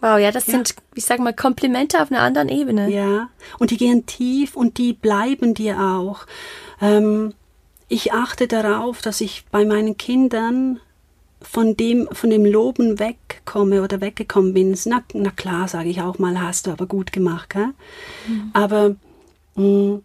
wow, 0.00 0.20
ja, 0.20 0.30
das 0.30 0.46
ja. 0.46 0.52
sind, 0.52 0.76
ich 0.94 1.04
sage 1.04 1.20
mal, 1.20 1.34
Komplimente 1.34 2.00
auf 2.00 2.12
einer 2.12 2.20
anderen 2.22 2.48
Ebene. 2.48 2.88
Ja, 2.88 3.28
und 3.58 3.72
die 3.72 3.76
gehen 3.76 4.06
tief 4.06 4.54
und 4.54 4.78
die 4.78 4.92
bleiben 4.92 5.52
dir 5.52 5.80
auch. 5.80 6.26
Ähm, 6.80 7.34
ich 7.88 8.12
achte 8.12 8.46
darauf, 8.46 9.02
dass 9.02 9.20
ich 9.20 9.46
bei 9.50 9.64
meinen 9.64 9.96
Kindern 9.96 10.78
von 11.42 11.76
dem, 11.76 12.08
von 12.12 12.30
dem 12.30 12.44
Loben 12.44 12.98
wegkomme 12.98 13.82
oder 13.82 14.00
weggekommen 14.00 14.54
bin, 14.54 14.76
na, 14.84 15.02
na 15.14 15.30
klar, 15.30 15.68
sage 15.68 15.88
ich 15.88 16.02
auch 16.02 16.18
mal, 16.18 16.40
hast 16.40 16.66
du 16.66 16.70
aber 16.70 16.86
gut 16.86 17.12
gemacht. 17.12 17.54
Mhm. 17.54 18.50
Aber 18.52 18.96
mh, 19.54 19.64
mm, 19.64 20.02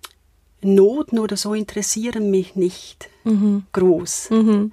Noten 0.61 1.19
oder 1.19 1.37
so 1.37 1.53
interessieren 1.53 2.31
mich 2.31 2.55
nicht 2.55 3.09
mhm. 3.23 3.63
groß. 3.73 4.29
Mhm. 4.31 4.71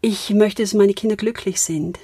Ich 0.00 0.30
möchte, 0.30 0.62
dass 0.62 0.74
meine 0.74 0.94
Kinder 0.94 1.16
glücklich 1.16 1.60
sind. 1.60 1.98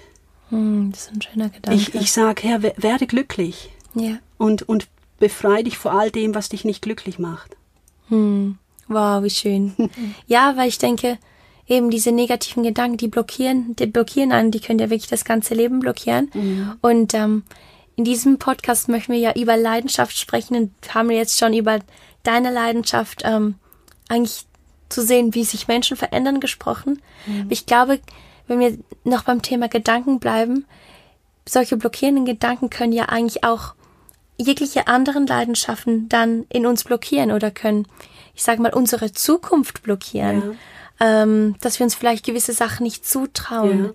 Mhm, 0.50 0.92
das 0.92 1.02
ist 1.02 1.12
ein 1.12 1.22
schöner 1.22 1.48
Gedanke. 1.48 1.80
Ich, 1.80 1.94
ich 1.94 2.12
sage, 2.12 2.42
Herr, 2.42 2.62
werde 2.62 3.06
glücklich. 3.06 3.70
Ja. 3.94 4.18
Und, 4.36 4.62
und 4.68 4.88
befreie 5.18 5.64
dich 5.64 5.78
vor 5.78 5.92
all 5.92 6.10
dem, 6.10 6.34
was 6.34 6.48
dich 6.48 6.64
nicht 6.64 6.82
glücklich 6.82 7.18
macht. 7.18 7.56
Hm. 8.08 8.58
Wow, 8.86 9.22
wie 9.22 9.30
schön. 9.30 9.74
ja, 10.26 10.56
weil 10.56 10.68
ich 10.68 10.78
denke, 10.78 11.18
eben 11.68 11.90
diese 11.90 12.12
negativen 12.12 12.62
Gedanken, 12.62 12.96
die 12.96 13.08
blockieren, 13.08 13.76
die 13.76 13.86
blockieren 13.86 14.32
einen, 14.32 14.50
die 14.50 14.60
können 14.60 14.78
ja 14.78 14.90
wirklich 14.90 15.10
das 15.10 15.24
ganze 15.24 15.54
Leben 15.54 15.80
blockieren. 15.80 16.30
Mhm. 16.32 16.76
Und 16.80 17.14
ähm, 17.14 17.42
in 17.96 18.04
diesem 18.04 18.38
Podcast 18.38 18.88
möchten 18.88 19.12
wir 19.12 19.18
ja 19.18 19.34
über 19.34 19.56
Leidenschaft 19.56 20.16
sprechen 20.16 20.56
und 20.56 20.94
haben 20.94 21.10
jetzt 21.10 21.38
schon 21.38 21.52
über 21.52 21.80
deine 22.22 22.50
Leidenschaft 22.50 23.22
ähm, 23.24 23.56
eigentlich 24.08 24.46
zu 24.88 25.02
sehen, 25.02 25.34
wie 25.34 25.44
sich 25.44 25.68
Menschen 25.68 25.96
verändern 25.96 26.40
gesprochen. 26.40 27.02
Mhm. 27.26 27.46
Ich 27.50 27.66
glaube, 27.66 28.00
wenn 28.46 28.60
wir 28.60 28.78
noch 29.04 29.24
beim 29.24 29.42
Thema 29.42 29.68
Gedanken 29.68 30.18
bleiben, 30.20 30.64
solche 31.46 31.76
blockierenden 31.76 32.24
Gedanken 32.24 32.70
können 32.70 32.92
ja 32.92 33.06
eigentlich 33.06 33.44
auch 33.44 33.74
jegliche 34.38 34.86
anderen 34.86 35.26
Leidenschaften 35.26 36.08
dann 36.08 36.46
in 36.48 36.64
uns 36.64 36.84
blockieren 36.84 37.32
oder 37.32 37.50
können, 37.50 37.86
ich 38.34 38.42
sage 38.42 38.62
mal, 38.62 38.72
unsere 38.72 39.12
Zukunft 39.12 39.82
blockieren. 39.82 40.40
Ja 40.40 40.56
ähm, 41.00 41.56
dass 41.60 41.78
wir 41.78 41.84
uns 41.84 41.94
vielleicht 41.94 42.24
gewisse 42.24 42.52
Sachen 42.52 42.84
nicht 42.84 43.06
zutrauen. 43.06 43.84
Ja. 43.86 43.90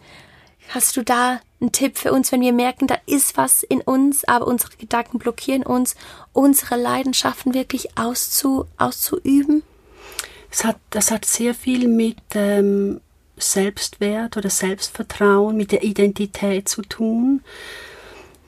Hast 0.70 0.96
du 0.98 1.04
da 1.04 1.40
einen 1.60 1.72
Tipp 1.72 1.98
für 1.98 2.12
uns, 2.12 2.32
wenn 2.32 2.42
wir 2.42 2.54
merken, 2.54 2.88
da 2.88 2.98
ist 3.06 3.38
was 3.38 3.64
in 3.64 3.82
uns, 3.82 4.24
aber 4.26 4.48
unsere 4.48 4.76
Gedanken 4.76 5.20
blockieren 5.20 5.64
uns, 5.64 5.96
unsere 6.32 6.76
Leidenschaften 6.76 7.54
wirklich 7.54 7.98
auszu, 7.98 8.66
auszuüben? 8.78 9.64
Es 10.52 10.64
hat, 10.64 10.78
das 10.90 11.12
hat 11.12 11.26
sehr 11.26 11.54
viel 11.54 11.88
mit, 11.88 12.18
ähm, 12.36 13.02
Selbstwert 13.38 14.38
oder 14.38 14.50
Selbstvertrauen, 14.50 15.58
mit 15.58 15.72
der 15.72 15.84
Identität 15.84 16.70
zu 16.70 16.82
tun. 16.82 17.42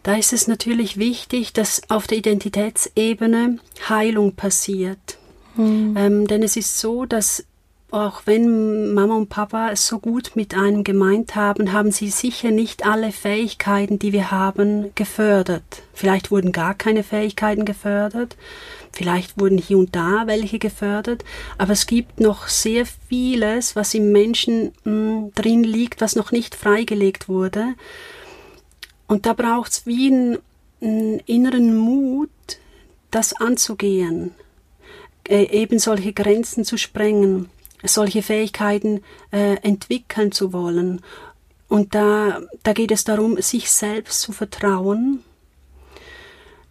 Da 0.04 0.16
ist 0.16 0.34
es 0.34 0.48
natürlich 0.48 0.98
wichtig, 0.98 1.54
dass 1.54 1.82
auf 1.90 2.06
der 2.06 2.20
Identitätsebene 2.20 3.60
Heilung 3.90 4.36
passiert. 4.36 5.18
Mhm. 5.56 5.96
Ähm, 5.98 6.28
denn 6.28 6.44
es 6.44 6.56
ist 6.56 6.80
so, 6.80 7.06
dass 7.06 7.44
auch 7.96 8.24
wenn 8.26 8.94
Mama 8.94 9.16
und 9.16 9.30
Papa 9.30 9.70
es 9.72 9.88
so 9.88 10.00
gut 10.00 10.36
mit 10.36 10.54
einem 10.54 10.84
gemeint 10.84 11.36
haben, 11.36 11.72
haben 11.72 11.92
sie 11.92 12.10
sicher 12.10 12.52
nicht 12.52 12.86
alle 12.86 13.14
Fähigkeiten, 13.14 14.00
die 14.00 14.12
wir 14.12 14.32
haben, 14.32 14.94
gefördert. 14.96 15.64
Vielleicht 15.94 16.30
wurden 16.30 16.52
gar 16.52 16.74
keine 16.74 17.04
Fähigkeiten 17.04 17.64
gefördert, 17.64 18.36
vielleicht 18.92 19.40
wurden 19.40 19.58
hier 19.58 19.78
und 19.78 19.96
da 19.96 20.28
welche 20.28 20.60
gefördert, 20.60 21.24
aber 21.58 21.72
es 21.72 21.88
gibt 21.88 22.20
noch 22.20 22.50
sehr 22.50 22.86
vieles, 22.86 23.78
was 23.78 23.94
im 23.94 24.12
Menschen 24.12 24.74
mh, 24.84 24.92
hm, 24.92 25.32
drin 25.34 25.64
liegt, 25.64 26.02
was 26.02 26.18
noch 26.18 26.34
nicht 26.34 26.54
freigelegt 26.54 27.30
wurde. 27.30 27.76
Und 29.08 29.26
da 29.26 29.32
braucht 29.32 29.72
es 29.72 29.86
wie 29.86 30.08
einen, 30.08 30.40
einen 30.82 31.20
inneren 31.20 31.78
Mut, 31.78 32.30
das 33.10 33.32
anzugehen, 33.32 34.32
äh, 35.30 35.44
eben 35.46 35.80
solche 35.80 36.12
Grenzen 36.12 36.66
zu 36.66 36.76
sprengen 36.78 37.50
solche 37.88 38.22
Fähigkeiten 38.22 39.02
äh, 39.32 39.56
entwickeln 39.62 40.32
zu 40.32 40.54
wollen. 40.54 41.02
Und 41.68 41.96
da, 41.96 42.42
da 42.64 42.74
geht 42.74 42.92
es 42.92 43.04
darum, 43.04 43.42
sich 43.42 43.72
selbst 43.72 44.22
zu 44.22 44.32
vertrauen, 44.32 45.24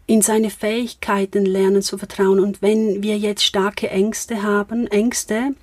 in 0.07 0.23
seine 0.23 0.51
Fähigkeiten 0.51 1.47
lernen 1.47 1.83
zu 1.83 1.99
vertrauen. 1.99 2.39
Und 2.41 2.63
wenn 2.63 3.03
wir 3.03 3.19
jetzt 3.19 3.45
starke 3.45 3.91
Ängste 3.91 4.43
haben, 4.43 4.87
Ängste 4.87 5.55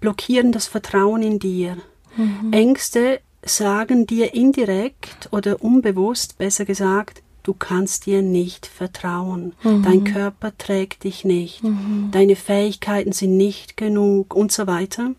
blockieren 0.00 0.52
das 0.52 0.66
Vertrauen 0.66 1.22
in 1.22 1.38
dir. 1.38 1.76
Mhm. 2.16 2.52
Ängste 2.52 3.20
sagen 3.44 4.06
dir 4.06 4.34
indirekt 4.34 5.28
oder 5.30 5.62
unbewusst, 5.62 6.36
besser 6.36 6.64
gesagt, 6.64 7.22
du 7.46 7.54
kannst 7.54 8.06
dir 8.06 8.22
nicht 8.22 8.66
vertrauen. 8.66 9.54
Mhm. 9.62 9.82
Dein 9.84 10.04
Körper 10.04 10.56
trägt 10.58 11.04
dich 11.04 11.24
nicht. 11.24 11.62
Mhm. 11.62 12.08
Deine 12.10 12.34
Fähigkeiten 12.34 13.12
sind 13.12 13.36
nicht 13.36 13.76
genug 13.76 14.34
und 14.34 14.50
so 14.50 14.66
weiter. 14.66 15.12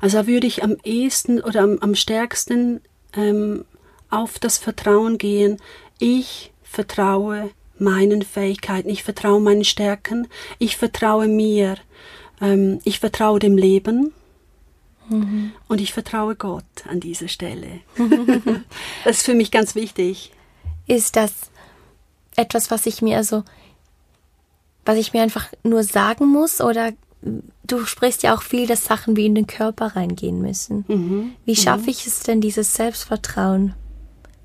Also 0.00 0.26
würde 0.28 0.46
ich 0.46 0.62
am 0.62 0.76
ehesten 0.84 1.40
oder 1.40 1.62
am, 1.62 1.78
am 1.80 1.96
stärksten 1.96 2.80
ähm, 3.16 3.64
auf 4.08 4.38
das 4.38 4.58
Vertrauen 4.58 5.18
gehen. 5.18 5.56
Ich 5.98 6.52
vertraue 6.62 7.50
meinen 7.76 8.22
Fähigkeiten, 8.22 8.88
ich 8.88 9.02
vertraue 9.02 9.40
meinen 9.40 9.64
Stärken, 9.64 10.28
ich 10.60 10.76
vertraue 10.76 11.26
mir, 11.26 11.74
ähm, 12.40 12.78
ich 12.84 13.00
vertraue 13.00 13.40
dem 13.40 13.56
Leben. 13.56 14.12
Mhm. 15.08 15.52
Und 15.66 15.80
ich 15.80 15.92
vertraue 15.92 16.36
Gott 16.36 16.64
an 16.88 17.00
dieser 17.00 17.28
Stelle. 17.28 17.80
das 19.04 19.18
ist 19.18 19.26
für 19.26 19.34
mich 19.34 19.50
ganz 19.50 19.74
wichtig 19.74 20.30
ist 20.86 21.16
das 21.16 21.32
etwas, 22.36 22.70
was 22.70 22.86
ich 22.86 23.02
mir 23.02 23.16
also, 23.16 23.44
was 24.84 24.98
ich 24.98 25.12
mir 25.12 25.22
einfach 25.22 25.48
nur 25.62 25.82
sagen 25.84 26.26
muss 26.26 26.60
oder 26.60 26.92
du 27.66 27.84
sprichst 27.86 28.22
ja 28.22 28.34
auch 28.34 28.42
viel, 28.42 28.66
dass 28.66 28.84
Sachen 28.84 29.16
wie 29.16 29.26
in 29.26 29.34
den 29.34 29.46
Körper 29.46 29.96
reingehen 29.96 30.40
müssen. 30.40 30.84
Mhm. 30.88 31.32
Wie 31.44 31.56
schaffe 31.56 31.84
mhm. 31.84 31.88
ich 31.88 32.06
es 32.06 32.20
denn, 32.20 32.40
dieses 32.40 32.74
Selbstvertrauen 32.74 33.74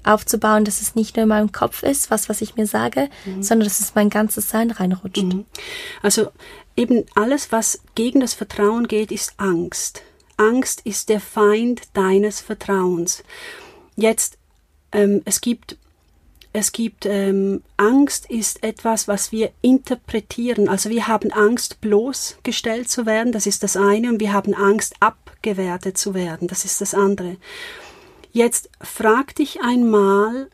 aufzubauen, 0.04 0.64
dass 0.64 0.82
es 0.82 0.96
nicht 0.96 1.16
nur 1.16 1.24
in 1.24 1.30
meinem 1.30 1.52
Kopf 1.52 1.84
ist, 1.84 2.10
was, 2.10 2.30
was 2.30 2.42
ich 2.42 2.56
mir 2.56 2.66
sage, 2.66 3.10
mhm. 3.26 3.44
sondern 3.44 3.68
dass 3.68 3.82
es 3.82 3.96
mein 3.96 4.10
ganzes 4.10 4.50
Sein 4.50 4.72
reinrutscht? 4.72 5.24
Mhm. 5.24 5.46
Also 6.02 6.32
eben 6.76 7.04
alles, 7.16 7.52
was 7.52 7.82
gegen 7.96 8.22
das 8.22 8.34
Vertrauen 8.34 8.88
geht, 8.88 9.12
ist 9.12 9.34
Angst. 9.38 10.02
Angst 10.38 10.82
ist 10.86 11.10
der 11.10 11.20
Feind 11.20 11.82
deines 11.94 12.40
Vertrauens. 12.40 13.24
Jetzt, 13.98 14.38
ähm, 14.94 15.22
es 15.26 15.42
gibt 15.42 15.78
es 16.52 16.72
gibt 16.72 17.06
ähm, 17.06 17.62
Angst 17.78 18.30
ist 18.30 18.64
etwas, 18.64 19.08
was 19.08 19.32
wir 19.32 19.52
interpretieren. 19.62 20.68
Also 20.68 20.90
wir 20.90 21.08
haben 21.08 21.32
Angst, 21.32 21.80
bloßgestellt 21.82 22.90
zu 22.90 23.06
werden, 23.06 23.32
das 23.32 23.46
ist 23.46 23.64
das 23.64 23.78
eine, 23.78 24.10
und 24.10 24.20
wir 24.20 24.34
haben 24.34 24.54
Angst, 24.54 24.96
abgewertet 25.00 25.98
zu 25.98 26.14
werden, 26.14 26.48
das 26.48 26.66
ist 26.66 26.82
das 26.82 26.94
andere. 26.94 27.38
Jetzt 28.32 28.70
frag 28.82 29.36
dich 29.36 29.62
einmal, 29.62 30.50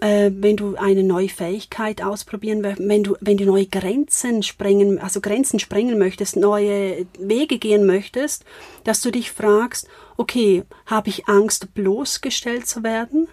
äh, 0.00 0.30
wenn 0.34 0.56
du 0.56 0.76
eine 0.76 1.04
neue 1.04 1.28
Fähigkeit 1.28 2.02
ausprobieren 2.02 2.60
möchtest, 2.60 2.88
wenn 2.88 3.04
du, 3.04 3.16
wenn 3.20 3.36
du 3.36 3.44
neue 3.44 3.66
Grenzen 3.66 4.42
sprengen, 4.42 4.98
also 4.98 5.20
Grenzen 5.20 5.60
sprengen 5.60 5.98
möchtest, 5.98 6.36
neue 6.36 7.06
Wege 7.18 7.58
gehen 7.58 7.86
möchtest, 7.86 8.44
dass 8.82 9.00
du 9.00 9.12
dich 9.12 9.30
fragst, 9.30 9.88
okay, 10.16 10.64
habe 10.86 11.08
ich 11.08 11.28
Angst, 11.28 11.74
bloßgestellt 11.74 12.66
zu 12.66 12.82
werden? 12.82 13.28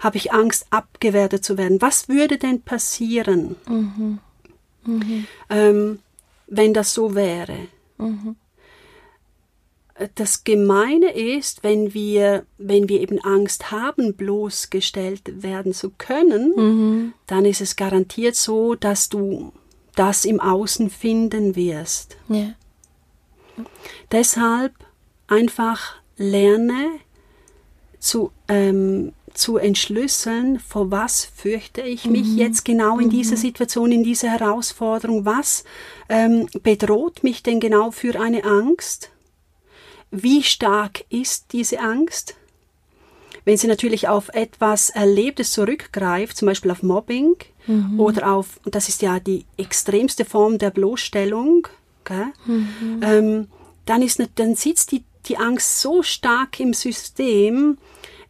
Habe 0.00 0.16
ich 0.16 0.32
Angst, 0.32 0.66
abgewertet 0.70 1.44
zu 1.44 1.58
werden. 1.58 1.80
Was 1.80 2.08
würde 2.08 2.38
denn 2.38 2.62
passieren, 2.62 3.56
mhm. 3.68 4.18
Mhm. 4.84 5.26
Ähm, 5.48 5.98
wenn 6.46 6.74
das 6.74 6.94
so 6.94 7.14
wäre? 7.14 7.56
Mhm. 7.98 8.36
Das 10.14 10.42
Gemeine 10.44 11.12
ist, 11.12 11.62
wenn 11.62 11.94
wir, 11.94 12.46
wenn 12.58 12.88
wir 12.88 13.00
eben 13.00 13.20
Angst 13.20 13.70
haben, 13.70 14.14
bloßgestellt 14.14 15.42
werden 15.42 15.74
zu 15.74 15.90
können, 15.90 16.52
mhm. 16.56 17.12
dann 17.26 17.44
ist 17.44 17.60
es 17.60 17.76
garantiert 17.76 18.34
so, 18.34 18.74
dass 18.74 19.08
du 19.08 19.52
das 19.94 20.24
im 20.24 20.40
Außen 20.40 20.90
finden 20.90 21.54
wirst. 21.56 22.16
Ja. 22.28 22.54
Deshalb 24.10 24.72
einfach 25.26 25.96
lerne 26.16 26.98
zu 27.98 28.32
ähm, 28.48 29.12
zu 29.34 29.56
entschlüsseln, 29.56 30.58
vor 30.60 30.90
was 30.90 31.24
fürchte 31.24 31.82
ich 31.82 32.06
mich 32.06 32.26
mhm. 32.28 32.38
jetzt 32.38 32.64
genau 32.64 32.98
in 32.98 33.06
mhm. 33.06 33.10
dieser 33.10 33.36
Situation, 33.36 33.92
in 33.92 34.04
dieser 34.04 34.30
Herausforderung, 34.30 35.24
was 35.24 35.64
ähm, 36.08 36.48
bedroht 36.62 37.22
mich 37.22 37.42
denn 37.42 37.60
genau 37.60 37.90
für 37.90 38.20
eine 38.20 38.44
Angst? 38.44 39.10
Wie 40.10 40.42
stark 40.42 41.04
ist 41.08 41.52
diese 41.52 41.80
Angst? 41.80 42.34
Wenn 43.44 43.56
sie 43.56 43.66
natürlich 43.66 44.08
auf 44.08 44.28
etwas 44.34 44.90
Erlebtes 44.90 45.52
zurückgreift, 45.52 46.36
zum 46.36 46.46
Beispiel 46.46 46.70
auf 46.70 46.82
Mobbing 46.82 47.34
mhm. 47.66 47.98
oder 47.98 48.32
auf, 48.32 48.60
das 48.64 48.88
ist 48.88 49.02
ja 49.02 49.18
die 49.18 49.46
extremste 49.56 50.24
Form 50.24 50.58
der 50.58 50.70
Bloßstellung, 50.70 51.66
mhm. 52.44 53.00
ähm, 53.02 53.48
dann, 53.86 54.02
ist, 54.02 54.22
dann 54.36 54.54
sitzt 54.54 54.92
die, 54.92 55.02
die 55.26 55.38
Angst 55.38 55.80
so 55.80 56.02
stark 56.02 56.60
im 56.60 56.72
System, 56.72 57.78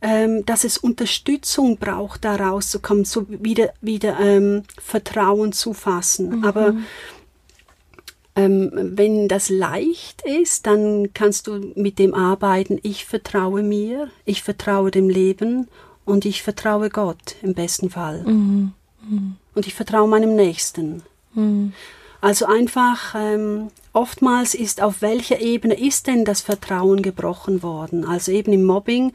ähm, 0.03 0.45
dass 0.45 0.65
es 0.65 0.77
Unterstützung 0.77 1.79
braucht, 1.79 2.25
da 2.25 2.35
rauszukommen, 2.35 3.05
so 3.05 3.27
wieder, 3.29 3.73
wieder 3.81 4.19
ähm, 4.21 4.65
Vertrauen 4.81 5.53
zu 5.53 5.73
fassen. 5.73 6.39
Mhm. 6.39 6.45
Aber 6.45 6.75
ähm, 8.35 8.71
wenn 8.75 9.29
das 9.29 9.49
leicht 9.49 10.23
ist, 10.23 10.67
dann 10.67 11.15
kannst 11.15 11.47
du 11.47 11.73
mit 11.77 12.01
dem 12.01 12.15
arbeiten, 12.15 12.81
ich 12.83 13.05
vertraue 13.05 13.63
mir, 13.63 14.09
ich 14.25 14.43
vertraue 14.43 14.91
dem 14.91 15.09
Leben 15.09 15.69
und 16.05 16.25
ich 16.25 16.43
vertraue 16.43 16.91
Gott 16.91 17.37
im 17.43 17.55
besten 17.55 17.89
Fall. 17.89 18.25
Mhm. 18.25 18.73
Mhm. 19.09 19.37
Und 19.55 19.67
ich 19.69 19.75
vertraue 19.75 20.09
meinem 20.09 20.35
Nächsten. 20.35 21.03
Mhm. 21.35 21.75
Also 22.21 22.47
einfach, 22.47 23.15
ähm, 23.17 23.69
oftmals 23.93 24.55
ist 24.55 24.81
auf 24.81 25.03
welcher 25.03 25.41
Ebene 25.41 25.75
ist 25.75 26.07
denn 26.07 26.25
das 26.25 26.41
Vertrauen 26.41 27.03
gebrochen 27.03 27.63
worden? 27.63 28.05
Also 28.05 28.33
eben 28.33 28.53
im 28.53 28.65
Mobbing 28.65 29.13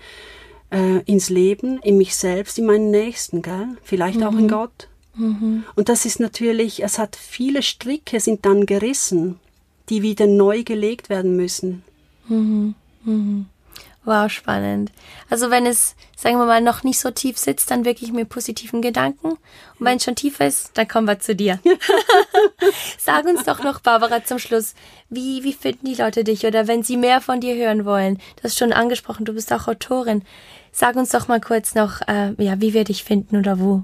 äh, 0.71 0.99
ins 1.05 1.29
Leben, 1.29 1.79
in 1.81 1.97
mich 1.97 2.15
selbst, 2.15 2.59
in 2.59 2.65
meinen 2.65 2.91
Nächsten, 2.91 3.41
gell? 3.41 3.77
Vielleicht 3.83 4.19
mhm. 4.19 4.23
auch 4.23 4.33
in 4.33 4.43
mhm. 4.43 4.49
Gott. 4.49 4.87
Mhm. 5.15 5.63
Und 5.75 5.89
das 5.89 6.05
ist 6.05 6.19
natürlich, 6.19 6.83
es 6.83 6.99
hat 6.99 7.15
viele 7.15 7.61
Stricke 7.61 8.19
sind 8.19 8.45
dann 8.45 8.65
gerissen, 8.65 9.39
die 9.89 10.01
wieder 10.01 10.27
neu 10.27 10.63
gelegt 10.63 11.09
werden 11.09 11.35
müssen. 11.35 11.83
Mhm. 12.27 12.75
Wow, 14.07 14.31
spannend. 14.31 14.93
Also 15.29 15.51
wenn 15.51 15.65
es, 15.65 15.97
sagen 16.15 16.37
wir 16.37 16.45
mal, 16.45 16.61
noch 16.61 16.81
nicht 16.85 16.97
so 16.97 17.11
tief 17.11 17.37
sitzt, 17.37 17.69
dann 17.69 17.83
wirklich 17.83 18.13
mit 18.13 18.29
positiven 18.29 18.81
Gedanken. 18.81 19.31
Und 19.31 19.39
wenn 19.79 19.97
es 19.97 20.05
schon 20.05 20.15
tief 20.15 20.39
ist, 20.39 20.77
dann 20.77 20.87
kommen 20.87 21.07
wir 21.07 21.19
zu 21.19 21.35
dir. 21.35 21.59
Sag 22.97 23.25
uns 23.25 23.43
doch 23.43 23.61
noch, 23.61 23.81
Barbara, 23.81 24.23
zum 24.23 24.39
Schluss, 24.39 24.75
wie, 25.09 25.43
wie 25.43 25.51
finden 25.51 25.87
die 25.87 26.01
Leute 26.01 26.23
dich? 26.23 26.45
Oder 26.45 26.69
wenn 26.69 26.83
sie 26.83 26.95
mehr 26.95 27.19
von 27.19 27.41
dir 27.41 27.53
hören 27.57 27.83
wollen, 27.83 28.15
du 28.37 28.43
hast 28.43 28.57
schon 28.57 28.71
angesprochen, 28.71 29.25
du 29.25 29.33
bist 29.33 29.51
auch 29.51 29.67
Autorin. 29.67 30.23
Sag 30.71 30.95
uns 30.95 31.09
doch 31.09 31.27
mal 31.27 31.41
kurz 31.41 31.75
noch, 31.75 31.99
äh, 32.07 32.31
ja, 32.41 32.61
wie 32.61 32.73
wir 32.73 32.85
dich 32.85 33.03
finden 33.03 33.35
oder 33.35 33.59
wo. 33.59 33.83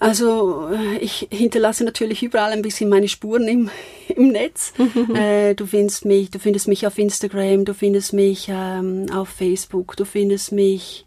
Also 0.00 0.68
äh, 0.72 0.96
ich 0.96 1.28
hinterlasse 1.30 1.84
natürlich 1.84 2.22
überall 2.22 2.52
ein 2.52 2.62
bisschen 2.62 2.88
meine 2.88 3.06
Spuren 3.06 3.46
im, 3.46 3.70
im 4.08 4.28
Netz. 4.28 4.72
äh, 5.14 5.54
du 5.54 5.66
findest 5.66 6.06
mich, 6.06 6.30
du 6.30 6.38
findest 6.40 6.66
mich 6.66 6.86
auf 6.86 6.96
Instagram, 6.98 7.66
du 7.66 7.74
findest 7.74 8.14
mich 8.14 8.48
ähm, 8.50 9.06
auf 9.12 9.28
Facebook, 9.28 9.96
du 9.96 10.06
findest 10.06 10.52
mich 10.52 11.04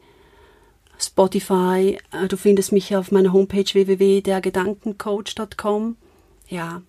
Spotify, 0.99 1.97
äh, 2.11 2.27
du 2.27 2.37
findest 2.37 2.71
mich 2.71 2.95
auf 2.95 3.11
meiner 3.11 3.33
Homepage 3.33 3.65
www.dergedankencoach.com. 3.65 5.97
Ja. 6.47 6.83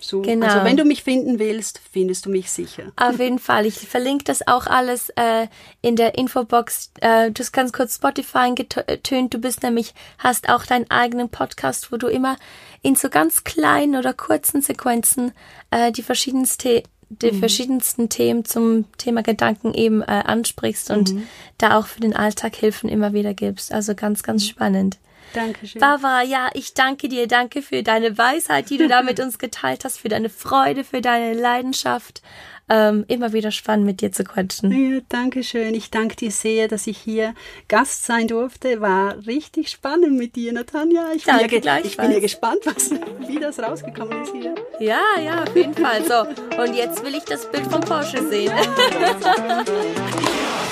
So, 0.00 0.22
genau. 0.22 0.46
Also 0.46 0.64
wenn 0.64 0.76
du 0.76 0.84
mich 0.84 1.02
finden 1.02 1.38
willst, 1.38 1.80
findest 1.92 2.26
du 2.26 2.30
mich 2.30 2.50
sicher. 2.50 2.92
Auf 2.96 3.18
jeden 3.18 3.38
Fall. 3.38 3.66
Ich 3.66 3.78
verlinke 3.78 4.24
das 4.24 4.46
auch 4.46 4.66
alles 4.66 5.10
äh, 5.10 5.48
in 5.82 5.96
der 5.96 6.16
Infobox. 6.16 6.90
Äh, 7.00 7.30
du 7.30 7.40
hast 7.40 7.52
ganz 7.52 7.72
kurz 7.72 7.96
Spotify 7.96 8.52
getönt. 8.54 9.34
Du 9.34 9.38
bist 9.38 9.62
nämlich, 9.62 9.94
hast 10.18 10.48
auch 10.48 10.66
deinen 10.66 10.90
eigenen 10.90 11.28
Podcast, 11.28 11.92
wo 11.92 11.96
du 11.96 12.08
immer 12.08 12.36
in 12.82 12.94
so 12.94 13.08
ganz 13.08 13.44
kleinen 13.44 13.96
oder 13.96 14.12
kurzen 14.12 14.62
Sequenzen 14.62 15.32
äh, 15.70 15.92
die 15.92 16.02
verschiedensten 16.02 16.82
die 17.08 17.32
mhm. 17.32 17.38
verschiedensten 17.38 18.08
Themen 18.08 18.44
zum 18.44 18.84
Thema 18.98 19.22
Gedanken 19.22 19.74
eben 19.74 20.02
äh, 20.02 20.06
ansprichst 20.06 20.90
und 20.90 21.14
mhm. 21.14 21.22
da 21.56 21.78
auch 21.78 21.86
für 21.86 22.00
den 22.00 22.16
Alltag 22.16 22.56
Hilfen 22.56 22.88
immer 22.88 23.12
wieder 23.12 23.32
gibst. 23.32 23.72
Also 23.72 23.94
ganz, 23.94 24.22
ganz 24.22 24.42
mhm. 24.42 24.48
spannend. 24.48 24.98
Dankeschön. 25.36 25.80
Barbara, 25.80 26.22
ja, 26.22 26.48
ich 26.54 26.74
danke 26.74 27.08
dir. 27.08 27.28
Danke 27.28 27.62
für 27.62 27.82
deine 27.82 28.16
Weisheit, 28.16 28.70
die 28.70 28.78
du 28.78 28.88
da 28.88 29.02
mit 29.02 29.20
uns 29.20 29.38
geteilt 29.38 29.84
hast, 29.84 30.00
für 30.00 30.08
deine 30.08 30.30
Freude, 30.30 30.82
für 30.82 31.00
deine 31.00 31.38
Leidenschaft. 31.38 32.22
Ähm, 32.68 33.04
immer 33.06 33.32
wieder 33.32 33.52
spannend, 33.52 33.86
mit 33.86 34.00
dir 34.00 34.10
zu 34.10 34.24
quatschen. 34.24 34.72
Ja, 34.72 35.00
danke 35.08 35.44
schön. 35.44 35.72
Ich 35.74 35.90
danke 35.90 36.16
dir 36.16 36.32
sehr, 36.32 36.66
dass 36.66 36.88
ich 36.88 36.98
hier 36.98 37.34
Gast 37.68 38.06
sein 38.06 38.26
durfte. 38.26 38.80
War 38.80 39.24
richtig 39.26 39.70
spannend 39.70 40.18
mit 40.18 40.34
dir, 40.34 40.52
Natanja. 40.52 41.04
Ich, 41.14 41.22
danke 41.22 41.60
bin, 41.60 41.62
ja, 41.62 41.78
ich 41.78 41.96
bin 41.96 42.10
ja 42.10 42.18
gespannt, 42.18 42.60
was, 42.64 42.90
wie 43.28 43.38
das 43.38 43.60
rausgekommen 43.60 44.22
ist 44.22 44.32
hier. 44.32 44.56
Ja, 44.80 45.00
ja, 45.24 45.44
auf 45.44 45.54
jeden 45.54 45.74
Fall. 45.74 46.02
So, 46.04 46.22
und 46.60 46.74
jetzt 46.74 47.04
will 47.04 47.14
ich 47.14 47.24
das 47.24 47.48
Bild 47.52 47.68
vom 47.68 47.82
Porsche 47.82 48.26
sehen. 48.28 48.52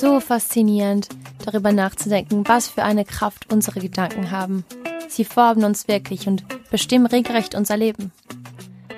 so 0.00 0.18
faszinierend, 0.18 1.08
darüber 1.44 1.72
nachzudenken, 1.72 2.44
was 2.48 2.68
für 2.68 2.82
eine 2.82 3.04
Kraft 3.04 3.52
unsere 3.52 3.80
Gedanken 3.80 4.30
haben. 4.30 4.64
Sie 5.08 5.24
formen 5.24 5.64
uns 5.64 5.88
wirklich 5.88 6.26
und 6.26 6.44
bestimmen 6.70 7.06
regelrecht 7.06 7.54
unser 7.54 7.76
Leben. 7.76 8.10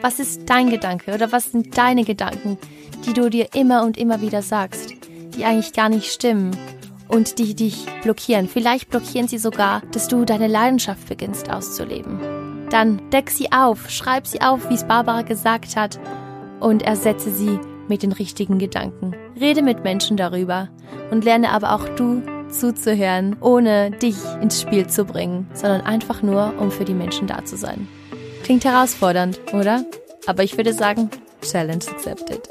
Was 0.01 0.21
ist 0.21 0.43
dein 0.47 0.71
Gedanke 0.71 1.13
oder 1.13 1.33
was 1.33 1.51
sind 1.51 1.77
deine 1.77 2.05
Gedanken, 2.05 2.57
die 3.05 3.13
du 3.13 3.31
dir 3.31 3.49
immer 3.55 3.83
und 3.83 3.97
immer 3.97 4.21
wieder 4.21 4.43
sagst, 4.43 4.95
die 5.37 5.45
eigentlich 5.45 5.73
gar 5.73 5.89
nicht 5.89 6.13
stimmen 6.13 6.57
und 7.09 7.39
die 7.39 7.55
dich 7.55 7.85
blockieren? 8.03 8.49
Vielleicht 8.49 8.91
blockieren 8.91 9.27
sie 9.27 9.39
sogar, 9.39 9.83
dass 9.93 10.07
du 10.07 10.25
deine 10.25 10.47
Leidenschaft 10.47 11.09
beginnst 11.09 11.51
auszuleben. 11.51 12.21
Dann 12.71 13.11
deck 13.11 13.31
sie 13.31 13.51
auf, 13.51 13.91
schreib 13.91 14.27
sie 14.27 14.41
auf, 14.41 14.71
wie 14.71 14.75
es 14.75 14.85
Barbara 14.85 15.23
gesagt 15.23 15.77
hat, 15.77 15.99
und 16.61 16.83
ersetze 16.83 17.35
sie 17.35 17.59
mit 17.89 18.03
den 18.05 18.13
richtigen 18.13 18.59
Gedanken. 18.59 19.15
Rede 19.43 19.61
mit 19.61 19.83
Menschen 19.83 20.17
darüber 20.17 20.69
und 21.11 21.25
lerne 21.25 21.51
aber 21.51 21.73
auch 21.75 21.89
du 21.97 22.23
zuzuhören, 22.49 23.37
ohne 23.41 23.91
dich 23.91 24.17
ins 24.41 24.61
Spiel 24.61 24.87
zu 24.87 25.05
bringen, 25.05 25.49
sondern 25.53 25.81
einfach 25.81 26.23
nur, 26.23 26.55
um 26.59 26.71
für 26.71 26.85
die 26.85 26.95
Menschen 26.95 27.27
da 27.27 27.45
zu 27.45 27.57
sein. 27.57 27.89
Klingt 28.45 28.65
herausfordernd, 28.65 29.41
oder? 29.53 29.85
Aber 30.27 30.45
ich 30.45 30.57
würde 30.57 30.73
sagen, 30.73 31.11
Challenge 31.43 31.85
accepted. 31.91 32.49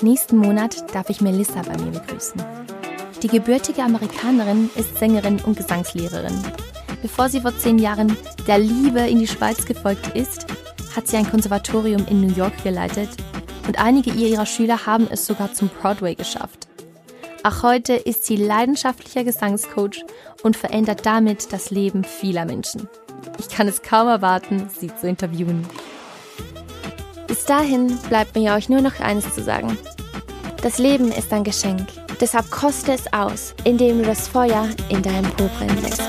Nächsten 0.00 0.36
Monat 0.36 0.94
darf 0.94 1.10
ich 1.10 1.20
Melissa 1.20 1.62
bei 1.62 1.76
mir 1.82 1.90
begrüßen. 1.90 2.40
Die 3.24 3.28
gebürtige 3.28 3.82
Amerikanerin 3.82 4.70
ist 4.76 4.96
Sängerin 4.96 5.40
und 5.44 5.56
Gesangslehrerin. 5.56 6.40
Bevor 7.02 7.28
sie 7.28 7.40
vor 7.40 7.56
zehn 7.56 7.80
Jahren 7.80 8.16
der 8.46 8.58
Liebe 8.58 9.00
in 9.00 9.18
die 9.18 9.26
Schweiz 9.26 9.66
gefolgt 9.66 10.16
ist, 10.16 10.46
hat 10.94 11.08
sie 11.08 11.16
ein 11.16 11.28
Konservatorium 11.28 12.06
in 12.08 12.20
New 12.20 12.32
York 12.32 12.62
geleitet 12.62 13.08
und 13.68 13.78
einige 13.78 14.10
ihrer 14.10 14.46
Schüler 14.46 14.86
haben 14.86 15.06
es 15.10 15.26
sogar 15.26 15.52
zum 15.52 15.68
Broadway 15.68 16.14
geschafft. 16.14 16.66
Auch 17.44 17.62
heute 17.62 17.92
ist 17.92 18.24
sie 18.24 18.36
leidenschaftlicher 18.36 19.22
Gesangscoach 19.22 20.04
und 20.42 20.56
verändert 20.56 21.06
damit 21.06 21.52
das 21.52 21.70
Leben 21.70 22.02
vieler 22.02 22.46
Menschen. 22.46 22.88
Ich 23.38 23.48
kann 23.48 23.68
es 23.68 23.82
kaum 23.82 24.08
erwarten, 24.08 24.68
sie 24.68 24.90
zu 24.94 25.06
interviewen. 25.06 25.66
Bis 27.26 27.44
dahin 27.44 27.96
bleibt 28.08 28.34
mir 28.34 28.54
euch 28.54 28.68
nur 28.68 28.80
noch 28.80 29.00
eines 29.00 29.34
zu 29.34 29.42
sagen. 29.42 29.78
Das 30.62 30.78
Leben 30.78 31.12
ist 31.12 31.32
ein 31.32 31.44
Geschenk. 31.44 31.86
Deshalb 32.20 32.50
koste 32.50 32.92
es 32.92 33.12
aus, 33.12 33.54
indem 33.64 33.98
du 33.98 34.04
das 34.04 34.26
Feuer 34.26 34.68
in 34.88 35.02
deinem 35.02 35.30
Po 35.32 35.48
brennen 35.58 35.80
lässt. 35.82 36.02